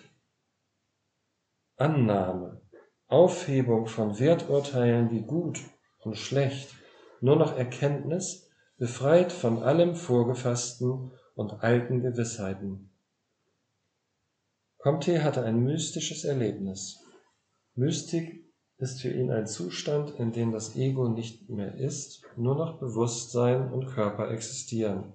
Annahme, 1.78 2.62
Aufhebung 3.08 3.88
von 3.88 4.20
Werturteilen 4.20 5.10
wie 5.10 5.22
gut 5.22 5.62
und 5.99 6.18
schlecht, 6.18 6.76
nur 7.22 7.38
noch 7.38 7.58
Erkenntnis, 7.58 8.49
befreit 8.78 9.32
von 9.32 9.64
allem 9.64 9.95
Vorgefassten 9.95 11.12
und 11.36 11.64
alten 11.64 12.01
Gewissheiten. 12.01 12.91
Comte 14.78 15.23
hatte 15.23 15.43
ein 15.43 15.63
mystisches 15.63 16.23
Erlebnis. 16.23 16.99
Mystik 17.75 18.45
ist 18.78 19.01
für 19.01 19.09
ihn 19.09 19.32
ein 19.32 19.47
Zustand, 19.47 20.11
in 20.19 20.32
dem 20.32 20.51
das 20.51 20.75
Ego 20.75 21.09
nicht 21.09 21.49
mehr 21.49 21.75
ist, 21.75 22.21
nur 22.36 22.55
noch 22.55 22.80
Bewusstsein 22.80 23.71
und 23.71 23.88
Körper 23.88 24.30
existieren. 24.30 25.13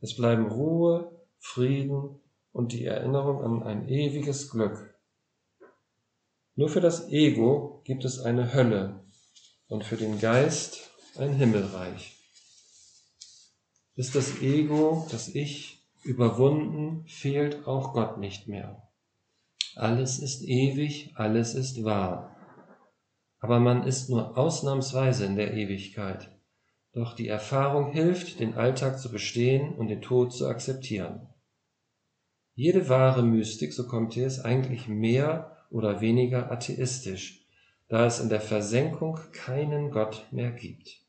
Es 0.00 0.16
bleiben 0.16 0.46
Ruhe, 0.46 1.12
Frieden 1.38 2.20
und 2.52 2.72
die 2.72 2.84
Erinnerung 2.84 3.42
an 3.42 3.62
ein 3.62 3.88
ewiges 3.88 4.50
Glück. 4.50 4.94
Nur 6.56 6.68
für 6.68 6.80
das 6.80 7.08
Ego 7.08 7.82
gibt 7.84 8.04
es 8.04 8.20
eine 8.20 8.52
Hölle 8.52 9.04
und 9.68 9.84
für 9.84 9.96
den 9.96 10.20
Geist 10.20 10.90
ein 11.16 11.34
Himmelreich. 11.34 12.16
Ist 13.96 14.14
das 14.16 14.40
Ego, 14.42 15.06
das 15.10 15.28
Ich, 15.28 15.84
überwunden, 16.02 17.06
fehlt 17.06 17.66
auch 17.66 17.92
Gott 17.92 18.18
nicht 18.18 18.48
mehr. 18.48 18.83
Alles 19.76 20.18
ist 20.18 20.42
ewig, 20.42 21.12
alles 21.16 21.54
ist 21.54 21.84
wahr 21.84 22.34
aber 23.44 23.60
man 23.60 23.86
ist 23.86 24.08
nur 24.08 24.38
ausnahmsweise 24.38 25.26
in 25.26 25.36
der 25.36 25.52
Ewigkeit. 25.52 26.30
Doch 26.94 27.12
die 27.14 27.28
Erfahrung 27.28 27.92
hilft, 27.92 28.40
den 28.40 28.54
Alltag 28.54 28.98
zu 28.98 29.12
bestehen 29.12 29.74
und 29.74 29.88
den 29.88 30.00
Tod 30.00 30.32
zu 30.32 30.48
akzeptieren. 30.48 31.28
Jede 32.54 32.88
wahre 32.88 33.22
Mystik, 33.22 33.74
so 33.74 33.86
kommt 33.86 34.16
es, 34.16 34.40
eigentlich 34.40 34.88
mehr 34.88 35.66
oder 35.68 36.00
weniger 36.00 36.50
atheistisch, 36.50 37.46
da 37.88 38.06
es 38.06 38.18
in 38.18 38.30
der 38.30 38.40
Versenkung 38.40 39.18
keinen 39.32 39.90
Gott 39.90 40.26
mehr 40.30 40.50
gibt. 40.50 41.02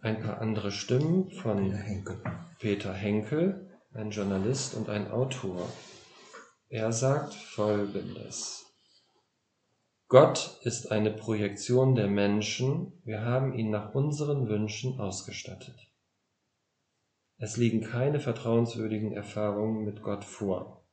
Ein 0.00 0.22
paar 0.22 0.40
andere 0.40 0.70
Stimmen 0.70 1.28
von 1.32 1.76
Peter 2.60 2.94
Henkel, 2.94 3.67
ein 3.98 4.10
Journalist 4.10 4.74
und 4.74 4.88
ein 4.88 5.10
Autor. 5.10 5.68
Er 6.68 6.92
sagt 6.92 7.34
Folgendes. 7.34 8.64
Gott 10.06 10.58
ist 10.62 10.92
eine 10.92 11.10
Projektion 11.10 11.94
der 11.96 12.06
Menschen, 12.06 12.92
wir 13.04 13.22
haben 13.22 13.52
ihn 13.52 13.70
nach 13.70 13.94
unseren 13.94 14.48
Wünschen 14.48 15.00
ausgestattet. 15.00 15.76
Es 17.38 17.56
liegen 17.56 17.82
keine 17.82 18.20
vertrauenswürdigen 18.20 19.12
Erfahrungen 19.12 19.84
mit 19.84 20.02
Gott 20.02 20.24
vor. 20.24 20.86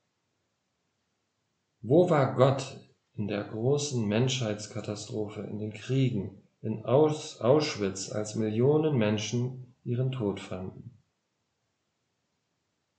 Wo 1.81 2.09
war 2.09 2.35
Gott 2.35 2.79
in 3.13 3.27
der 3.27 3.43
großen 3.43 4.05
Menschheitskatastrophe, 4.05 5.41
in 5.41 5.59
den 5.59 5.73
Kriegen, 5.73 6.43
in 6.61 6.83
Auschwitz, 6.83 8.11
als 8.11 8.35
Millionen 8.35 8.97
Menschen 8.97 9.75
ihren 9.83 10.11
Tod 10.11 10.39
fanden? 10.39 10.94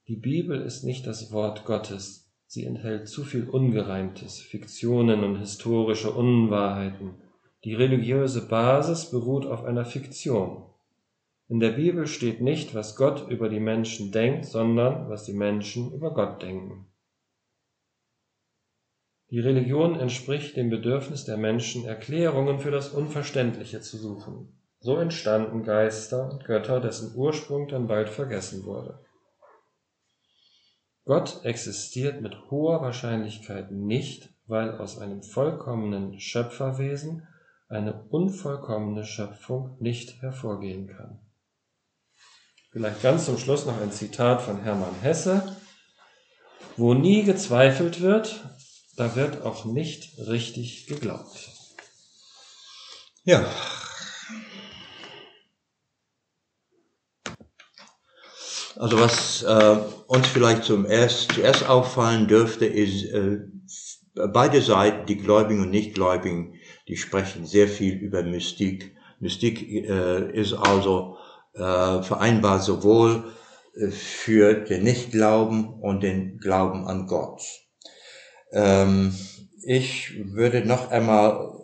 Die 0.09 0.16
Bibel 0.16 0.61
ist 0.62 0.84
nicht 0.84 1.04
das 1.07 1.32
Wort 1.32 1.64
Gottes, 1.64 2.26
Sie 2.46 2.64
enthält 2.64 3.09
zu 3.09 3.24
viel 3.24 3.48
Ungereimtes, 3.48 4.38
Fiktionen 4.40 5.24
und 5.24 5.36
historische 5.36 6.12
Unwahrheiten. 6.12 7.16
Die 7.64 7.74
religiöse 7.74 8.46
Basis 8.46 9.11
beruht 9.11 9.46
auf 9.46 9.64
einer 9.64 9.84
Fiktion. 9.84 10.62
In 11.48 11.59
der 11.59 11.70
Bibel 11.70 12.07
steht 12.07 12.40
nicht, 12.40 12.72
was 12.72 12.94
Gott 12.94 13.28
über 13.28 13.48
die 13.48 13.59
Menschen 13.59 14.12
denkt, 14.12 14.44
sondern 14.44 15.09
was 15.09 15.24
die 15.24 15.32
Menschen 15.32 15.92
über 15.92 16.14
Gott 16.14 16.40
denken. 16.40 16.86
Die 19.30 19.40
Religion 19.40 19.98
entspricht 19.98 20.57
dem 20.57 20.70
Bedürfnis 20.70 21.24
der 21.24 21.36
Menschen, 21.36 21.84
Erklärungen 21.84 22.61
für 22.61 22.70
das 22.70 22.90
Unverständliche 22.90 23.80
zu 23.80 23.96
suchen. 23.96 24.57
So 24.78 24.98
entstanden 24.98 25.64
Geister 25.64 26.30
und 26.30 26.44
Götter, 26.44 26.78
dessen 26.78 27.16
Ursprung 27.16 27.66
dann 27.66 27.88
bald 27.88 28.09
vergessen 28.09 28.64
wurde. 28.64 29.00
Gott 31.07 31.44
existiert 31.44 32.20
mit 32.20 32.50
hoher 32.50 32.82
Wahrscheinlichkeit 32.82 33.70
nicht, 33.70 34.28
weil 34.48 34.76
aus 34.76 34.98
einem 34.98 35.22
vollkommenen 35.22 36.18
Schöpferwesen 36.18 37.28
eine 37.68 38.02
unvollkommene 38.11 39.04
Schöpfung 39.04 39.76
nicht 39.78 40.20
hervorgehen 40.20 40.88
kann. 40.88 41.20
Vielleicht 42.72 43.02
ganz 43.02 43.24
zum 43.24 43.38
Schluss 43.38 43.66
noch 43.66 43.80
ein 43.80 43.92
Zitat 43.92 44.42
von 44.42 44.61
Hermann 44.62 44.96
Hesse. 45.00 45.57
Wo 46.76 46.92
nie 46.92 47.22
gezweifelt 47.22 48.00
wird, 48.00 48.44
da 48.96 49.14
wird 49.14 49.42
auch 49.42 49.64
nicht 49.64 50.18
richtig 50.18 50.88
geglaubt. 50.88 51.50
Ja, 53.22 53.44
Also 58.79 59.01
was 59.01 59.43
äh, 59.43 59.77
uns 60.07 60.27
vielleicht 60.29 60.64
zum 60.64 60.87
erst, 60.87 61.33
zuerst 61.33 61.68
auffallen 61.68 62.29
dürfte, 62.29 62.66
ist, 62.66 63.05
äh, 63.05 63.39
beide 64.14 64.61
Seiten, 64.61 65.07
die 65.07 65.16
Gläubigen 65.16 65.62
und 65.62 65.70
Nichtgläubigen, 65.70 66.55
die 66.89 66.97
sprechen 66.97 67.47
sehr 67.47 67.68
viel 67.68 67.95
über 67.95 68.22
Mystik. 68.22 68.95
Mystik 69.18 69.62
äh, 69.62 70.31
ist 70.33 70.53
also 70.53 71.16
äh, 71.55 72.03
vereinbar 72.03 72.61
sowohl 72.61 73.24
äh, 73.74 73.89
für 73.89 74.55
den 74.55 74.85
Nichtglauben 74.85 75.68
und 75.81 76.03
den 76.03 76.39
Glauben 76.39 76.87
an 76.87 77.07
Gott. 77.07 77.43
Ähm, 78.53 79.14
ich 79.64 80.12
würde 80.33 80.64
noch 80.66 80.91
einmal 80.91 81.55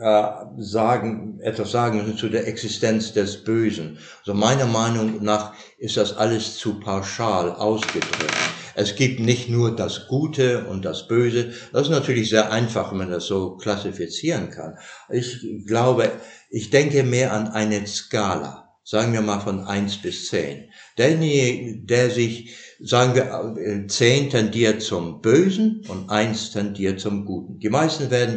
äh, 0.00 0.22
sagen, 0.58 1.38
etwas 1.40 1.70
sagen 1.70 2.16
zu 2.16 2.28
der 2.28 2.46
Existenz 2.46 3.12
des 3.12 3.44
Bösen. 3.44 3.98
Also 4.20 4.34
meiner 4.34 4.66
Meinung 4.66 5.22
nach 5.22 5.54
ist 5.78 5.96
das 5.96 6.16
alles 6.16 6.56
zu 6.56 6.80
pauschal 6.80 7.52
ausgedrückt. 7.52 8.34
Es 8.76 8.96
gibt 8.96 9.20
nicht 9.20 9.48
nur 9.48 9.76
das 9.76 10.08
Gute 10.08 10.66
und 10.66 10.84
das 10.84 11.06
Böse. 11.06 11.52
Das 11.72 11.82
ist 11.82 11.90
natürlich 11.90 12.28
sehr 12.28 12.50
einfach, 12.50 12.90
wenn 12.90 12.98
man 12.98 13.10
das 13.10 13.26
so 13.26 13.56
klassifizieren 13.56 14.50
kann. 14.50 14.78
Ich 15.10 15.46
glaube, 15.66 16.10
ich 16.50 16.70
denke 16.70 17.04
mehr 17.04 17.32
an 17.32 17.48
eine 17.48 17.86
Skala 17.86 18.64
sagen 18.84 19.14
wir 19.14 19.22
mal 19.22 19.40
von 19.40 19.64
eins 19.64 19.96
bis 19.96 20.28
zehn. 20.28 20.70
Derjenige, 20.98 21.78
der 21.84 22.10
sich, 22.10 22.54
sagen 22.84 23.14
wir, 23.14 23.88
zehn 23.88 24.28
tendiert 24.28 24.82
zum 24.82 25.22
Bösen 25.22 25.84
und 25.88 26.10
eins 26.10 26.50
tendiert 26.50 27.00
zum 27.00 27.24
Guten. 27.24 27.58
Die 27.58 27.70
meisten 27.70 28.10
werden 28.10 28.36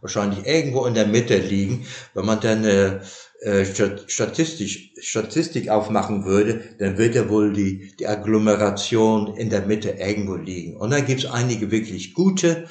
wahrscheinlich 0.00 0.46
irgendwo 0.46 0.84
in 0.86 0.94
der 0.94 1.06
Mitte 1.06 1.36
liegen. 1.38 1.86
Wenn 2.12 2.26
man 2.26 2.40
dann 2.40 2.64
äh, 2.64 2.98
äh 3.40 3.64
statistisch, 4.08 4.92
Statistik 4.98 5.68
aufmachen 5.68 6.24
würde, 6.24 6.60
dann 6.80 6.98
wird 6.98 7.14
ja 7.14 7.28
wohl 7.28 7.52
die, 7.52 7.94
die 7.98 8.08
Agglomeration 8.08 9.36
in 9.36 9.48
der 9.48 9.62
Mitte 9.62 9.90
irgendwo 9.90 10.34
liegen. 10.34 10.76
Und 10.76 10.90
dann 10.90 11.06
gibt's 11.06 11.26
einige 11.26 11.70
wirklich 11.70 12.14
gute, 12.14 12.66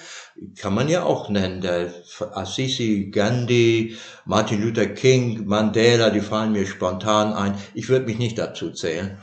kann 0.59 0.75
man 0.75 0.89
ja 0.89 1.03
auch 1.03 1.29
nennen, 1.29 1.61
der 1.61 1.91
Assisi, 2.33 3.09
Gandhi, 3.11 3.95
Martin 4.25 4.61
Luther 4.61 4.87
King, 4.87 5.45
Mandela, 5.45 6.09
die 6.09 6.21
fallen 6.21 6.51
mir 6.51 6.65
spontan 6.65 7.33
ein. 7.33 7.55
Ich 7.73 7.87
würde 7.87 8.05
mich 8.05 8.19
nicht 8.19 8.37
dazu 8.37 8.71
zählen. 8.71 9.17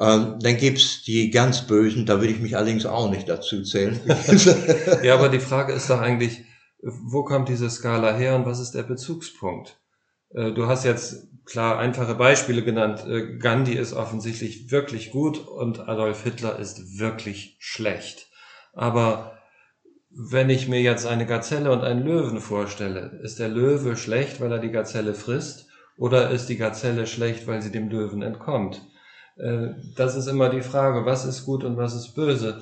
Ähm, 0.00 0.38
dann 0.40 0.56
gibt's 0.56 1.02
die 1.02 1.30
ganz 1.30 1.66
Bösen, 1.66 2.06
da 2.06 2.20
würde 2.20 2.32
ich 2.32 2.40
mich 2.40 2.56
allerdings 2.56 2.86
auch 2.86 3.10
nicht 3.10 3.28
dazu 3.28 3.62
zählen. 3.62 4.00
ja, 5.02 5.14
aber 5.14 5.28
die 5.28 5.40
Frage 5.40 5.74
ist 5.74 5.90
doch 5.90 6.00
eigentlich, 6.00 6.42
wo 6.82 7.22
kommt 7.22 7.50
diese 7.50 7.68
Skala 7.68 8.14
her 8.14 8.34
und 8.34 8.46
was 8.46 8.60
ist 8.60 8.72
der 8.72 8.82
Bezugspunkt? 8.82 9.78
Äh, 10.34 10.52
du 10.52 10.66
hast 10.66 10.86
jetzt 10.86 11.28
klar 11.44 11.78
einfache 11.78 12.14
Beispiele 12.14 12.64
genannt. 12.64 13.04
Äh, 13.06 13.36
Gandhi 13.36 13.74
ist 13.74 13.92
offensichtlich 13.92 14.70
wirklich 14.70 15.10
gut 15.10 15.46
und 15.46 15.80
Adolf 15.80 16.22
Hitler 16.22 16.58
ist 16.58 16.98
wirklich 16.98 17.56
schlecht. 17.58 18.28
Aber 18.72 19.38
wenn 20.08 20.48
ich 20.48 20.66
mir 20.66 20.80
jetzt 20.80 21.06
eine 21.06 21.26
Gazelle 21.26 21.70
und 21.70 21.82
einen 21.82 22.04
Löwen 22.04 22.40
vorstelle, 22.40 23.20
ist 23.22 23.38
der 23.38 23.48
Löwe 23.48 23.98
schlecht, 23.98 24.40
weil 24.40 24.50
er 24.50 24.58
die 24.58 24.72
Gazelle 24.72 25.12
frisst, 25.12 25.66
oder 25.98 26.30
ist 26.30 26.46
die 26.46 26.56
Gazelle 26.56 27.06
schlecht, 27.06 27.46
weil 27.46 27.60
sie 27.60 27.70
dem 27.70 27.90
Löwen 27.90 28.22
entkommt? 28.22 28.80
Äh, 29.36 29.74
das 29.96 30.16
ist 30.16 30.26
immer 30.26 30.48
die 30.48 30.62
Frage, 30.62 31.04
was 31.06 31.24
ist 31.24 31.44
gut 31.44 31.64
und 31.64 31.76
was 31.76 31.94
ist 31.94 32.14
böse 32.14 32.60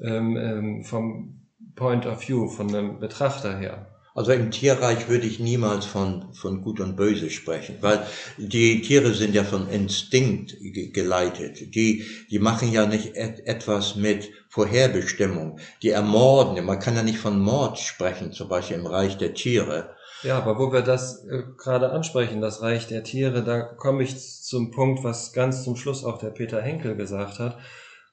ähm, 0.00 0.36
ähm, 0.36 0.84
vom 0.84 1.40
Point 1.74 2.06
of 2.06 2.28
View, 2.28 2.48
von 2.48 2.68
dem 2.68 3.00
Betrachter 3.00 3.56
her. 3.58 3.86
Also 4.18 4.32
im 4.32 4.50
Tierreich 4.50 5.08
würde 5.08 5.28
ich 5.28 5.38
niemals 5.38 5.86
von, 5.86 6.34
von 6.34 6.60
Gut 6.62 6.80
und 6.80 6.96
Böse 6.96 7.30
sprechen, 7.30 7.76
weil 7.82 8.04
die 8.36 8.80
Tiere 8.80 9.14
sind 9.14 9.32
ja 9.32 9.44
von 9.44 9.68
Instinkt 9.68 10.56
geleitet. 10.92 11.72
Die, 11.76 12.04
die 12.28 12.40
machen 12.40 12.72
ja 12.72 12.84
nicht 12.84 13.14
et 13.14 13.46
etwas 13.46 13.94
mit 13.94 14.28
Vorherbestimmung. 14.48 15.60
Die 15.82 15.90
ermorden. 15.90 16.64
Man 16.64 16.80
kann 16.80 16.96
ja 16.96 17.04
nicht 17.04 17.18
von 17.18 17.38
Mord 17.38 17.78
sprechen, 17.78 18.32
zum 18.32 18.48
Beispiel 18.48 18.78
im 18.78 18.86
Reich 18.86 19.18
der 19.18 19.34
Tiere. 19.34 19.94
Ja, 20.22 20.38
aber 20.38 20.58
wo 20.58 20.72
wir 20.72 20.82
das 20.82 21.24
äh, 21.26 21.44
gerade 21.56 21.90
ansprechen, 21.90 22.40
das 22.40 22.62
Reich 22.62 22.86
der 22.86 23.04
Tiere, 23.04 23.44
da 23.44 23.60
komme 23.60 24.02
ich 24.02 24.18
zum 24.42 24.70
Punkt, 24.70 25.04
was 25.04 25.32
ganz 25.32 25.62
zum 25.62 25.76
Schluss 25.76 26.04
auch 26.04 26.18
der 26.18 26.30
Peter 26.30 26.60
Henkel 26.60 26.96
gesagt 26.96 27.38
hat. 27.38 27.58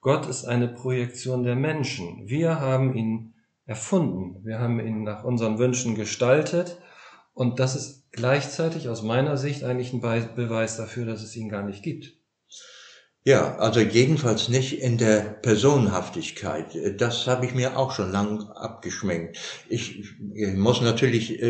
Gott 0.02 0.28
ist 0.28 0.46
eine 0.46 0.68
Projektion 0.68 1.44
der 1.44 1.56
Menschen. 1.56 2.28
Wir 2.28 2.60
haben 2.60 2.96
ihn 2.96 3.34
erfunden. 3.66 4.46
Wir 4.46 4.60
haben 4.60 4.80
ihn 4.80 5.04
nach 5.04 5.24
unseren 5.24 5.58
Wünschen 5.58 5.96
gestaltet 5.96 6.78
und 7.34 7.60
das 7.60 7.76
ist 7.76 8.12
gleichzeitig 8.12 8.88
aus 8.88 9.02
meiner 9.02 9.38
Sicht 9.38 9.64
eigentlich 9.64 9.92
ein 9.92 10.02
Beweis 10.02 10.78
dafür, 10.78 11.06
dass 11.06 11.24
es 11.24 11.36
ihn 11.36 11.50
gar 11.50 11.64
nicht 11.64 11.84
gibt. 11.84 12.14
Ja, 13.28 13.58
also 13.58 13.80
jedenfalls 13.80 14.50
nicht 14.50 14.80
in 14.80 15.00
der 15.00 15.22
Personenhaftigkeit. 15.22 16.68
Das 17.02 17.26
habe 17.26 17.48
ich 17.48 17.56
mir 17.56 17.76
auch 17.76 17.92
schon 17.92 18.12
lang 18.12 18.44
abgeschminkt. 18.52 19.40
Ich, 19.68 20.04
ich 20.36 20.54
muss 20.54 20.82
natürlich 20.82 21.42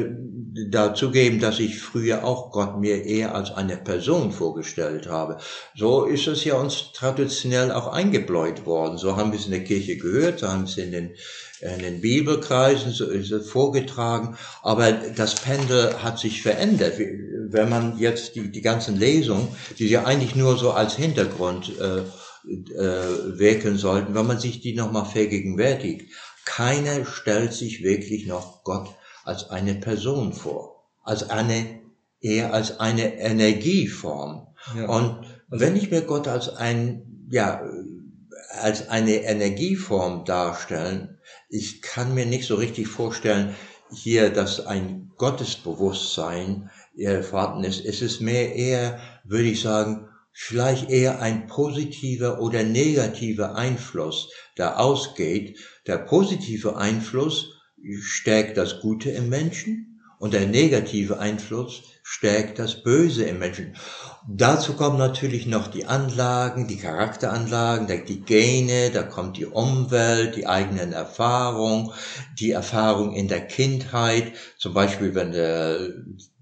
äh, 0.56 0.70
dazugeben, 0.70 1.39
dass 1.39 1.60
ich 1.60 1.80
früher 1.80 2.24
auch 2.24 2.51
Gott 2.51 2.80
mir 2.80 3.03
eher 3.03 3.36
als 3.36 3.51
eine 3.51 3.78
Person 3.78 4.32
vorgestellt 4.32 5.08
habe. 5.08 5.38
So 5.76 6.06
ist 6.06 6.28
es 6.28 6.43
ja 6.43 6.56
uns 6.56 6.91
traditionell 6.93 7.72
auch 7.72 7.88
eingebläut 7.88 8.66
worden. 8.66 8.97
So 8.97 9.16
haben 9.18 9.32
wir 9.32 9.39
es 9.39 9.45
in 9.45 9.51
der 9.51 9.64
Kirche 9.64 9.97
gehört, 9.97 10.39
so 10.39 10.47
haben 10.47 10.64
wir 10.64 10.70
es 10.70 10.78
in 10.78 10.91
den 10.91 11.12
in 11.62 11.80
den 11.80 12.01
Bibelkreisen 12.01 12.91
so 12.91 13.06
ist 13.06 13.32
es 13.32 13.49
vorgetragen, 13.49 14.38
aber 14.62 14.91
das 14.91 15.36
Pendel 15.36 16.03
hat 16.03 16.20
sich 16.20 16.41
verändert. 16.41 16.99
Wenn 16.99 17.70
man 17.70 17.97
jetzt 17.97 18.36
die, 18.36 18.51
die 18.51 18.62
ganzen 18.62 18.99
Lesungen, 18.99 19.47
die 19.80 19.88
ja 19.88 20.03
eigentlich 20.03 20.36
nur 20.36 20.58
so 20.58 20.72
als 20.72 20.95
Hintergrund 20.95 21.72
äh, 21.80 21.99
äh, 22.49 23.39
wirken 23.39 23.78
sollten, 23.78 24.14
wenn 24.14 24.28
man 24.28 24.39
sich 24.39 24.62
die 24.62 24.76
nochmal 24.76 25.06
vergegenwärtigt, 25.06 26.12
keiner 26.45 27.06
stellt 27.06 27.53
sich 27.53 27.84
wirklich 27.84 28.28
noch 28.28 28.64
Gott 28.64 28.89
als 29.26 29.49
eine 29.49 29.76
Person 29.76 30.32
vor, 30.32 30.86
als 31.03 31.30
eine, 31.30 31.82
eher 32.21 32.53
als 32.53 32.80
eine 32.80 33.19
Energieform. 33.19 34.47
Ja. 34.78 34.88
Und 34.88 35.26
wenn 35.49 35.76
ich 35.76 35.91
mir 35.91 36.01
Gott 36.01 36.28
als 36.28 36.49
ein, 36.49 37.28
ja, 37.30 37.61
als 38.61 38.88
eine 38.88 39.15
Energieform 39.23 40.26
darstellen, 40.26 41.17
ich 41.49 41.82
kann 41.82 42.13
mir 42.13 42.26
nicht 42.26 42.47
so 42.47 42.55
richtig 42.55 42.88
vorstellen, 42.88 43.55
hier, 43.91 44.30
dass 44.30 44.65
ein 44.65 45.11
Gottesbewusstsein 45.17 46.69
äh, 46.97 47.21
vorhanden 47.21 47.63
ist. 47.63 47.86
Es 47.86 48.01
ist 48.01 48.21
mehr 48.21 48.55
eher, 48.55 48.99
würde 49.23 49.47
ich 49.49 49.61
sagen, 49.61 50.07
vielleicht 50.32 50.89
eher 50.89 51.21
ein 51.21 51.47
positiver 51.47 52.41
oder 52.41 52.63
negativer 52.63 53.55
Einfluss, 53.55 54.30
der 54.57 54.80
ausgeht. 54.80 55.57
Der 55.88 55.97
positive 55.97 56.76
Einfluss 56.76 57.55
stärkt 58.02 58.58
das 58.58 58.82
Gute 58.82 59.12
im 59.12 59.30
Menschen 59.30 60.02
und 60.20 60.34
der 60.34 60.48
negative 60.48 61.20
Einfluss 61.20 61.84
stärkt 62.02 62.60
das 62.60 62.84
Böse 62.84 63.26
im 63.26 63.40
Menschen. 63.40 63.76
Dazu 64.28 64.74
kommen 64.74 64.98
natürlich 64.98 65.46
noch 65.46 65.68
die 65.68 65.86
Anlagen, 65.86 66.68
die 66.68 66.78
Charakteranlagen, 66.78 67.88
die 68.08 68.22
Gene, 68.22 68.92
da 68.92 69.04
kommt 69.04 69.38
die 69.38 69.46
Umwelt, 69.46 70.36
die 70.36 70.48
eigenen 70.48 70.94
Erfahrungen, 70.94 71.92
die 72.40 72.52
Erfahrung 72.52 73.14
in 73.14 73.28
der 73.28 73.46
Kindheit, 73.46 74.34
zum 74.58 74.74
Beispiel 74.74 75.16
wenn 75.16 75.32
der, 75.32 75.80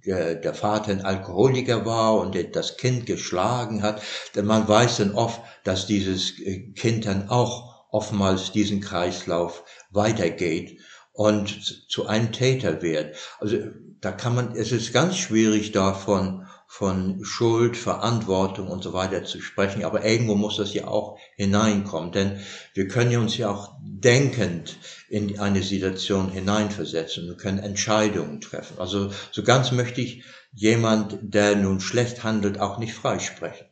der, 0.05 0.35
der 0.35 0.53
Vater 0.53 0.91
ein 0.91 1.05
Alkoholiker 1.05 1.85
war 1.85 2.15
und 2.15 2.37
das 2.55 2.77
Kind 2.77 3.05
geschlagen 3.05 3.83
hat, 3.83 4.01
denn 4.35 4.45
man 4.45 4.67
weiß 4.67 4.97
dann 4.97 5.15
oft, 5.15 5.41
dass 5.63 5.87
dieses 5.87 6.33
Kind 6.75 7.05
dann 7.05 7.29
auch 7.29 7.85
oftmals 7.89 8.51
diesen 8.51 8.81
Kreislauf 8.81 9.63
weitergeht 9.91 10.79
und 11.13 11.89
zu 11.89 12.07
einem 12.07 12.31
Täter 12.31 12.81
wird. 12.81 13.15
Also 13.39 13.57
da 14.01 14.11
kann 14.11 14.35
man, 14.35 14.55
es 14.55 14.71
ist 14.71 14.93
ganz 14.93 15.17
schwierig 15.17 15.71
davon 15.71 16.45
von 16.67 17.23
Schuld, 17.23 17.77
Verantwortung 17.77 18.67
und 18.67 18.83
so 18.83 18.93
weiter 18.93 19.23
zu 19.23 19.39
sprechen. 19.39 19.85
Aber 19.85 20.03
irgendwo 20.03 20.33
muss 20.33 20.57
das 20.57 20.73
ja 20.73 20.87
auch 20.87 21.19
hineinkommen, 21.35 22.11
denn 22.11 22.39
wir 22.73 22.87
können 22.87 23.15
uns 23.17 23.37
ja 23.37 23.51
auch 23.51 23.75
denkend 23.79 24.77
in 25.07 25.39
eine 25.39 25.61
Situation 25.61 26.31
hineinversetzen. 26.31 27.27
Wir 27.27 27.37
können 27.37 27.59
Entscheidungen 27.59 28.41
treffen. 28.41 28.79
Also 28.79 29.11
so 29.31 29.43
ganz 29.43 29.71
möchte 29.71 30.01
ich 30.01 30.23
jemand, 30.51 31.19
der 31.21 31.55
nun 31.55 31.79
schlecht 31.79 32.23
handelt, 32.23 32.59
auch 32.59 32.79
nicht 32.79 32.95
freisprechen. 32.95 33.67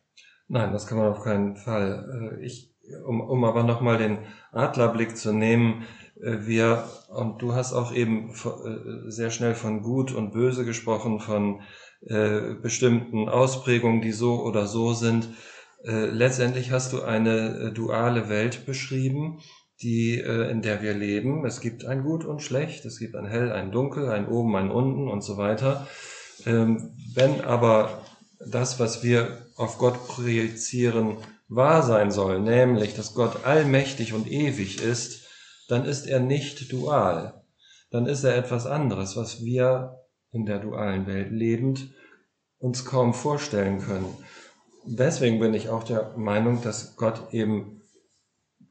Nein, 0.48 0.72
das 0.72 0.86
kann 0.86 1.00
man 1.00 1.08
auf 1.08 1.24
keinen 1.24 1.56
Fall. 1.56 2.38
Äh, 2.40 2.46
ich, 2.46 2.72
um, 3.08 3.20
um 3.20 3.44
aber 3.46 3.64
nochmal 3.64 3.98
den 3.98 4.20
Adlerblick 4.52 5.18
zu 5.18 5.34
nehmen, 5.34 5.88
wir, 6.22 6.88
und 7.10 7.42
du 7.42 7.54
hast 7.54 7.74
auch 7.74 7.94
eben 7.94 8.30
äh, 8.30 9.10
sehr 9.12 9.32
schnell 9.32 9.56
von 9.56 9.82
gut 9.82 10.12
und 10.12 10.32
böse 10.32 10.66
gesprochen, 10.66 11.20
von 11.20 11.62
äh, 12.02 12.56
bestimmten 12.62 13.30
Ausprägungen, 13.30 14.02
die 14.02 14.12
so 14.12 14.44
oder 14.44 14.68
so 14.68 14.94
sind. 14.94 15.30
Äh, 15.84 16.06
letztendlich 16.06 16.72
hast 16.72 16.94
du 16.94 17.02
eine 17.02 17.58
äh, 17.58 17.72
duale 17.72 18.30
Welt 18.30 18.66
beschrieben, 18.66 19.40
die, 19.82 20.20
äh, 20.20 20.52
in 20.52 20.62
der 20.62 20.82
wir 20.82 20.94
leben. 20.94 21.46
Es 21.46 21.60
gibt 21.60 21.86
ein 21.86 22.04
Gut 22.04 22.24
und 22.24 22.42
Schlecht, 22.42 22.86
es 22.86 23.00
gibt 23.00 23.16
ein 23.16 23.26
Hell, 23.26 23.52
ein 23.52 23.72
Dunkel, 23.72 24.10
ein 24.10 24.28
Oben, 24.28 24.56
ein 24.56 24.70
Unten 24.70 25.08
und 25.08 25.24
so 25.24 25.38
weiter. 25.38 25.88
Ähm, 26.46 26.94
wenn 27.16 27.42
aber 27.42 28.04
das, 28.40 28.80
was 28.80 29.04
wir 29.04 29.46
auf 29.56 29.78
Gott 29.78 30.08
projizieren, 30.08 31.18
wahr 31.48 31.84
sein 31.84 32.12
soll, 32.12 32.40
nämlich, 32.40 32.96
dass 32.96 33.14
Gott 33.14 33.46
allmächtig 33.46 34.14
und 34.14 34.30
ewig 34.32 34.82
ist, 34.82 35.21
dann 35.72 35.86
ist 35.86 36.06
er 36.06 36.20
nicht 36.20 36.72
dual. 36.74 37.42
Dann 37.92 38.06
ist 38.06 38.26
er 38.26 38.36
etwas 38.36 38.68
anderes, 38.68 39.16
was 39.16 39.44
wir 39.44 40.02
in 40.32 40.46
der 40.46 40.60
dualen 40.60 41.08
Welt 41.08 41.32
lebend 41.32 41.94
uns 42.58 42.84
kaum 42.84 43.14
vorstellen 43.14 43.80
können. 43.80 44.14
Deswegen 44.86 45.40
bin 45.40 45.54
ich 45.54 45.70
auch 45.70 45.84
der 45.84 46.18
Meinung, 46.18 46.62
dass 46.62 46.98
Gott 46.98 47.34
eben 47.34 47.82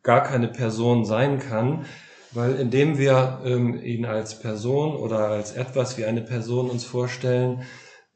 gar 0.02 0.22
keine 0.22 0.48
Person 0.48 1.06
sein 1.06 1.38
kann, 1.38 1.86
weil 2.32 2.56
indem 2.56 2.98
wir 2.98 3.40
ähm, 3.44 3.80
ihn 3.82 4.04
als 4.04 4.38
Person 4.38 4.94
oder 4.94 5.28
als 5.28 5.52
etwas 5.52 5.96
wie 5.96 6.04
eine 6.04 6.22
Person 6.22 6.68
uns 6.68 6.84
vorstellen, 6.84 7.62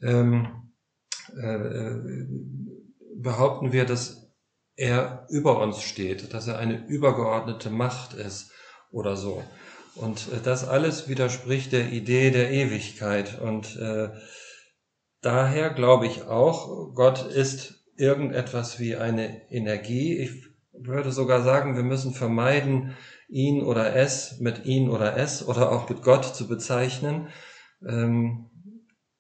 ähm, 0.03 0.73
äh, 1.37 2.27
behaupten 3.17 3.73
wir, 3.73 3.87
dass 3.87 4.31
er 4.77 5.27
über 5.31 5.61
uns 5.61 5.83
steht, 5.83 6.35
dass 6.35 6.49
er 6.49 6.59
eine 6.59 6.87
übergeordnete 6.87 7.71
Macht 7.71 8.13
ist 8.13 8.54
oder 8.95 9.17
so. 9.17 9.43
Und 9.95 10.29
äh, 10.33 10.41
das 10.43 10.67
alles 10.67 11.09
widerspricht 11.09 11.73
der 11.73 11.93
Idee 11.93 12.31
der 12.31 12.51
Ewigkeit. 12.51 13.41
Und 13.41 13.77
äh, 13.77 14.11
daher 15.21 15.71
glaube 15.71 16.07
ich 16.07 16.23
auch, 16.23 16.95
Gott 16.95 17.27
ist 17.27 17.85
irgendetwas 17.97 18.79
wie 18.79 18.97
eine 18.97 19.51
Energie. 19.51 20.19
Ich 20.19 20.45
würde 20.73 21.13
sogar 21.13 21.43
sagen, 21.43 21.77
wir 21.77 21.85
müssen 21.85 22.15
vermeiden, 22.15 22.97
ihn 23.29 23.63
oder 23.63 23.97
es 23.97 24.39
mit 24.41 24.65
ihn 24.65 24.89
oder 24.91 25.17
es 25.17 25.47
oder 25.47 25.73
auch 25.73 25.89
mit 25.89 26.03
Gott 26.03 26.25
zu 26.25 26.47
bezeichnen. 26.47 27.29
Ähm, 27.87 28.51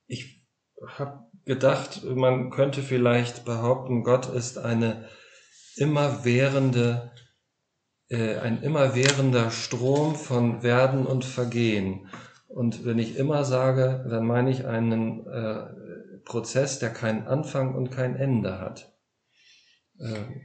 ich 0.07 0.45
habe 0.87 1.25
gedacht, 1.45 2.05
man 2.05 2.51
könnte 2.51 2.83
vielleicht 2.83 3.45
behaupten, 3.45 4.03
Gott 4.03 4.27
ist 4.27 4.59
eine 4.59 5.09
immerwährende 5.77 7.13
äh, 8.09 8.37
ein 8.37 8.63
immerwährender 8.63 9.51
Strom 9.51 10.15
von 10.15 10.63
Werden 10.63 11.07
und 11.07 11.25
Vergehen. 11.25 12.09
Und 12.49 12.85
wenn 12.85 12.99
ich 12.99 13.17
immer 13.17 13.45
sage, 13.45 14.07
dann 14.09 14.27
meine 14.27 14.51
ich 14.51 14.67
einen 14.67 15.27
äh, 15.27 16.21
Prozess, 16.25 16.79
der 16.79 16.91
keinen 16.91 17.27
Anfang 17.27 17.75
und 17.75 17.91
kein 17.91 18.17
Ende 18.17 18.61
hat. 18.61 18.93
Ähm. 20.01 20.43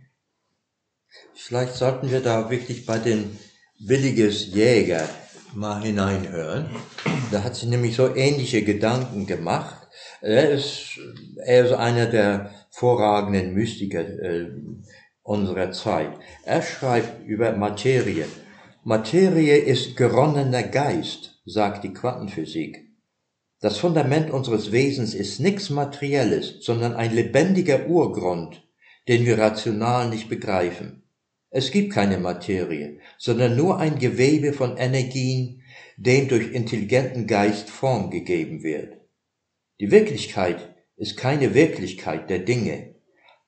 Vielleicht 1.34 1.76
sollten 1.76 2.12
wir 2.12 2.22
da 2.22 2.50
wirklich 2.50 2.86
bei 2.86 3.00
den 3.00 3.38
Williges 3.80 4.54
Jäger 4.54 5.08
mal 5.54 5.82
hineinhören. 5.82 6.70
Da 7.32 7.44
hat 7.44 7.56
sich 7.56 7.70
nämlich 7.70 7.96
so 7.96 8.14
ähnliche 8.16 8.64
Gedanken 8.64 9.26
gemacht. 9.26 9.88
Er 10.22 10.52
ist, 10.52 11.00
er 11.38 11.66
ist 11.66 11.74
einer 11.74 12.06
der 12.06 12.52
vorragenden 12.70 13.54
Mystiker, 13.54 14.02
äh, 14.02 14.52
unserer 15.30 15.72
Zeit. 15.72 16.12
Er 16.44 16.64
schreibt 16.64 17.28
über 17.28 17.52
Materie. 17.56 18.26
Materie 18.84 19.58
ist 19.58 19.96
geronnener 19.96 20.64
Geist, 20.64 21.40
sagt 21.46 21.84
die 21.84 21.94
Quantenphysik. 21.94 22.90
Das 23.62 23.78
Fundament 23.78 24.32
unseres 24.32 24.72
Wesens 24.72 25.14
ist 25.14 25.40
nichts 25.40 25.70
Materielles, 25.70 26.56
sondern 26.62 26.94
ein 26.96 27.14
lebendiger 27.14 27.88
Urgrund, 27.88 28.68
den 29.08 29.26
wir 29.26 29.38
rational 29.38 30.10
nicht 30.10 30.30
begreifen. 30.30 31.04
Es 31.52 31.70
gibt 31.70 31.94
keine 31.94 32.18
Materie, 32.18 32.98
sondern 33.20 33.56
nur 33.56 33.78
ein 33.78 34.00
Gewebe 34.00 34.52
von 34.52 34.78
Energien, 34.78 35.62
dem 35.98 36.28
durch 36.28 36.54
intelligenten 36.54 37.28
Geist 37.28 37.70
Form 37.70 38.10
gegeben 38.10 38.64
wird. 38.64 38.98
Die 39.80 39.92
Wirklichkeit 39.92 40.76
ist 40.96 41.18
keine 41.18 41.54
Wirklichkeit 41.54 42.30
der 42.30 42.40
Dinge, 42.40 42.96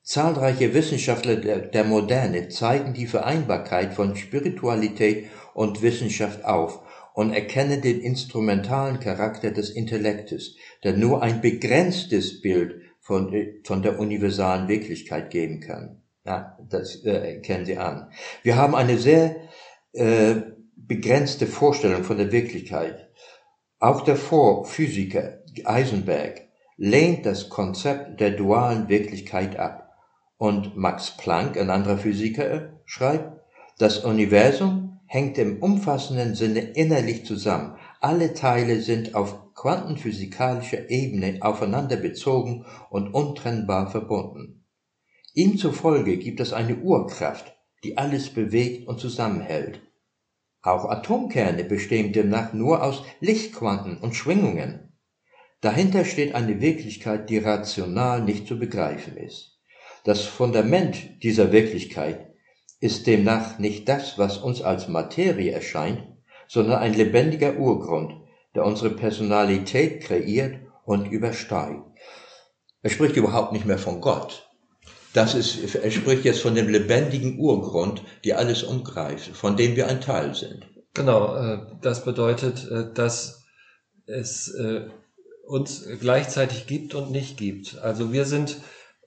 Zahlreiche 0.04 0.74
Wissenschaftler 0.74 1.36
der 1.36 1.84
Moderne 1.84 2.50
zeigen 2.50 2.94
die 2.94 3.06
Vereinbarkeit 3.06 3.94
von 3.94 4.16
Spiritualität 4.16 5.28
und 5.54 5.82
Wissenschaft 5.82 6.44
auf 6.44 6.82
und 7.14 7.34
erkennen 7.34 7.82
den 7.82 8.02
instrumentalen 8.02 9.00
Charakter 9.00 9.52
des 9.52 9.70
Intellektes, 9.70 10.56
der 10.84 10.94
nur 10.94 11.22
ein 11.22 11.42
begrenztes 11.42 12.42
Bild 12.42 12.82
von, 13.00 13.34
von 13.64 13.82
der 13.82 14.00
universalen 14.00 14.68
Wirklichkeit 14.68 15.30
geben 15.30 15.60
kann. 15.60 16.02
Ja, 16.26 16.58
das 16.70 17.04
äh, 17.04 17.36
erkennen 17.36 17.66
Sie 17.66 17.78
an. 17.78 18.12
Wir 18.44 18.56
haben 18.56 18.76
eine 18.76 18.98
sehr 18.98 19.36
äh, 19.94 20.36
begrenzte 20.76 21.48
Vorstellung 21.48 22.04
von 22.04 22.18
der 22.18 22.32
Wirklichkeit. 22.32 23.10
Auch 23.80 24.02
der 24.02 24.16
Vorphysiker 24.16 25.40
Eisenberg 25.66 26.42
lehnt 26.78 27.26
das 27.26 27.50
Konzept 27.50 28.20
der 28.20 28.32
dualen 28.32 28.88
Wirklichkeit 28.88 29.58
ab. 29.58 29.81
Und 30.42 30.76
Max 30.76 31.18
Planck, 31.18 31.56
ein 31.56 31.70
anderer 31.70 32.00
Physiker, 32.00 32.82
schreibt, 32.86 33.44
das 33.78 34.00
Universum 34.00 35.00
hängt 35.06 35.38
im 35.38 35.62
umfassenden 35.62 36.34
Sinne 36.34 36.62
innerlich 36.62 37.28
zusammen. 37.28 37.76
Alle 38.00 38.34
Teile 38.34 38.82
sind 38.82 39.14
auf 39.14 39.54
quantenphysikalischer 39.54 40.90
Ebene 40.90 41.38
aufeinander 41.42 41.96
bezogen 41.96 42.66
und 42.90 43.14
untrennbar 43.14 43.92
verbunden. 43.92 44.66
Ihm 45.36 45.60
zufolge 45.60 46.18
gibt 46.18 46.40
es 46.40 46.54
eine 46.54 46.78
Urkraft, 46.78 47.56
die 47.84 48.00
alles 48.00 48.32
bewegt 48.32 48.88
und 48.88 49.00
zusammenhält. 49.00 49.80
Auch 50.64 50.86
Atomkerne 50.86 51.66
bestehen 51.66 52.14
demnach 52.14 52.52
nur 52.54 52.82
aus 52.82 53.04
Lichtquanten 53.20 54.00
und 54.00 54.16
Schwingungen. 54.16 54.98
Dahinter 55.60 56.04
steht 56.04 56.34
eine 56.34 56.62
Wirklichkeit, 56.62 57.30
die 57.30 57.38
rational 57.38 58.24
nicht 58.24 58.48
zu 58.48 58.58
begreifen 58.58 59.18
ist. 59.18 59.51
Das 60.04 60.24
Fundament 60.26 61.24
dieser 61.24 61.52
Wirklichkeit 61.52 62.28
ist 62.80 63.06
demnach 63.08 63.60
nicht 63.60 63.88
das, 63.88 64.18
was 64.18 64.38
uns 64.38 64.62
als 64.62 64.88
Materie 64.88 65.52
erscheint, 65.52 66.04
sondern 66.48 66.80
ein 66.80 66.94
lebendiger 66.94 67.58
Urgrund, 67.58 68.14
der 68.56 68.66
unsere 68.66 68.90
Personalität 68.90 70.02
kreiert 70.02 70.60
und 70.86 71.12
übersteigt. 71.12 71.82
Er 72.82 72.90
spricht 72.90 73.16
überhaupt 73.16 73.54
nicht 73.54 73.66
mehr 73.66 73.78
von 73.78 74.02
Gott, 74.02 74.52
das 75.14 75.34
ist, 75.34 75.76
er 75.76 75.92
spricht 75.92 76.24
jetzt 76.24 76.40
von 76.40 76.56
dem 76.56 76.70
lebendigen 76.70 77.38
Urgrund, 77.38 78.04
die 78.24 78.34
alles 78.34 78.64
umgreift, 78.64 79.36
von 79.36 79.58
dem 79.58 79.76
wir 79.76 79.88
ein 79.88 80.00
Teil 80.00 80.34
sind. 80.36 80.66
Genau, 80.94 81.36
äh, 81.36 81.60
das 81.82 82.06
bedeutet, 82.06 82.70
äh, 82.70 82.94
dass 82.94 83.44
es 84.06 84.54
äh, 84.54 84.88
uns 85.46 85.86
gleichzeitig 86.00 86.66
gibt 86.66 86.96
und 86.96 87.12
nicht 87.12 87.38
gibt. 87.38 87.78
Also 87.80 88.14
wir 88.14 88.26
sind 88.26 88.58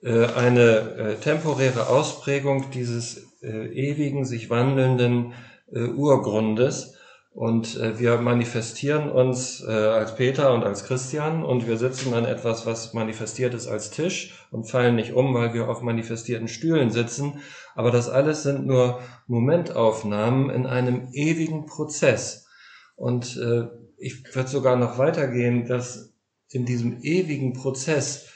eine 0.05 1.17
temporäre 1.21 1.87
Ausprägung 1.87 2.69
dieses 2.71 3.25
ewigen, 3.41 4.23
sich 4.23 4.49
wandelnden 4.51 5.33
Urgrundes 5.71 6.95
und 7.35 7.75
äh, 7.75 7.99
wir 7.99 8.17
manifestieren 8.19 9.11
uns 9.11 9.61
äh, 9.61 9.69
als 9.69 10.15
Peter 10.15 10.53
und 10.53 10.63
als 10.63 10.85
Christian 10.85 11.43
und 11.43 11.67
wir 11.67 11.75
sitzen 11.75 12.13
an 12.13 12.23
etwas, 12.23 12.65
was 12.65 12.93
manifestiert 12.93 13.53
ist 13.53 13.67
als 13.67 13.91
Tisch 13.91 14.47
und 14.51 14.69
fallen 14.69 14.95
nicht 14.95 15.11
um, 15.11 15.33
weil 15.33 15.53
wir 15.53 15.67
auf 15.67 15.81
manifestierten 15.81 16.47
Stühlen 16.47 16.91
sitzen. 16.91 17.41
Aber 17.75 17.91
das 17.91 18.07
alles 18.07 18.43
sind 18.43 18.65
nur 18.65 19.01
Momentaufnahmen 19.27 20.49
in 20.49 20.65
einem 20.65 21.09
ewigen 21.11 21.65
Prozess. 21.65 22.47
Und 22.95 23.35
äh, 23.35 23.67
ich 23.97 24.33
würde 24.33 24.49
sogar 24.49 24.77
noch 24.77 24.97
weitergehen, 24.97 25.67
dass 25.67 26.13
in 26.49 26.63
diesem 26.63 27.01
ewigen 27.01 27.51
Prozess, 27.51 28.29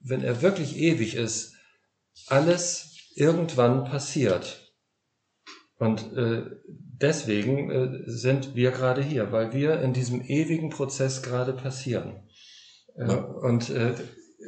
wenn 0.00 0.22
er 0.22 0.42
wirklich 0.42 0.76
ewig 0.76 1.14
ist, 1.14 1.54
alles 2.26 2.96
irgendwann 3.14 3.84
passiert. 3.84 4.72
Und 5.78 6.12
äh, 6.14 6.42
deswegen 6.68 7.70
äh, 7.70 8.02
sind 8.06 8.54
wir 8.54 8.70
gerade 8.70 9.02
hier, 9.02 9.32
weil 9.32 9.52
wir 9.52 9.80
in 9.80 9.92
diesem 9.92 10.20
ewigen 10.22 10.70
Prozess 10.70 11.22
gerade 11.22 11.52
passieren. 11.52 12.28
Äh, 12.96 13.08
ja. 13.08 13.14
Und 13.14 13.70
äh, 13.70 13.94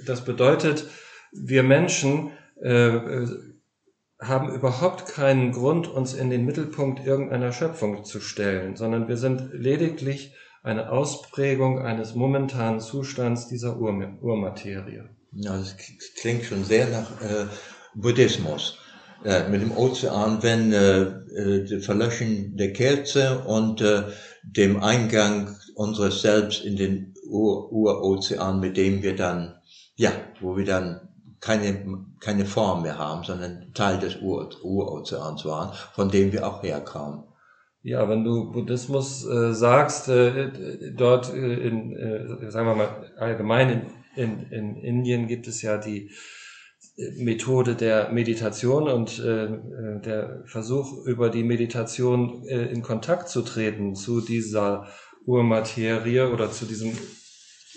das 0.06 0.24
bedeutet, 0.24 0.86
wir 1.32 1.62
Menschen 1.62 2.32
äh, 2.60 2.68
äh, 2.68 3.28
haben 4.20 4.54
überhaupt 4.54 5.08
keinen 5.08 5.52
Grund, 5.52 5.88
uns 5.88 6.14
in 6.14 6.30
den 6.30 6.44
Mittelpunkt 6.44 7.04
irgendeiner 7.04 7.52
Schöpfung 7.52 8.04
zu 8.04 8.20
stellen, 8.20 8.76
sondern 8.76 9.08
wir 9.08 9.16
sind 9.16 9.52
lediglich 9.52 10.34
eine 10.62 10.92
Ausprägung 10.92 11.80
eines 11.80 12.14
momentanen 12.14 12.80
Zustands 12.80 13.48
dieser 13.48 13.78
Ur 13.80 14.18
Urmaterie. 14.20 15.08
Ja, 15.34 15.56
das 15.56 15.76
klingt 16.20 16.44
schon 16.44 16.64
sehr 16.64 16.88
nach 16.88 17.20
äh, 17.22 17.46
Buddhismus 17.94 18.78
äh, 19.24 19.48
mit 19.48 19.62
dem 19.62 19.76
Ozean, 19.76 20.42
wenn 20.42 20.72
äh, 20.72 21.02
äh, 21.02 21.80
Verlöschen 21.80 22.56
der 22.56 22.72
Kerze 22.72 23.38
und 23.46 23.80
äh, 23.80 24.02
dem 24.42 24.82
Eingang 24.82 25.56
unseres 25.74 26.20
Selbst 26.20 26.64
in 26.64 26.76
den 26.76 27.14
Ur 27.28 27.72
Urozean, 27.72 28.60
mit 28.60 28.76
dem 28.76 29.02
wir 29.02 29.16
dann, 29.16 29.54
ja, 29.96 30.10
wo 30.40 30.56
wir 30.56 30.66
dann 30.66 31.08
keine, 31.40 32.04
keine 32.20 32.44
Form 32.44 32.82
mehr 32.82 32.98
haben, 32.98 33.24
sondern 33.24 33.72
Teil 33.72 33.98
des 33.98 34.20
Ur 34.20 34.50
Urozeans 34.62 35.46
waren, 35.46 35.72
von 35.94 36.10
dem 36.10 36.32
wir 36.32 36.46
auch 36.46 36.62
herkamen. 36.62 37.24
Ja, 37.82 38.08
wenn 38.08 38.22
du 38.22 38.52
Buddhismus 38.52 39.26
äh, 39.26 39.54
sagst, 39.54 40.08
äh, 40.08 40.92
dort 40.94 41.32
äh, 41.32 41.54
in, 41.66 41.96
äh, 41.96 42.50
sagen 42.50 42.66
wir 42.66 42.74
mal 42.76 43.10
allgemein 43.16 43.86
in, 44.16 44.50
in, 44.50 44.76
in 44.76 44.76
Indien 44.76 45.26
gibt 45.26 45.46
es 45.46 45.62
ja 45.62 45.78
die 45.78 46.10
Methode 46.96 47.74
der 47.74 48.10
Meditation 48.10 48.88
und 48.88 49.18
äh, 49.18 49.44
äh, 49.44 50.00
der 50.02 50.44
Versuch, 50.46 51.06
über 51.06 51.30
die 51.30 51.42
Meditation 51.42 52.46
äh, 52.46 52.66
in 52.66 52.82
Kontakt 52.82 53.28
zu 53.28 53.42
treten 53.42 53.94
zu 53.94 54.20
dieser 54.20 54.88
Urmaterie 55.24 56.30
oder 56.30 56.50
zu 56.50 56.66
diesem 56.66 56.96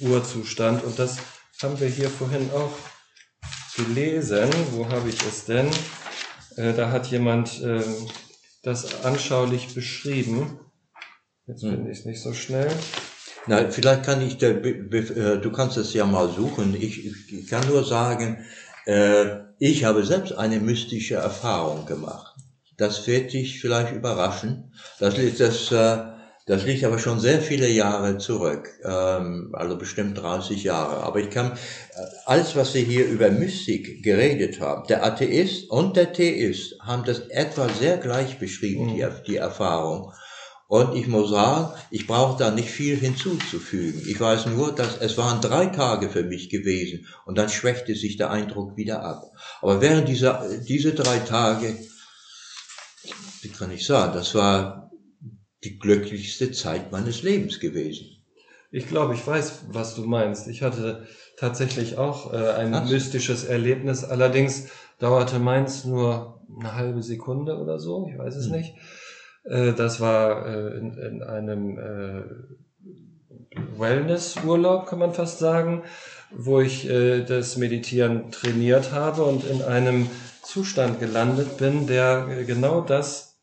Urzustand. 0.02 0.84
Und 0.84 1.00
das 1.00 1.18
haben 1.62 1.80
wir 1.80 1.88
hier 1.88 2.10
vorhin 2.10 2.50
auch 2.52 2.74
gelesen. 3.78 4.50
Wo 4.72 4.90
habe 4.90 5.08
ich 5.08 5.22
es 5.26 5.46
denn? 5.46 5.68
Äh, 6.58 6.74
da 6.74 6.92
hat 6.92 7.08
jemand 7.08 7.62
äh, 7.62 7.84
das 8.64 9.06
anschaulich 9.06 9.74
beschrieben. 9.74 10.60
Jetzt 11.48 11.62
bin 11.62 11.86
hm. 11.86 11.90
ich 11.90 12.06
nicht 12.06 12.22
so 12.22 12.34
schnell. 12.34 12.72
Na, 13.48 13.70
vielleicht 13.70 14.04
kann 14.04 14.22
ich, 14.22 14.38
der, 14.38 14.64
äh, 14.64 15.40
du 15.40 15.52
kannst 15.52 15.78
es 15.78 15.94
ja 15.94 16.06
mal 16.06 16.30
suchen. 16.30 16.76
Ich, 16.80 17.06
ich 17.32 17.48
kann 17.48 17.68
nur 17.68 17.84
sagen, 17.84 18.46
äh, 18.86 19.26
ich 19.60 19.84
habe 19.84 20.04
selbst 20.04 20.34
eine 20.34 20.60
mystische 20.60 21.16
Erfahrung 21.16 21.86
gemacht. 21.86 22.36
Das 22.78 23.06
wird 23.08 23.34
dich 23.34 23.62
vielleicht 23.62 23.94
überraschen. 23.94 24.74
Das, 25.00 25.16
das, 25.38 25.72
äh, 25.72 25.98
das 26.48 26.64
liegt 26.64 26.84
aber 26.84 27.00
schon 27.00 27.20
sehr 27.20 27.42
viele 27.42 27.68
Jahre 27.68 28.18
zurück, 28.20 28.70
ähm, 28.84 29.50
also 29.54 29.78
bestimmt 29.78 30.18
30 30.18 30.64
Jahre. 30.64 31.04
Aber 31.04 31.20
ich 31.20 31.30
kann, 31.30 31.54
alles, 32.26 32.56
was 32.56 32.74
wir 32.74 32.82
hier 32.82 33.06
über 33.08 33.32
Mystik 33.32 34.04
geredet 34.04 34.60
haben, 34.60 34.86
der 34.88 35.04
Atheist 35.04 35.70
und 35.72 35.96
der 35.98 36.14
Theist 36.14 36.80
haben 36.82 37.04
das 37.04 37.20
etwa 37.30 37.70
sehr 37.70 37.98
gleich 37.98 38.38
beschrieben, 38.38 38.90
die, 38.90 39.04
mhm. 39.04 39.12
die 39.26 39.38
Erfahrung. 39.38 40.14
Und 40.68 40.96
ich 40.96 41.08
muss 41.08 41.30
sagen, 41.30 41.74
ich 41.92 42.08
brauche 42.08 42.40
da 42.40 42.50
nicht 42.50 42.70
viel 42.70 42.98
hinzuzufügen. 42.98 44.02
Ich 44.08 44.20
weiß 44.20 44.48
nur, 44.48 44.74
dass 44.74 44.98
es 44.98 45.18
waren 45.18 45.40
drei 45.40 45.68
Tage 45.68 46.10
für 46.10 46.24
mich 46.24 46.50
gewesen 46.50 47.08
und 47.26 47.38
dann 47.38 47.50
schwächte 47.50 47.94
sich 47.96 48.18
der 48.18 48.32
Eindruck 48.32 48.76
wieder 48.76 49.04
ab. 49.04 49.32
Aber 49.62 49.80
während 49.82 50.08
dieser, 50.08 50.58
diese 50.60 50.94
drei 50.94 51.20
Tage, 51.20 51.78
wie 53.42 53.50
kann 53.50 53.70
ich 53.70 53.86
sagen, 53.86 54.14
das 54.14 54.34
war 54.34 54.92
die 55.64 55.78
glücklichste 55.78 56.52
Zeit 56.52 56.92
meines 56.92 57.22
Lebens 57.22 57.60
gewesen. 57.60 58.08
Ich 58.72 58.88
glaube, 58.88 59.14
ich 59.14 59.26
weiß, 59.26 59.66
was 59.70 59.96
du 59.96 60.04
meinst. 60.04 60.48
Ich 60.48 60.64
hatte 60.64 61.08
tatsächlich 61.38 61.98
auch 61.98 62.34
äh, 62.34 62.54
ein 62.54 62.74
was? 62.74 62.90
mystisches 62.90 63.44
Erlebnis. 63.44 64.04
Allerdings 64.04 64.68
dauerte 65.00 65.40
meins 65.40 65.86
nur 65.86 66.42
eine 66.60 66.74
halbe 66.74 67.04
Sekunde 67.04 67.58
oder 67.58 67.80
so. 67.80 68.08
Ich 68.12 68.18
weiß 68.18 68.36
es 68.36 68.48
hm. 68.48 68.54
nicht. 68.54 68.76
Äh, 69.46 69.74
das 69.74 70.00
war 70.00 70.46
äh, 70.48 70.78
in, 70.78 70.98
in 70.98 71.24
einem 71.24 71.78
äh, 71.78 72.24
Wellness-Urlaub, 73.78 74.88
kann 74.88 75.00
man 75.00 75.14
fast 75.14 75.40
sagen, 75.40 75.84
wo 76.32 76.60
ich 76.60 76.90
das 76.90 77.56
Meditieren 77.56 78.32
trainiert 78.32 78.92
habe 78.92 79.24
und 79.24 79.46
in 79.46 79.62
einem 79.62 80.10
Zustand 80.44 81.00
gelandet 81.00 81.58
bin, 81.58 81.88
der 81.88 82.44
genau 82.46 82.82
das 82.82 83.40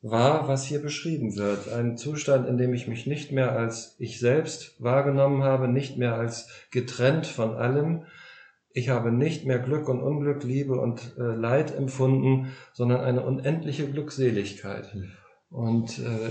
war, 0.00 0.46
was 0.46 0.64
hier 0.64 0.80
beschrieben 0.80 1.36
wird. 1.36 1.72
Ein 1.72 1.96
Zustand, 1.96 2.46
in 2.46 2.56
dem 2.56 2.72
ich 2.72 2.86
mich 2.86 3.06
nicht 3.06 3.32
mehr 3.32 3.56
als 3.56 3.96
ich 3.98 4.20
selbst 4.20 4.80
wahrgenommen 4.80 5.42
habe, 5.42 5.66
nicht 5.66 5.96
mehr 5.96 6.14
als 6.14 6.48
getrennt 6.70 7.26
von 7.26 7.56
allem. 7.56 8.04
Ich 8.70 8.90
habe 8.90 9.10
nicht 9.10 9.44
mehr 9.44 9.58
Glück 9.58 9.88
und 9.88 10.00
Unglück, 10.00 10.44
Liebe 10.44 10.78
und 10.78 11.16
äh, 11.18 11.22
Leid 11.22 11.74
empfunden, 11.74 12.52
sondern 12.72 13.00
eine 13.00 13.24
unendliche 13.24 13.90
Glückseligkeit. 13.90 14.94
Und 15.50 15.98
äh, 15.98 16.30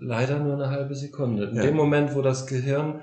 leider 0.00 0.40
nur 0.40 0.54
eine 0.54 0.70
halbe 0.70 0.94
Sekunde. 0.94 1.44
In 1.44 1.56
ja. 1.56 1.62
dem 1.62 1.76
Moment, 1.76 2.14
wo 2.14 2.22
das 2.22 2.46
Gehirn 2.46 3.02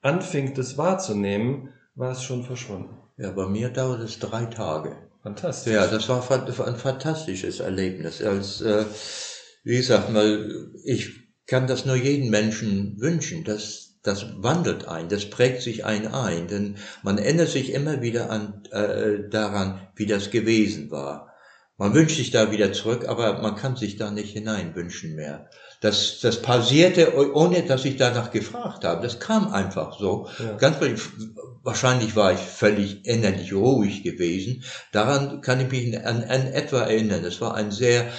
anfing, 0.00 0.54
das 0.54 0.76
wahrzunehmen, 0.76 1.70
war 1.94 2.12
es 2.12 2.22
schon 2.22 2.44
verschwunden. 2.44 2.96
Ja, 3.16 3.32
bei 3.32 3.46
mir 3.46 3.70
dauert 3.70 4.00
es 4.00 4.18
drei 4.18 4.44
Tage. 4.46 4.96
Fantastisch. 5.22 5.72
Ja, 5.72 5.86
das 5.86 6.08
war 6.08 6.22
ein 6.30 6.76
fantastisches 6.76 7.60
Erlebnis. 7.60 8.22
Als, 8.22 8.60
äh, 8.60 8.84
wie 9.64 9.76
gesagt, 9.76 10.10
mal, 10.12 10.70
ich 10.84 11.28
kann 11.46 11.66
das 11.66 11.84
nur 11.84 11.96
jedem 11.96 12.30
Menschen 12.30 13.00
wünschen. 13.00 13.42
Das, 13.42 13.98
das 14.02 14.26
wandelt 14.36 14.86
ein, 14.86 15.08
das 15.08 15.28
prägt 15.28 15.62
sich 15.62 15.84
ein 15.84 16.06
ein, 16.06 16.46
denn 16.46 16.76
man 17.02 17.18
erinnert 17.18 17.48
sich 17.48 17.72
immer 17.72 18.00
wieder 18.00 18.30
an, 18.30 18.62
äh, 18.70 19.28
daran, 19.28 19.88
wie 19.96 20.06
das 20.06 20.30
gewesen 20.30 20.90
war. 20.92 21.27
Man 21.78 21.94
wünscht 21.94 22.16
sich 22.16 22.32
da 22.32 22.50
wieder 22.50 22.72
zurück, 22.72 23.06
aber 23.06 23.40
man 23.40 23.54
kann 23.54 23.76
sich 23.76 23.96
da 23.96 24.10
nicht 24.10 24.32
hineinwünschen 24.32 25.14
mehr. 25.14 25.48
Das, 25.80 26.18
das 26.20 26.42
passierte, 26.42 27.14
ohne 27.34 27.62
dass 27.62 27.84
ich 27.84 27.96
danach 27.96 28.32
gefragt 28.32 28.84
habe. 28.84 29.00
Das 29.00 29.20
kam 29.20 29.52
einfach 29.52 29.96
so. 29.96 30.28
Ja. 30.40 30.56
Ganz 30.56 30.78
wahrscheinlich 31.62 32.16
war 32.16 32.32
ich 32.32 32.40
völlig 32.40 33.06
innerlich 33.06 33.52
ruhig 33.52 34.02
gewesen. 34.02 34.64
Daran 34.90 35.40
kann 35.40 35.60
ich 35.60 35.70
mich 35.70 36.04
an, 36.04 36.24
an 36.24 36.48
etwa 36.48 36.80
erinnern. 36.80 37.24
Es 37.24 37.40
war 37.40 37.54
ein 37.54 37.70
sehr, 37.70 38.10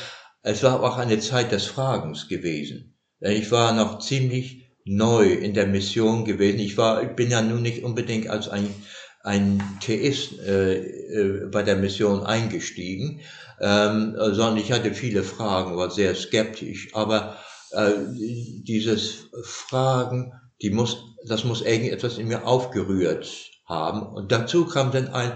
es 0.41 0.63
war 0.63 0.81
auch 0.81 0.97
eine 0.97 1.19
Zeit 1.19 1.51
des 1.51 1.65
Fragens 1.65 2.29
gewesen. 2.29 2.97
Ich 3.19 3.51
war 3.51 3.73
noch 3.73 3.99
ziemlich 3.99 4.69
neu 4.85 5.33
in 5.33 5.53
der 5.53 5.67
Mission 5.67 6.23
gewesen. 6.23 6.59
Ich 6.59 6.77
war, 6.77 7.03
ich 7.03 7.09
bin 7.09 7.29
ja 7.29 7.41
nun 7.41 7.61
nicht 7.61 7.83
unbedingt 7.83 8.29
als 8.29 8.47
ein 8.47 8.73
ein 9.21 9.61
Theist 9.81 10.39
äh, 10.39 10.75
äh, 10.75 11.45
bei 11.51 11.61
der 11.63 11.75
Mission 11.75 12.23
eingestiegen, 12.23 13.21
ähm, 13.61 14.15
sondern 14.17 14.57
ich 14.57 14.71
hatte 14.71 14.93
viele 14.93 15.23
Fragen, 15.23 15.77
war 15.77 15.91
sehr 15.91 16.15
skeptisch. 16.15 16.89
Aber 16.93 17.37
äh, 17.71 17.91
dieses 18.13 19.29
Fragen, 19.43 20.33
die 20.61 20.69
muss, 20.69 20.97
das 21.25 21.43
muss 21.43 21.61
irgendetwas 21.61 22.17
in 22.17 22.27
mir 22.27 22.45
aufgerührt 22.45 23.51
haben. 23.65 24.03
Und 24.03 24.31
dazu 24.31 24.65
kam 24.65 24.91
dann 24.91 25.09
ein, 25.09 25.31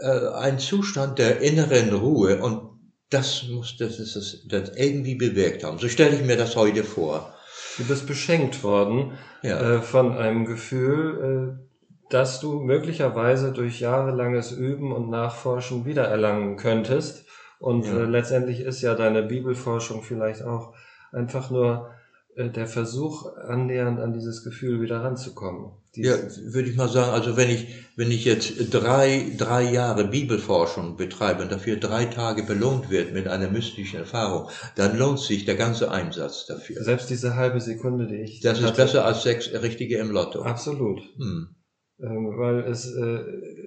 äh, 0.00 0.28
ein 0.28 0.58
Zustand 0.58 1.18
der 1.18 1.40
inneren 1.40 1.92
Ruhe 1.94 2.40
und 2.42 2.76
das 3.10 3.44
muss 3.48 3.76
das, 3.76 3.98
ist 3.98 4.16
das, 4.16 4.42
das 4.48 4.76
irgendwie 4.76 5.14
bewirkt 5.14 5.64
haben. 5.64 5.78
So 5.78 5.88
stelle 5.88 6.16
ich 6.16 6.24
mir 6.24 6.36
das 6.36 6.56
heute 6.56 6.84
vor. 6.84 7.32
Du 7.78 7.84
bist 7.84 8.06
beschenkt 8.06 8.64
worden 8.64 9.18
ja. 9.42 9.76
äh, 9.76 9.82
von 9.82 10.16
einem 10.16 10.44
Gefühl, 10.44 11.58
äh, 11.58 11.66
das 12.08 12.40
du 12.40 12.60
möglicherweise 12.60 13.52
durch 13.52 13.80
jahrelanges 13.80 14.52
Üben 14.52 14.92
und 14.92 15.10
Nachforschen 15.10 15.84
wiedererlangen 15.84 16.56
könntest. 16.56 17.25
Und 17.58 17.86
ja. 17.86 17.98
äh, 17.98 18.04
letztendlich 18.04 18.60
ist 18.60 18.82
ja 18.82 18.94
deine 18.94 19.22
Bibelforschung 19.22 20.02
vielleicht 20.02 20.42
auch 20.42 20.74
einfach 21.12 21.50
nur 21.50 21.90
äh, 22.36 22.50
der 22.50 22.66
Versuch, 22.66 23.34
annähernd 23.36 23.98
an 23.98 24.12
dieses 24.12 24.44
Gefühl 24.44 24.82
wieder 24.82 25.02
ranzukommen. 25.02 25.70
ja, 25.94 26.14
würde 26.52 26.68
ich 26.68 26.76
mal 26.76 26.88
sagen, 26.88 27.12
also 27.12 27.38
wenn 27.38 27.48
ich, 27.48 27.68
wenn 27.96 28.10
ich 28.10 28.26
jetzt 28.26 28.74
drei, 28.74 29.32
drei 29.38 29.62
Jahre 29.62 30.04
Bibelforschung 30.04 30.98
betreibe 30.98 31.42
und 31.42 31.50
dafür 31.50 31.76
drei 31.76 32.04
Tage 32.04 32.42
belohnt 32.42 32.90
wird 32.90 33.14
mit 33.14 33.26
einer 33.26 33.48
mystischen 33.48 33.98
Erfahrung, 34.00 34.50
dann 34.74 34.98
lohnt 34.98 35.18
sich 35.18 35.46
der 35.46 35.56
ganze 35.56 35.90
Einsatz 35.90 36.44
dafür. 36.44 36.84
Selbst 36.84 37.08
diese 37.08 37.36
halbe 37.36 37.60
Sekunde, 37.62 38.06
die 38.06 38.16
ich. 38.16 38.40
Das 38.40 38.60
ist 38.60 38.76
besser 38.76 39.06
als 39.06 39.22
sechs 39.22 39.50
richtige 39.54 39.96
im 39.96 40.10
Lotto. 40.10 40.42
Absolut. 40.42 41.00
Hm. 41.16 41.55
Ähm, 41.98 42.36
weil 42.36 42.60
es, 42.60 42.94
äh, 42.94 43.24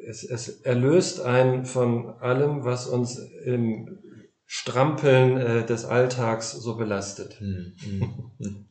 es, 0.08 0.24
es 0.24 0.62
erlöst 0.62 1.22
einen 1.22 1.66
von 1.66 2.10
allem, 2.20 2.64
was 2.64 2.86
uns 2.86 3.18
im 3.44 3.98
Strampeln 4.46 5.38
äh, 5.38 5.66
des 5.66 5.86
Alltags 5.86 6.52
so 6.52 6.76
belastet. 6.76 7.40
Hm, 7.40 7.74
hm, 7.84 8.32
hm. 8.40 8.68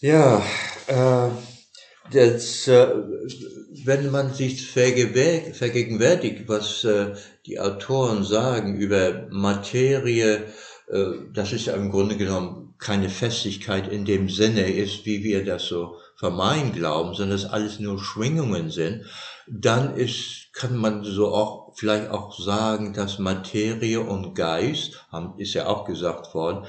Ja, 0.00 0.42
äh, 0.86 1.30
das, 2.12 2.68
äh, 2.68 2.88
wenn 3.84 4.10
man 4.10 4.34
sich 4.34 4.66
vergegenwärtigt, 4.66 6.46
was 6.46 6.86
die 7.46 7.58
Autoren 7.58 8.22
sagen 8.22 8.76
über 8.76 9.28
Materie, 9.30 10.44
das 11.32 11.52
ist 11.52 11.66
ja 11.66 11.74
im 11.74 11.90
Grunde 11.90 12.16
genommen 12.16 12.74
keine 12.78 13.08
Festigkeit 13.08 13.90
in 13.90 14.04
dem 14.04 14.28
Sinne 14.28 14.70
ist, 14.70 15.06
wie 15.06 15.24
wir 15.24 15.44
das 15.44 15.64
so 15.64 15.96
vermeiden 16.22 16.72
glauben, 16.72 17.14
sondern 17.14 17.36
dass 17.36 17.50
alles 17.50 17.80
nur 17.80 17.98
Schwingungen 17.98 18.70
sind, 18.70 19.06
dann 19.48 19.96
ist, 19.96 20.52
kann 20.52 20.76
man 20.76 21.02
so 21.02 21.34
auch 21.34 21.72
vielleicht 21.74 22.10
auch 22.10 22.38
sagen, 22.38 22.92
dass 22.92 23.18
Materie 23.18 24.00
und 24.00 24.36
Geist, 24.36 25.04
ist 25.38 25.54
ja 25.54 25.66
auch 25.66 25.84
gesagt 25.84 26.32
worden, 26.32 26.64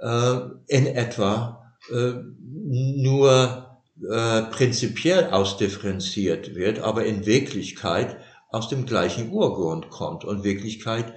äh, 0.00 0.38
in 0.66 0.88
etwa 0.88 1.72
äh, 1.88 2.14
nur 2.50 3.78
äh, 4.10 4.42
prinzipiell 4.42 5.30
ausdifferenziert 5.30 6.56
wird, 6.56 6.80
aber 6.80 7.04
in 7.04 7.26
Wirklichkeit 7.26 8.16
aus 8.48 8.68
dem 8.68 8.86
gleichen 8.86 9.30
Urgrund 9.30 9.88
kommt 9.88 10.24
und 10.24 10.42
Wirklichkeit 10.42 11.14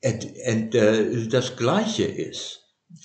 das 0.00 1.56
Gleiche 1.56 2.04
ist 2.04 2.57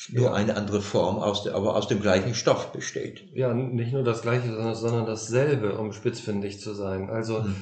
nur 0.09 0.33
eine 0.33 0.55
andere 0.55 0.81
Form, 0.81 1.17
aus 1.17 1.43
der, 1.43 1.55
aber 1.55 1.75
aus 1.75 1.87
dem 1.87 2.01
gleichen 2.01 2.35
Stoff 2.35 2.71
besteht. 2.71 3.25
Ja, 3.33 3.53
nicht 3.53 3.91
nur 3.91 4.03
das 4.03 4.21
gleiche, 4.21 4.47
sondern, 4.47 4.75
sondern 4.75 5.05
dasselbe, 5.05 5.77
um 5.77 5.91
spitzfindig 5.91 6.59
zu 6.59 6.73
sein. 6.73 7.09
Also 7.09 7.43
hm. 7.43 7.55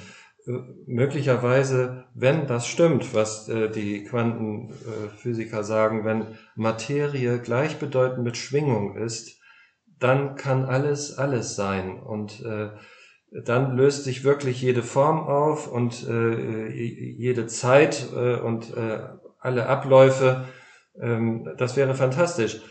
äh, 0.46 0.52
möglicherweise, 0.86 2.06
wenn 2.14 2.48
das 2.48 2.68
stimmt, 2.68 3.14
was 3.16 3.50
äh, 3.50 3.70
die 3.70 4.04
Quantenphysiker 4.04 5.60
äh, 5.60 5.64
sagen, 5.64 6.06
wenn 6.06 6.28
Materie 6.56 7.40
gleichbedeutend 7.40 8.24
mit 8.24 8.38
Schwingung 8.38 8.98
ist, 8.98 9.40
dann 10.00 10.36
kann 10.36 10.66
alles 10.66 11.18
alles 11.18 11.56
sein. 11.56 12.00
Und 12.00 12.44
äh, 12.44 12.70
dann 13.32 13.78
löst 13.78 14.04
sich 14.04 14.24
wirklich 14.24 14.62
jede 14.62 14.84
Form 14.84 15.20
auf 15.22 15.72
und 15.72 16.08
äh, 16.08 16.68
jede 16.70 17.48
Zeit 17.48 18.08
äh, 18.14 18.36
und 18.36 18.76
äh, 18.76 19.00
alle 19.40 19.68
Abläufe 19.68 20.46
ähm, 21.00 21.50
das 21.58 21.76
wäre 21.76 21.94
fantastisch. 21.94 22.62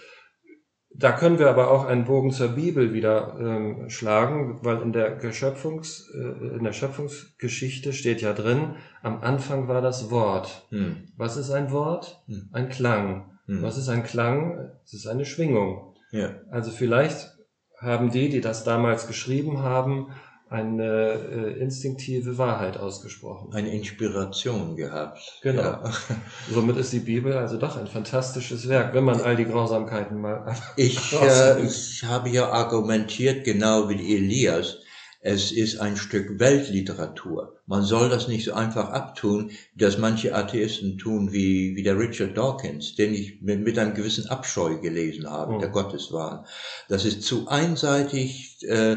Da 0.93 1.12
können 1.12 1.39
wir 1.39 1.49
aber 1.49 1.71
auch 1.71 1.87
einen 1.87 2.05
Bogen 2.05 2.33
zur 2.33 2.49
Bibel 2.49 2.93
wieder 2.93 3.37
ähm, 3.39 3.89
schlagen, 3.89 4.59
weil 4.62 4.83
in 4.83 4.93
der, 4.93 5.12
Geschöpfungs, 5.16 6.11
äh, 6.12 6.57
in 6.57 6.64
der 6.64 6.73
Schöpfungsgeschichte 6.73 7.93
steht 7.93 8.21
ja 8.21 8.33
drin, 8.33 8.75
am 9.03 9.21
Anfang 9.23 9.68
war 9.68 9.83
das 9.83 10.11
Wort. 10.11 10.66
Hm. 10.71 11.09
Was 11.16 11.37
ist 11.37 11.51
ein 11.51 11.71
Wort? 11.71 12.23
Hm. 12.27 12.49
Ein 12.53 12.68
Klang. 12.68 13.39
Hm. 13.47 13.62
Was 13.62 13.79
ist 13.79 13.89
ein 13.89 14.03
Klang? 14.03 14.73
Es 14.85 14.93
ist 14.93 15.07
eine 15.07 15.25
Schwingung. 15.25 15.95
Ja. 16.11 16.35
Also 16.51 16.73
vielleicht 16.73 17.39
haben 17.81 18.11
die, 18.11 18.29
die 18.29 18.41
das 18.41 18.64
damals 18.64 19.07
geschrieben 19.07 19.62
haben, 19.62 20.09
eine 20.51 21.12
äh, 21.12 21.61
instinktive 21.61 22.36
Wahrheit 22.36 22.76
ausgesprochen. 22.76 23.55
Eine 23.55 23.72
Inspiration 23.72 24.74
gehabt. 24.74 25.20
Genau. 25.42 25.62
Ja. 25.62 25.92
Somit 26.53 26.76
ist 26.76 26.92
die 26.92 26.98
Bibel 26.98 27.34
also 27.34 27.57
doch 27.57 27.76
ein 27.76 27.86
fantastisches 27.86 28.68
Werk, 28.68 28.92
wenn 28.92 29.05
man 29.05 29.20
all 29.20 29.36
die 29.36 29.44
Grausamkeiten 29.44 30.20
mal. 30.20 30.55
Ich, 30.76 31.12
äh, 31.12 31.64
ich 31.64 32.05
habe 32.05 32.30
ja 32.30 32.51
argumentiert, 32.51 33.44
genau 33.44 33.88
wie 33.88 34.16
Elias, 34.16 34.78
es 35.20 35.53
ist 35.53 35.78
ein 35.78 35.96
Stück 35.96 36.40
Weltliteratur. 36.40 37.61
Man 37.66 37.83
soll 37.83 38.08
das 38.08 38.26
nicht 38.26 38.45
so 38.45 38.54
einfach 38.54 38.88
abtun, 38.88 39.50
wie 39.75 39.84
das 39.84 39.99
manche 39.99 40.34
Atheisten 40.34 40.99
tun, 40.99 41.30
wie, 41.33 41.76
wie 41.76 41.83
der 41.83 41.99
Richard 41.99 42.37
Dawkins, 42.37 42.95
den 42.96 43.14
ich 43.14 43.41
mit, 43.42 43.61
mit 43.61 43.79
einem 43.79 43.95
gewissen 43.95 44.26
Abscheu 44.26 44.80
gelesen 44.80 45.29
habe, 45.29 45.54
mhm. 45.54 45.58
der 45.61 45.68
Gotteswahn. 45.68 46.46
Das 46.88 47.04
ist 47.04 47.22
zu 47.22 47.49
einseitig, 47.49 48.57
äh, 48.66 48.96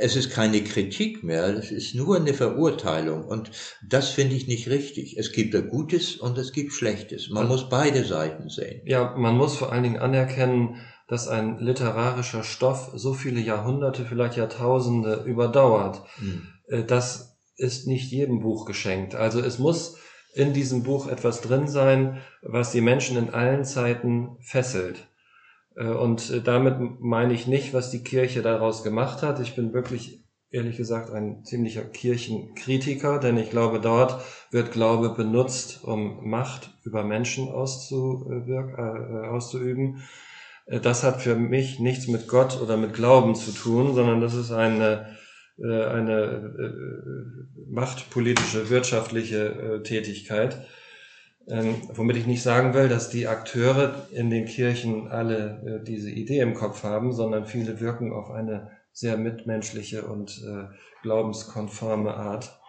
es 0.00 0.16
ist 0.16 0.30
keine 0.30 0.62
Kritik 0.64 1.22
mehr, 1.22 1.48
es 1.48 1.70
ist 1.70 1.94
nur 1.94 2.16
eine 2.16 2.34
Verurteilung 2.34 3.24
und 3.24 3.50
das 3.86 4.08
finde 4.08 4.34
ich 4.34 4.48
nicht 4.48 4.68
richtig. 4.68 5.16
Es 5.18 5.32
gibt 5.32 5.54
da 5.54 5.60
Gutes 5.60 6.16
und 6.16 6.38
es 6.38 6.52
gibt 6.52 6.72
Schlechtes. 6.72 7.28
Man 7.30 7.46
muss 7.46 7.68
beide 7.68 8.04
Seiten 8.04 8.48
sehen. 8.48 8.82
Ja, 8.86 9.14
man 9.16 9.36
muss 9.36 9.56
vor 9.56 9.72
allen 9.72 9.82
Dingen 9.82 9.98
anerkennen, 9.98 10.76
dass 11.08 11.28
ein 11.28 11.58
literarischer 11.58 12.42
Stoff 12.42 12.92
so 12.94 13.14
viele 13.14 13.40
Jahrhunderte, 13.40 14.04
vielleicht 14.04 14.36
Jahrtausende 14.36 15.24
überdauert. 15.26 16.02
Hm. 16.16 16.86
Das 16.86 17.38
ist 17.56 17.86
nicht 17.86 18.10
jedem 18.10 18.40
Buch 18.40 18.64
geschenkt. 18.64 19.14
Also 19.14 19.40
es 19.40 19.58
muss 19.58 19.96
in 20.34 20.52
diesem 20.52 20.84
Buch 20.84 21.08
etwas 21.08 21.40
drin 21.40 21.68
sein, 21.68 22.20
was 22.42 22.72
die 22.72 22.80
Menschen 22.80 23.16
in 23.16 23.30
allen 23.30 23.64
Zeiten 23.64 24.36
fesselt. 24.40 25.09
Äh, 25.80 25.86
und 25.86 26.30
äh, 26.30 26.40
damit 26.40 27.00
meine 27.00 27.32
ich 27.32 27.46
nicht, 27.46 27.74
was 27.74 27.90
die 27.90 28.04
Kirche 28.04 28.42
daraus 28.42 28.84
gemacht 28.84 29.22
hat. 29.22 29.40
Ich 29.40 29.56
bin 29.56 29.72
wirklich, 29.72 30.22
ehrlich 30.50 30.76
gesagt, 30.76 31.10
ein 31.10 31.42
ziemlicher 31.44 31.82
Kirchenkritiker, 31.82 33.18
denn 33.18 33.38
ich 33.38 33.50
glaube, 33.50 33.80
dort 33.80 34.22
wird 34.50 34.72
Glaube 34.72 35.10
benutzt, 35.10 35.82
um 35.84 36.28
Macht 36.28 36.70
über 36.84 37.02
Menschen 37.02 37.48
äh, 37.48 37.52
auszuüben. 39.26 40.02
Das 40.66 41.02
hat 41.02 41.20
für 41.20 41.34
mich 41.34 41.80
nichts 41.80 42.06
mit 42.06 42.28
Gott 42.28 42.60
oder 42.62 42.76
mit 42.76 42.94
Glauben 42.94 43.34
zu 43.34 43.50
tun, 43.50 43.92
sondern 43.92 44.20
das 44.20 44.34
ist 44.34 44.52
eine, 44.52 45.16
eine 45.58 46.54
machtpolitische, 47.68 48.70
wirtschaftliche 48.70 49.82
Tätigkeit. 49.82 50.64
Ähm, 51.50 51.82
womit 51.94 52.16
ich 52.16 52.26
nicht 52.26 52.42
sagen 52.42 52.74
will, 52.74 52.88
dass 52.88 53.10
die 53.10 53.26
Akteure 53.26 54.06
in 54.12 54.30
den 54.30 54.46
Kirchen 54.46 55.08
alle 55.08 55.80
äh, 55.80 55.84
diese 55.84 56.10
Idee 56.10 56.40
im 56.40 56.54
Kopf 56.54 56.84
haben, 56.84 57.12
sondern 57.12 57.46
viele 57.46 57.80
wirken 57.80 58.12
auf 58.12 58.30
eine 58.30 58.70
sehr 58.92 59.16
mitmenschliche 59.16 60.02
und 60.02 60.30
äh, 60.46 60.72
glaubenskonforme 61.02 62.14
Art. 62.14 62.60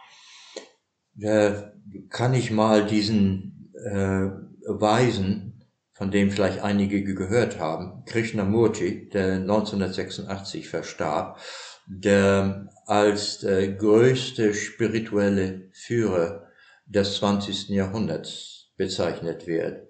Da 1.13 1.73
kann 2.09 2.33
ich 2.33 2.51
mal 2.51 2.85
diesen 2.85 3.71
äh, 3.85 4.29
Weisen, 4.67 5.67
von 5.93 6.09
dem 6.09 6.31
vielleicht 6.31 6.63
einige 6.63 7.03
gehört 7.03 7.59
haben, 7.59 8.03
Krishnamurti, 8.05 9.09
der 9.09 9.33
1986 9.35 10.69
verstarb, 10.69 11.39
der 11.85 12.69
als 12.87 13.39
der 13.39 13.73
größte 13.73 14.55
spirituelle 14.55 15.69
Führer 15.73 16.47
des 16.85 17.17
20. 17.17 17.69
Jahrhunderts 17.69 18.50
bezeichnet 18.81 19.45
wird. 19.45 19.87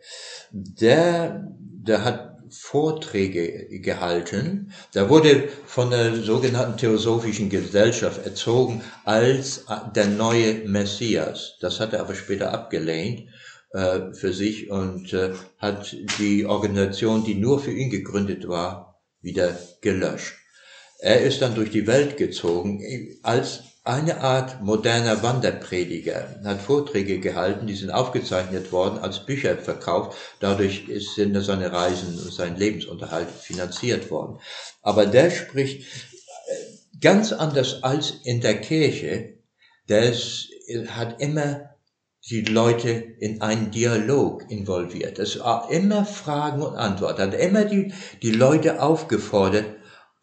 Der, 0.52 1.48
der 1.88 2.04
hat 2.04 2.32
Vorträge 2.50 3.80
gehalten. 3.80 4.74
Da 4.92 5.10
wurde 5.10 5.48
von 5.66 5.92
der 5.92 6.18
sogenannten 6.18 6.78
Theosophischen 6.78 7.50
Gesellschaft 7.50 8.26
erzogen 8.26 8.84
als 9.06 9.66
der 9.96 10.08
neue 10.08 10.68
Messias. 10.68 11.58
Das 11.62 11.80
hat 11.80 11.94
er 11.94 12.02
aber 12.02 12.16
später 12.16 12.52
abgelehnt 12.52 13.30
äh, 13.72 14.12
für 14.12 14.34
sich 14.34 14.70
und 14.70 15.14
äh, 15.14 15.32
hat 15.58 15.96
die 16.20 16.46
Organisation, 16.46 17.24
die 17.24 17.36
nur 17.36 17.62
für 17.62 17.72
ihn 17.72 17.90
gegründet 17.90 18.46
war, 18.50 19.02
wieder 19.22 19.58
gelöscht. 19.80 20.36
Er 21.00 21.22
ist 21.22 21.42
dann 21.42 21.56
durch 21.56 21.72
die 21.72 21.88
Welt 21.88 22.18
gezogen 22.18 22.84
als 23.24 23.64
eine 23.84 24.22
Art 24.22 24.62
moderner 24.62 25.24
Wanderprediger, 25.24 26.40
hat 26.46 26.62
Vorträge 26.62 27.20
gehalten, 27.20 27.66
die 27.66 27.76
sind 27.76 27.90
aufgezeichnet 27.90 28.72
worden, 28.72 29.00
als 29.00 29.26
Bücher 29.26 29.58
verkauft, 29.58 30.16
dadurch 30.40 30.86
sind 31.16 31.42
seine 31.44 31.72
Reisen 31.72 32.20
und 32.20 32.32
sein 32.32 32.58
Lebensunterhalt 32.58 33.30
finanziert 33.30 34.12
worden. 34.12 34.40
Aber 34.84 35.08
der 35.08 35.32
spricht 35.32 35.82
äh, 35.82 37.00
ganz 37.00 37.32
anders 37.32 37.82
als 37.82 38.14
in 38.24 38.42
der 38.42 38.62
Kirche, 38.62 39.40
der 39.90 40.14
hat 40.90 41.20
immer 41.20 41.72
die 42.30 42.42
Leute 42.42 42.90
in 42.92 43.42
einen 43.42 43.72
Dialog 43.72 44.50
involviert. 44.52 45.18
Es 45.18 45.40
war 45.40 45.72
immer 45.72 46.06
Fragen 46.06 46.62
und 46.62 46.76
Antworten, 46.76 47.22
hat 47.24 47.34
immer 47.34 47.66
die, 47.66 47.94
die 48.22 48.32
Leute 48.32 48.82
aufgefordert, 48.82 49.66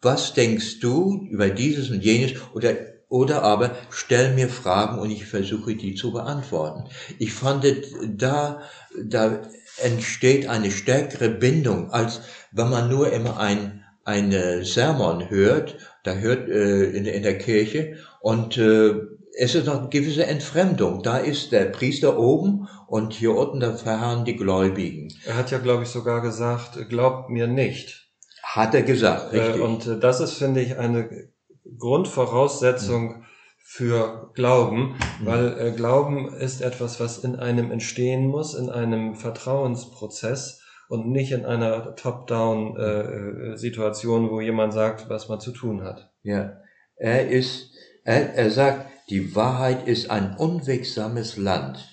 was 0.01 0.33
denkst 0.33 0.79
du 0.79 1.27
über 1.29 1.49
dieses 1.49 1.89
und 1.89 2.05
jenes? 2.05 2.35
Oder 2.53 2.77
oder 3.09 3.41
aber 3.43 3.71
stell 3.89 4.33
mir 4.35 4.49
Fragen 4.49 4.99
und 4.99 5.09
ich 5.09 5.25
versuche 5.25 5.75
die 5.75 5.95
zu 5.95 6.13
beantworten. 6.13 6.85
Ich 7.17 7.33
fand, 7.33 7.65
da, 8.07 8.61
da 9.03 9.41
entsteht 9.83 10.47
eine 10.47 10.71
stärkere 10.71 11.29
Bindung, 11.29 11.91
als 11.91 12.21
wenn 12.51 12.69
man 12.69 12.89
nur 12.89 13.11
immer 13.11 13.39
ein, 13.39 13.83
ein 14.05 14.63
Sermon 14.63 15.29
hört, 15.29 15.77
da 16.03 16.13
hört 16.13 16.47
äh, 16.49 16.83
in, 16.83 17.05
in 17.05 17.23
der 17.23 17.37
Kirche 17.37 17.97
und 18.21 18.57
äh, 18.57 18.93
es 19.37 19.55
ist 19.55 19.67
noch 19.67 19.79
eine 19.79 19.89
gewisse 19.89 20.25
Entfremdung. 20.25 21.01
Da 21.01 21.17
ist 21.17 21.51
der 21.51 21.65
Priester 21.65 22.19
oben 22.19 22.67
und 22.87 23.13
hier 23.13 23.35
unten 23.35 23.59
da 23.59 23.73
verharren 23.73 24.25
die 24.25 24.35
Gläubigen. 24.35 25.13
Er 25.25 25.35
hat 25.35 25.51
ja, 25.51 25.59
glaube 25.59 25.83
ich, 25.83 25.89
sogar 25.89 26.21
gesagt, 26.21 26.89
glaubt 26.89 27.29
mir 27.29 27.47
nicht. 27.47 28.09
Hat 28.43 28.73
er 28.73 28.81
gesagt, 28.81 29.33
äh, 29.33 29.39
richtig. 29.39 29.61
Und 29.61 29.87
äh, 29.87 29.99
das 29.99 30.19
ist, 30.19 30.33
finde 30.33 30.61
ich, 30.61 30.77
eine 30.77 31.29
Grundvoraussetzung 31.77 33.23
für 33.71 34.31
Glauben, 34.33 34.95
weil 35.23 35.59
äh, 35.59 35.71
Glauben 35.71 36.33
ist 36.33 36.61
etwas, 36.61 36.99
was 36.99 37.19
in 37.19 37.35
einem 37.35 37.71
entstehen 37.71 38.27
muss, 38.27 38.55
in 38.55 38.69
einem 38.69 39.15
Vertrauensprozess 39.15 40.61
und 40.89 41.09
nicht 41.11 41.31
in 41.31 41.45
einer 41.45 41.95
Top-Down-Situation, 41.95 44.25
äh, 44.25 44.31
wo 44.31 44.41
jemand 44.41 44.73
sagt, 44.73 45.07
was 45.09 45.29
man 45.29 45.39
zu 45.39 45.51
tun 45.51 45.83
hat. 45.83 46.11
Ja, 46.23 46.57
er 46.95 47.29
ist, 47.29 47.69
er, 48.03 48.33
er 48.33 48.49
sagt, 48.49 48.87
die 49.09 49.35
Wahrheit 49.35 49.87
ist 49.87 50.09
ein 50.09 50.35
unwegsames 50.35 51.37
Land. 51.37 51.87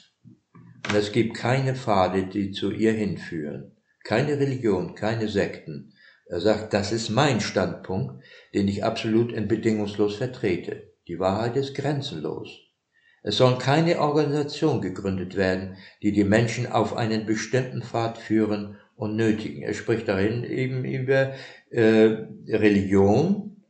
Und 0.88 0.97
es 0.97 1.12
gibt 1.12 1.36
keine 1.36 1.74
Pfade, 1.74 2.24
die 2.26 2.52
zu 2.52 2.70
ihr 2.70 2.93
hinführen, 2.93 3.76
keine 4.02 4.38
Religion, 4.38 4.94
keine 4.94 5.28
Sekten. 5.28 5.93
Er 6.28 6.40
sagt, 6.40 6.72
das 6.72 6.90
ist 6.90 7.10
mein 7.10 7.40
Standpunkt, 7.40 8.24
den 8.55 8.68
ich 8.68 8.85
absolut 8.85 9.32
und 9.32 9.48
bedingungslos 9.48 10.16
vertrete. 10.16 10.90
Die 11.09 11.18
Wahrheit 11.18 11.56
ist 11.56 11.74
grenzenlos. 11.74 12.48
Es 13.23 13.39
soll 13.39 13.59
keine 13.59 14.01
Organisation 14.01 14.81
gegründet 14.81 15.36
werden, 15.36 15.77
die 16.02 16.12
die 16.12 16.24
Menschen 16.24 16.70
auf 16.70 16.97
einen 16.97 17.27
bestimmten 17.27 17.82
Pfad 17.82 18.18
führen 18.18 18.77
und 18.94 19.16
nötigen. 19.16 19.62
Er 19.62 19.74
spricht 19.74 20.09
darin 20.09 20.44
eben 20.44 20.85
über 20.85 21.32
äh, 21.70 22.27
Religion 22.48 23.62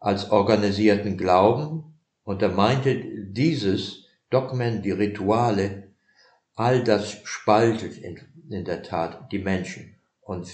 als 0.00 0.30
organisierten 0.30 1.16
Glauben 1.16 1.94
und 2.24 2.42
er 2.42 2.50
meinte 2.50 2.96
dieses 3.28 4.04
Dogmen, 4.30 4.82
die 4.82 4.90
Rituale, 4.90 5.92
all 6.56 6.82
das 6.82 7.12
spaltet 7.24 7.98
in, 7.98 8.18
in 8.50 8.64
der 8.64 8.82
Tat 8.82 9.30
die 9.32 9.38
Menschen 9.38 9.94
und 10.20 10.48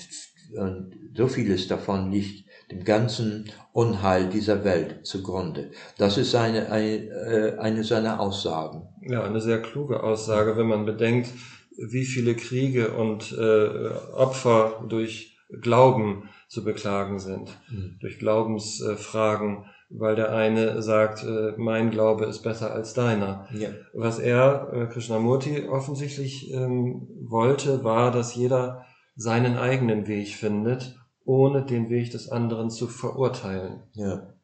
und 0.57 0.97
so 1.15 1.29
vieles 1.29 1.69
davon 1.69 2.11
liegt 2.11 2.49
dem 2.71 2.85
ganzen 2.85 3.51
Unheil 3.73 4.29
dieser 4.29 4.65
Welt 4.65 5.07
zugrunde. 5.07 5.71
Das 5.99 6.19
ist 6.19 6.35
eine, 6.35 6.71
eine, 6.71 6.89
äh, 6.89 7.59
eine 7.59 7.85
seiner 7.85 8.21
Aussagen. 8.21 8.89
Ja, 9.03 9.23
eine 9.25 9.41
sehr 9.41 9.61
kluge 9.61 10.03
Aussage, 10.03 10.57
wenn 10.57 10.67
man 10.67 10.85
bedenkt, 10.85 11.31
wie 11.77 12.05
viele 12.05 12.35
Kriege 12.35 12.93
und 12.93 13.33
äh, 13.33 13.89
Opfer 14.15 14.85
durch 14.89 15.39
Glauben 15.61 16.29
zu 16.49 16.65
beklagen 16.65 17.19
sind, 17.19 17.51
mhm. 17.71 17.97
durch 18.01 18.19
Glaubensfragen, 18.19 19.65
weil 19.89 20.15
der 20.15 20.33
eine 20.33 20.83
sagt, 20.83 21.25
äh, 21.25 21.55
mein 21.57 21.91
Glaube 21.91 22.27
ist 22.27 22.43
besser 22.43 22.73
als 22.73 22.95
deiner. 22.95 23.49
Ja. 23.53 23.71
Was 23.93 24.19
er, 24.19 24.71
äh, 24.73 24.87
Krishnamurti, 24.87 25.69
offensichtlich 25.69 26.53
ähm, 26.53 27.09
wollte, 27.23 27.83
war, 27.83 28.13
dass 28.13 28.35
jeder 28.35 28.85
seinen 29.17 29.57
eigenen 29.57 30.07
Weg 30.07 30.29
findet, 30.29 31.00
ohne 31.31 31.65
den 31.65 31.91
Weg 31.91 32.11
des 32.11 32.29
anderen 32.29 32.71
zu 32.71 32.89
verurteilen. 32.89 33.85
Ja, 33.93 34.35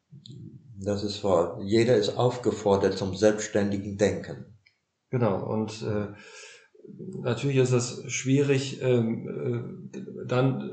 das 0.79 1.03
ist 1.03 1.21
wahr. 1.21 1.59
Jeder 1.61 1.97
ist 1.97 2.17
aufgefordert 2.17 2.97
zum 2.97 3.13
selbstständigen 3.13 3.97
Denken. 3.97 4.57
Genau, 5.09 5.43
und 5.45 5.81
äh, 5.81 6.07
natürlich 7.21 7.57
ist 7.57 7.73
es 7.73 8.09
schwierig, 8.09 8.81
ähm, 8.81 9.89
äh, 9.93 10.25
dann 10.27 10.71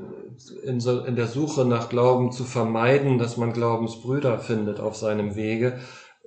in, 0.63 0.79
so, 0.79 1.03
in 1.03 1.17
der 1.17 1.27
Suche 1.27 1.65
nach 1.65 1.89
Glauben 1.89 2.31
zu 2.31 2.45
vermeiden, 2.45 3.17
dass 3.17 3.35
man 3.35 3.51
Glaubensbrüder 3.51 4.39
findet 4.39 4.79
auf 4.79 4.95
seinem 4.95 5.35
Wege. 5.35 5.79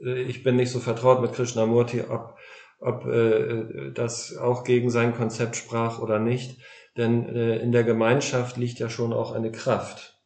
Äh, 0.05 0.21
ich 0.25 0.43
bin 0.43 0.57
nicht 0.57 0.71
so 0.71 0.81
vertraut 0.81 1.23
mit 1.23 1.33
Krishnamurti, 1.33 2.03
ob, 2.11 2.35
ob 2.79 3.07
äh, 3.07 3.91
das 3.95 4.37
auch 4.37 4.65
gegen 4.65 4.91
sein 4.91 5.15
Konzept 5.15 5.57
sprach 5.57 5.99
oder 5.99 6.19
nicht. 6.19 6.61
Denn 6.99 7.35
äh, 7.35 7.57
in 7.59 7.73
der 7.73 7.85
Gemeinschaft 7.85 8.57
liegt 8.57 8.81
ja 8.81 8.91
schon 8.91 9.13
auch 9.13 9.33
eine 9.33 9.53
Kraft. 9.53 10.21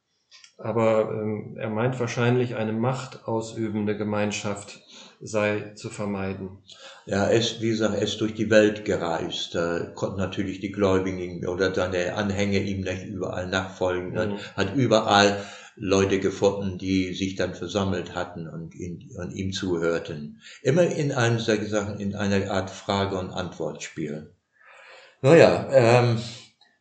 Aber 0.57 1.11
ähm, 1.11 1.57
er 1.59 1.69
meint 1.69 2.01
wahrscheinlich, 2.01 2.57
eine 2.57 2.73
machtausübende 2.73 3.97
Gemeinschaft 3.97 4.81
sei 5.21 5.73
zu 5.75 5.91
vermeiden. 5.91 6.59
Ja, 7.05 7.27
er 7.27 7.39
ist, 7.39 7.61
wie 7.61 7.69
gesagt, 7.69 7.95
er 7.95 8.03
ist 8.03 8.21
durch 8.21 8.35
die 8.35 8.51
Welt 8.51 8.85
gereist. 8.85 9.55
Da 9.55 9.81
konnten 9.95 10.19
natürlich 10.19 10.61
die 10.61 10.73
Gläubigen 10.73 11.47
oder 11.47 11.75
seine 11.75 12.15
Anhänger 12.15 12.59
ihm 12.59 12.81
nicht 12.81 13.05
überall 13.05 13.49
nachfolgen. 13.49 14.13
Mhm. 14.13 14.39
Hat 14.57 14.75
überall 14.75 15.45
Leute 15.77 16.21
gefunden, 16.21 16.79
die 16.79 17.13
sich 17.13 17.35
dann 17.37 17.55
versammelt 17.55 18.15
hatten 18.15 18.49
und, 18.49 18.75
ihn, 18.75 19.11
und 19.17 19.33
ihm 19.33 19.53
zuhörten. 19.53 20.41
Immer 20.63 20.85
in 20.85 21.13
einem, 21.13 21.39
Sachen, 21.39 22.01
in 22.01 22.15
einer 22.15 22.51
Art 22.51 22.71
Frage- 22.71 23.19
und 23.19 23.31
Antwortspiel. 23.31 24.35
Naja, 25.23 25.69
ähm, 25.71 26.19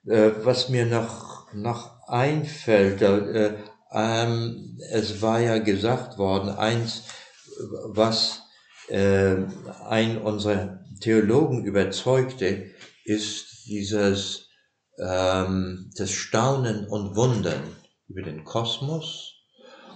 äh, 0.06 0.32
was 0.44 0.70
mir 0.70 0.86
noch, 0.86 1.54
noch 1.54 2.08
einfällt, 2.08 3.02
äh, 3.02 3.54
ähm, 3.92 4.78
es 4.92 5.22
war 5.22 5.40
ja 5.40 5.58
gesagt 5.58 6.18
worden, 6.18 6.50
eins, 6.50 7.04
was 7.86 8.44
äh, 8.88 9.36
ein 9.88 10.18
unserer 10.18 10.80
Theologen 11.02 11.66
überzeugte, 11.66 12.72
ist 13.06 13.66
dieses 13.68 14.50
ähm, 14.98 15.92
das 15.96 16.12
Staunen 16.12 16.88
und 16.88 17.16
Wundern 17.16 17.64
über 18.08 18.22
den 18.22 18.44
Kosmos 18.44 19.34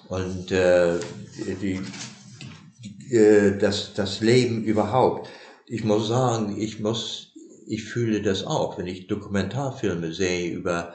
und 0.09 0.51
äh, 0.51 0.99
die, 1.61 1.81
äh, 3.13 3.57
das, 3.57 3.93
das 3.93 4.21
Leben 4.21 4.63
überhaupt. 4.63 5.29
Ich 5.67 5.83
muss 5.83 6.07
sagen, 6.07 6.59
ich 6.59 6.79
muss 6.79 7.24
ich 7.67 7.83
fühle 7.83 8.21
das 8.21 8.45
auch, 8.45 8.77
wenn 8.77 8.87
ich 8.87 9.07
Dokumentarfilme 9.07 10.13
sehe 10.13 10.51
über, 10.51 10.93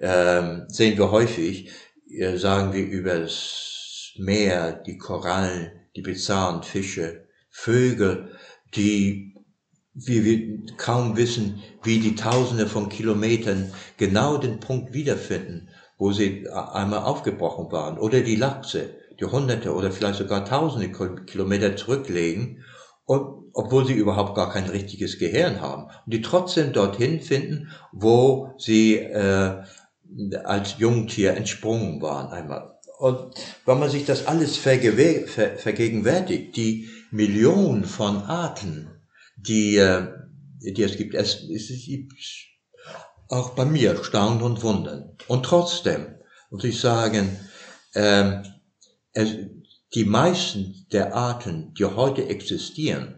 ähm, 0.00 0.64
sehen 0.68 0.98
wir 0.98 1.10
häufig, 1.10 1.70
äh, 2.10 2.36
sagen 2.36 2.72
wir 2.72 2.84
über 2.86 3.18
das 3.18 4.12
Meer, 4.18 4.72
die 4.72 4.96
Korallen, 4.96 5.72
die 5.94 6.02
bizarren 6.02 6.62
Fische, 6.62 7.26
Vögel, 7.50 8.32
die 8.74 9.36
wie 9.96 10.24
wir 10.24 10.76
kaum 10.76 11.16
wissen, 11.16 11.62
wie 11.82 11.98
die 11.98 12.16
Tausende 12.16 12.66
von 12.66 12.90
Kilometern 12.90 13.72
genau 13.96 14.36
den 14.36 14.60
Punkt 14.60 14.92
wiederfinden, 14.92 15.70
wo 15.96 16.12
sie 16.12 16.46
einmal 16.50 17.00
aufgebrochen 17.00 17.72
waren. 17.72 17.98
Oder 17.98 18.20
die 18.20 18.36
Lachse, 18.36 18.90
die 19.18 19.24
Hunderte 19.24 19.74
oder 19.74 19.90
vielleicht 19.90 20.18
sogar 20.18 20.44
Tausende 20.44 20.92
Kilometer 21.24 21.76
zurücklegen 21.76 22.62
und 23.06 23.45
obwohl 23.56 23.86
sie 23.86 23.94
überhaupt 23.94 24.34
gar 24.34 24.52
kein 24.52 24.68
richtiges 24.68 25.18
Gehirn 25.18 25.62
haben 25.62 25.84
und 25.84 26.12
die 26.12 26.20
trotzdem 26.20 26.74
dorthin 26.74 27.22
finden, 27.22 27.70
wo 27.90 28.52
sie 28.58 28.96
äh, 28.96 29.62
als 30.44 30.76
Jungtier 30.78 31.34
entsprungen 31.34 32.02
waren 32.02 32.28
einmal. 32.28 32.78
Und 32.98 33.34
wenn 33.64 33.78
man 33.78 33.88
sich 33.88 34.04
das 34.04 34.26
alles 34.26 34.58
ver 34.58 34.76
vergegenwärtigt, 35.56 36.54
die 36.56 36.90
Millionen 37.10 37.84
von 37.84 38.24
Arten, 38.24 38.90
die, 39.36 39.76
äh, 39.76 40.06
die 40.60 40.82
es 40.82 40.98
gibt, 40.98 41.14
es, 41.14 41.42
es 41.48 41.68
gibt 41.86 42.12
auch 43.28 43.50
bei 43.50 43.64
mir 43.64 44.04
staunen 44.04 44.42
und 44.42 44.62
wundern. 44.62 45.16
Und 45.28 45.46
trotzdem 45.46 46.16
muss 46.50 46.64
ich 46.64 46.78
sagen, 46.78 47.38
ähm, 47.94 48.42
es, 49.14 49.34
die 49.94 50.04
meisten 50.04 50.86
der 50.92 51.14
Arten, 51.14 51.72
die 51.78 51.86
heute 51.86 52.28
existieren, 52.28 53.15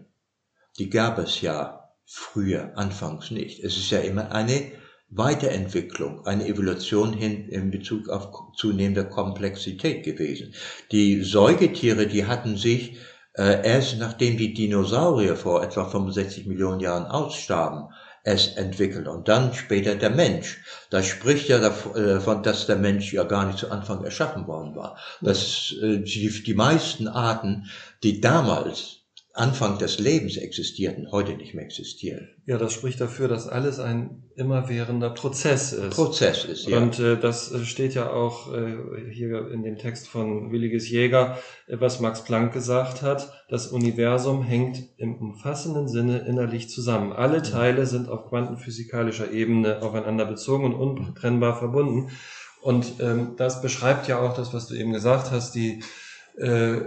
die 0.79 0.91
gab 0.91 1.19
es 1.19 1.41
ja 1.41 1.91
früher, 2.05 2.73
anfangs 2.77 3.31
nicht. 3.31 3.63
Es 3.63 3.77
ist 3.77 3.91
ja 3.91 3.99
immer 3.99 4.33
eine 4.33 4.73
Weiterentwicklung, 5.11 6.27
eine 6.27 6.47
Evolution 6.47 7.13
hin 7.13 7.49
in 7.49 7.71
Bezug 7.71 8.09
auf 8.09 8.31
zunehmende 8.57 9.09
Komplexität 9.09 10.05
gewesen. 10.05 10.55
Die 10.93 11.23
Säugetiere, 11.23 12.07
die 12.07 12.27
hatten 12.27 12.57
sich 12.57 12.99
äh, 13.35 13.67
erst 13.67 13.99
nachdem 13.99 14.37
die 14.37 14.53
Dinosaurier 14.53 15.37
vor 15.37 15.63
etwa 15.63 15.87
65 15.87 16.47
Millionen 16.47 16.81
Jahren 16.81 17.07
ausstarben, 17.07 17.89
es 18.25 18.49
entwickelt 18.57 19.09
und 19.09 19.29
dann 19.29 19.55
später 19.55 19.95
der 19.95 20.11
Mensch. 20.11 20.63
Da 20.91 21.03
spricht 21.03 21.49
ja 21.49 21.59
davon, 21.59 22.43
dass 22.43 22.67
der 22.67 22.77
Mensch 22.77 23.13
ja 23.13 23.25
gar 23.25 23.47
nicht 23.47 23.59
zu 23.59 23.71
Anfang 23.71 24.05
erschaffen 24.05 24.47
worden 24.47 24.75
war. 24.77 24.99
Dass 25.23 25.73
äh, 25.81 25.99
die 26.01 26.55
meisten 26.55 27.09
Arten, 27.09 27.71
die 28.03 28.21
damals 28.21 28.98
Anfang 29.39 29.79
des 29.79 29.99
Lebens 29.99 30.37
existierten, 30.37 31.13
heute 31.13 31.35
nicht 31.35 31.55
mehr 31.55 31.65
existieren. 31.65 32.29
Ja, 32.45 32.59
das 32.59 32.73
spricht 32.73 33.01
dafür, 33.01 33.29
dass 33.29 33.47
alles 33.47 33.79
ein 33.79 34.25
immerwährender 34.35 35.11
Prozess 35.11 35.73
ist. 35.73 35.95
Prozess 35.95 36.45
ist, 36.45 36.67
ja. 36.67 36.79
Und 36.79 36.99
äh, 36.99 37.17
das 37.19 37.53
äh, 37.53 37.65
steht 37.65 37.95
ja 37.95 38.11
auch 38.11 38.53
äh, 38.53 38.77
hier 39.13 39.51
in 39.51 39.63
dem 39.63 39.79
Text 39.79 40.09
von 40.09 40.51
Williges 40.51 40.91
Jäger, 40.91 41.39
äh, 41.69 41.77
was 41.79 42.01
Max 42.01 42.25
Planck 42.25 42.53
gesagt 42.53 43.03
hat. 43.03 43.33
Das 43.49 43.69
Universum 43.69 44.43
hängt 44.43 44.83
im 44.97 45.15
umfassenden 45.15 45.89
Sinne 45.89 46.19
innerlich 46.27 46.69
zusammen. 46.69 47.13
Alle 47.13 47.43
Teile 47.43 47.87
sind 47.87 48.09
auf 48.09 48.29
quantenphysikalischer 48.29 49.31
Ebene 49.31 49.83
aufeinander 49.83 50.25
bezogen 50.25 50.65
und 50.65 50.75
untrennbar 50.75 51.57
verbunden. 51.57 52.11
Und 52.61 52.95
ähm, 53.01 53.35
das 53.37 53.63
beschreibt 53.63 54.09
ja 54.09 54.19
auch 54.19 54.35
das, 54.35 54.53
was 54.53 54.67
du 54.67 54.75
eben 54.75 54.93
gesagt 54.93 55.31
hast, 55.31 55.55
die 55.55 55.83
äh, 56.37 56.81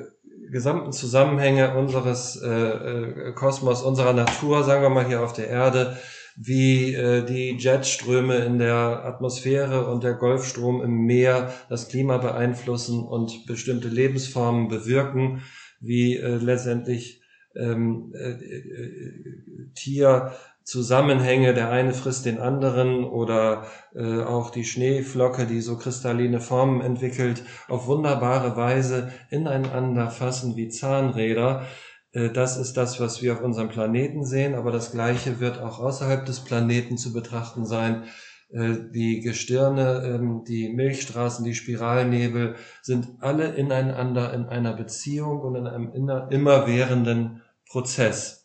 gesamten 0.52 0.92
Zusammenhänge 0.92 1.76
unseres 1.76 2.36
äh, 2.36 2.50
äh, 2.50 3.32
Kosmos, 3.34 3.82
unserer 3.82 4.14
Natur, 4.14 4.64
sagen 4.64 4.84
wir 4.84 4.90
mal 4.90 5.08
hier 5.08 5.24
auf 5.24 5.34
der 5.34 5.48
Erde, 5.48 5.98
wie 6.36 6.94
äh, 6.94 7.26
die 7.26 7.58
Jetströme 7.58 8.38
in 8.38 8.60
der 8.60 9.06
Atmosphäre 9.06 9.88
und 9.88 10.04
der 10.04 10.14
Golfstrom 10.14 10.82
im 10.82 11.06
Meer 11.06 11.54
das 11.70 11.88
Klima 11.88 12.18
beeinflussen 12.18 13.02
und 13.02 13.46
bestimmte 13.46 13.88
Lebensformen 13.88 14.68
bewirken, 14.68 15.42
wie 15.80 16.18
äh, 16.18 16.36
letztendlich 16.36 17.22
ähm, 17.56 18.14
äh, 18.16 18.32
äh, 18.32 19.72
Tier 19.76 20.34
Zusammenhänge, 20.64 21.54
der 21.54 21.72
eine 21.72 21.94
frisst 21.94 22.26
den 22.26 22.40
anderen 22.40 23.04
oder 23.04 23.66
äh, 23.96 24.22
auch 24.22 24.52
die 24.52 24.64
Schneeflocke, 24.64 25.48
die 25.48 25.60
so 25.60 25.78
kristalline 25.78 26.40
Formen 26.40 26.82
entwickelt, 26.82 27.44
auf 27.68 27.88
wunderbare 27.88 28.56
Weise 28.56 29.12
ineinander 29.30 30.12
fassen 30.12 30.56
wie 30.56 30.70
Zahnräder. 30.70 31.66
Äh, 32.12 32.30
das 32.30 32.58
ist 32.58 32.78
das, 32.78 33.00
was 33.00 33.22
wir 33.22 33.34
auf 33.34 33.42
unserem 33.42 33.70
Planeten 33.70 34.24
sehen, 34.24 34.54
aber 34.54 34.72
das 34.72 34.92
Gleiche 34.92 35.40
wird 35.40 35.60
auch 35.60 35.80
außerhalb 35.80 36.26
des 36.26 36.42
Planeten 36.42 36.98
zu 36.98 37.12
betrachten 37.12 37.66
sein. 37.66 38.04
Äh, 38.52 38.76
die 38.94 39.22
Gestirne, 39.22 40.04
ähm, 40.06 40.44
die 40.48 40.70
Milchstraßen, 40.70 41.46
die 41.46 41.56
Spiralnebel 41.56 42.56
sind 42.82 43.08
alle 43.20 43.56
ineinander 43.56 44.34
in 44.34 44.46
einer 44.46 44.74
Beziehung 44.74 45.42
und 45.42 45.56
in 45.56 45.68
einem 45.68 45.92
immerwährenden 46.30 47.42
Prozess. 47.70 48.41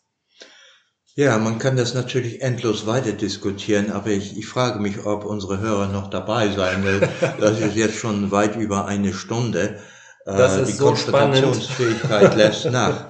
Ja, 1.17 1.39
man 1.39 1.57
kann 1.57 1.75
das 1.75 1.95
natürlich 1.95 2.43
endlos 2.43 2.85
weiter 2.85 3.11
diskutieren, 3.11 3.91
aber 3.91 4.11
ich, 4.11 4.37
ich 4.37 4.45
frage 4.45 4.79
mich, 4.79 5.03
ob 5.03 5.25
unsere 5.25 5.59
Hörer 5.59 5.87
noch 5.87 6.11
dabei 6.11 6.49
sein 6.49 6.83
will. 6.83 7.09
Das 7.39 7.59
ist 7.59 7.75
jetzt 7.75 7.95
schon 7.95 8.29
weit 8.29 8.55
über 8.55 8.85
eine 8.85 9.11
Stunde. 9.13 9.79
Das 10.25 10.57
äh, 10.57 10.61
ist 10.61 10.67
Die 10.67 10.73
so 10.73 10.85
Konzentrationsfähigkeit 10.85 12.35
lässt 12.37 12.65
nach. 12.65 13.05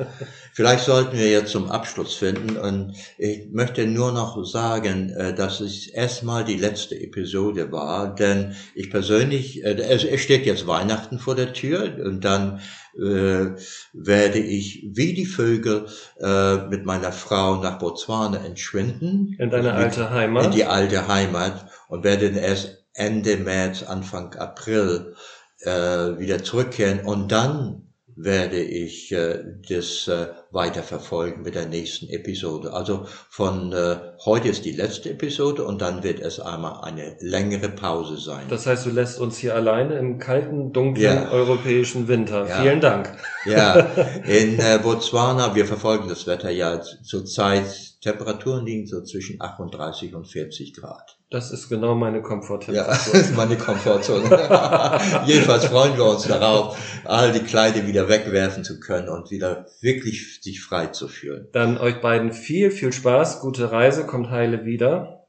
Vielleicht 0.54 0.86
sollten 0.86 1.18
wir 1.18 1.30
jetzt 1.30 1.52
zum 1.52 1.70
Abschluss 1.70 2.16
finden 2.16 2.56
und 2.56 2.94
ich 3.18 3.50
möchte 3.52 3.86
nur 3.86 4.14
noch 4.14 4.42
sagen, 4.46 5.10
äh, 5.10 5.34
dass 5.34 5.60
es 5.60 5.88
erstmal 5.88 6.46
die 6.46 6.56
letzte 6.56 6.96
Episode 6.98 7.74
war, 7.74 8.16
denn 8.16 8.56
ich 8.74 8.90
persönlich, 8.90 9.66
äh, 9.66 9.74
es 9.74 10.22
steht 10.22 10.46
jetzt 10.46 10.66
Weihnachten 10.66 11.20
vor 11.20 11.36
der 11.36 11.52
Tür 11.52 11.92
und 12.06 12.24
dann 12.24 12.62
äh, 12.98 13.56
werde 13.94 14.40
ich 14.40 14.88
wie 14.94 15.14
die 15.14 15.26
Vögel 15.26 15.88
äh, 16.20 16.58
mit 16.68 16.86
meiner 16.86 17.12
Frau 17.12 17.62
nach 17.62 17.80
Botswana 17.80 18.44
entschwinden. 18.46 19.36
In 19.40 19.50
deine 19.50 19.74
alte 19.74 20.10
Heimat? 20.10 20.46
In 20.46 20.52
die 20.52 20.66
alte 20.66 21.08
Heimat 21.08 21.70
und 21.88 22.04
werde 22.04 22.28
erst 22.28 22.86
Ende 22.94 23.38
März, 23.38 23.84
Anfang 23.84 24.34
April 24.36 25.16
äh, 25.60 25.70
wieder 25.70 26.44
zurückkehren 26.44 27.02
und 27.02 27.32
dann 27.32 27.87
werde 28.18 28.60
ich 28.60 29.12
äh, 29.12 29.44
das 29.70 30.08
äh, 30.08 30.28
weiterverfolgen 30.52 31.44
mit 31.44 31.54
der 31.54 31.68
nächsten 31.68 32.10
Episode. 32.10 32.74
Also 32.74 33.06
von 33.30 33.72
äh, 33.72 33.98
heute 34.26 34.48
ist 34.50 34.66
die 34.66 34.72
letzte 34.72 35.12
Episode 35.12 35.64
und 35.64 35.82
dann 35.82 36.04
wird 36.04 36.20
es 36.20 36.40
einmal 36.40 36.84
eine 36.84 37.16
längere 37.20 37.70
Pause 37.70 38.18
sein. 38.18 38.46
Das 38.50 38.66
heißt, 38.66 38.88
du 38.88 38.90
lässt 38.90 39.20
uns 39.20 39.38
hier 39.38 39.54
alleine 39.54 40.00
im 40.00 40.18
kalten, 40.18 40.74
dunklen 40.74 41.24
ja. 41.24 41.30
europäischen 41.30 42.08
Winter. 42.08 42.48
Ja. 42.48 42.62
Vielen 42.62 42.82
Dank. 42.82 43.16
Ja, 43.46 43.76
in 44.26 44.60
äh, 44.60 44.80
Botswana, 44.82 45.54
wir 45.54 45.68
verfolgen 45.68 46.10
das 46.10 46.26
Wetter 46.26 46.50
ja 46.50 46.82
zurzeit, 46.82 48.02
Temperaturen 48.02 48.66
liegen 48.66 48.88
so 48.88 49.04
zwischen 49.04 49.42
38 49.42 50.16
und 50.16 50.26
40 50.26 50.74
Grad. 50.74 51.17
Das 51.30 51.52
ist 51.52 51.68
genau 51.68 51.94
meine 51.94 52.22
Komforttemperatur. 52.22 52.94
Ja, 52.94 53.12
das 53.12 53.14
ist 53.14 53.36
meine 53.36 53.58
Komfortzone. 53.58 54.24
Jedenfalls 55.26 55.66
freuen 55.66 55.98
wir 55.98 56.06
uns 56.06 56.26
darauf, 56.26 56.78
all 57.04 57.34
die 57.34 57.42
Kleider 57.42 57.86
wieder 57.86 58.08
wegwerfen 58.08 58.64
zu 58.64 58.80
können 58.80 59.10
und 59.10 59.30
wieder 59.30 59.66
wirklich 59.82 60.42
sich 60.42 60.62
frei 60.62 60.88
zu 60.88 61.10
fühlen. 61.10 61.50
Dann 61.52 61.78
euch 61.78 62.00
beiden 62.00 62.32
viel, 62.32 62.72
viel 62.72 62.94
Spaß, 62.94 63.42
gute 63.42 63.72
Reise, 63.72 64.06
kommt 64.06 64.30
heile 64.30 64.64
wieder 64.64 65.28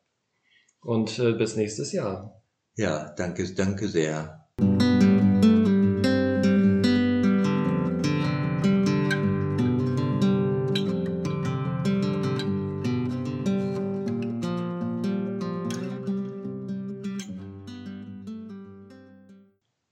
und 0.80 1.18
äh, 1.18 1.32
bis 1.32 1.56
nächstes 1.56 1.92
Jahr. 1.92 2.42
Ja, 2.76 3.12
danke, 3.16 3.52
danke 3.54 3.88
sehr. 3.88 4.46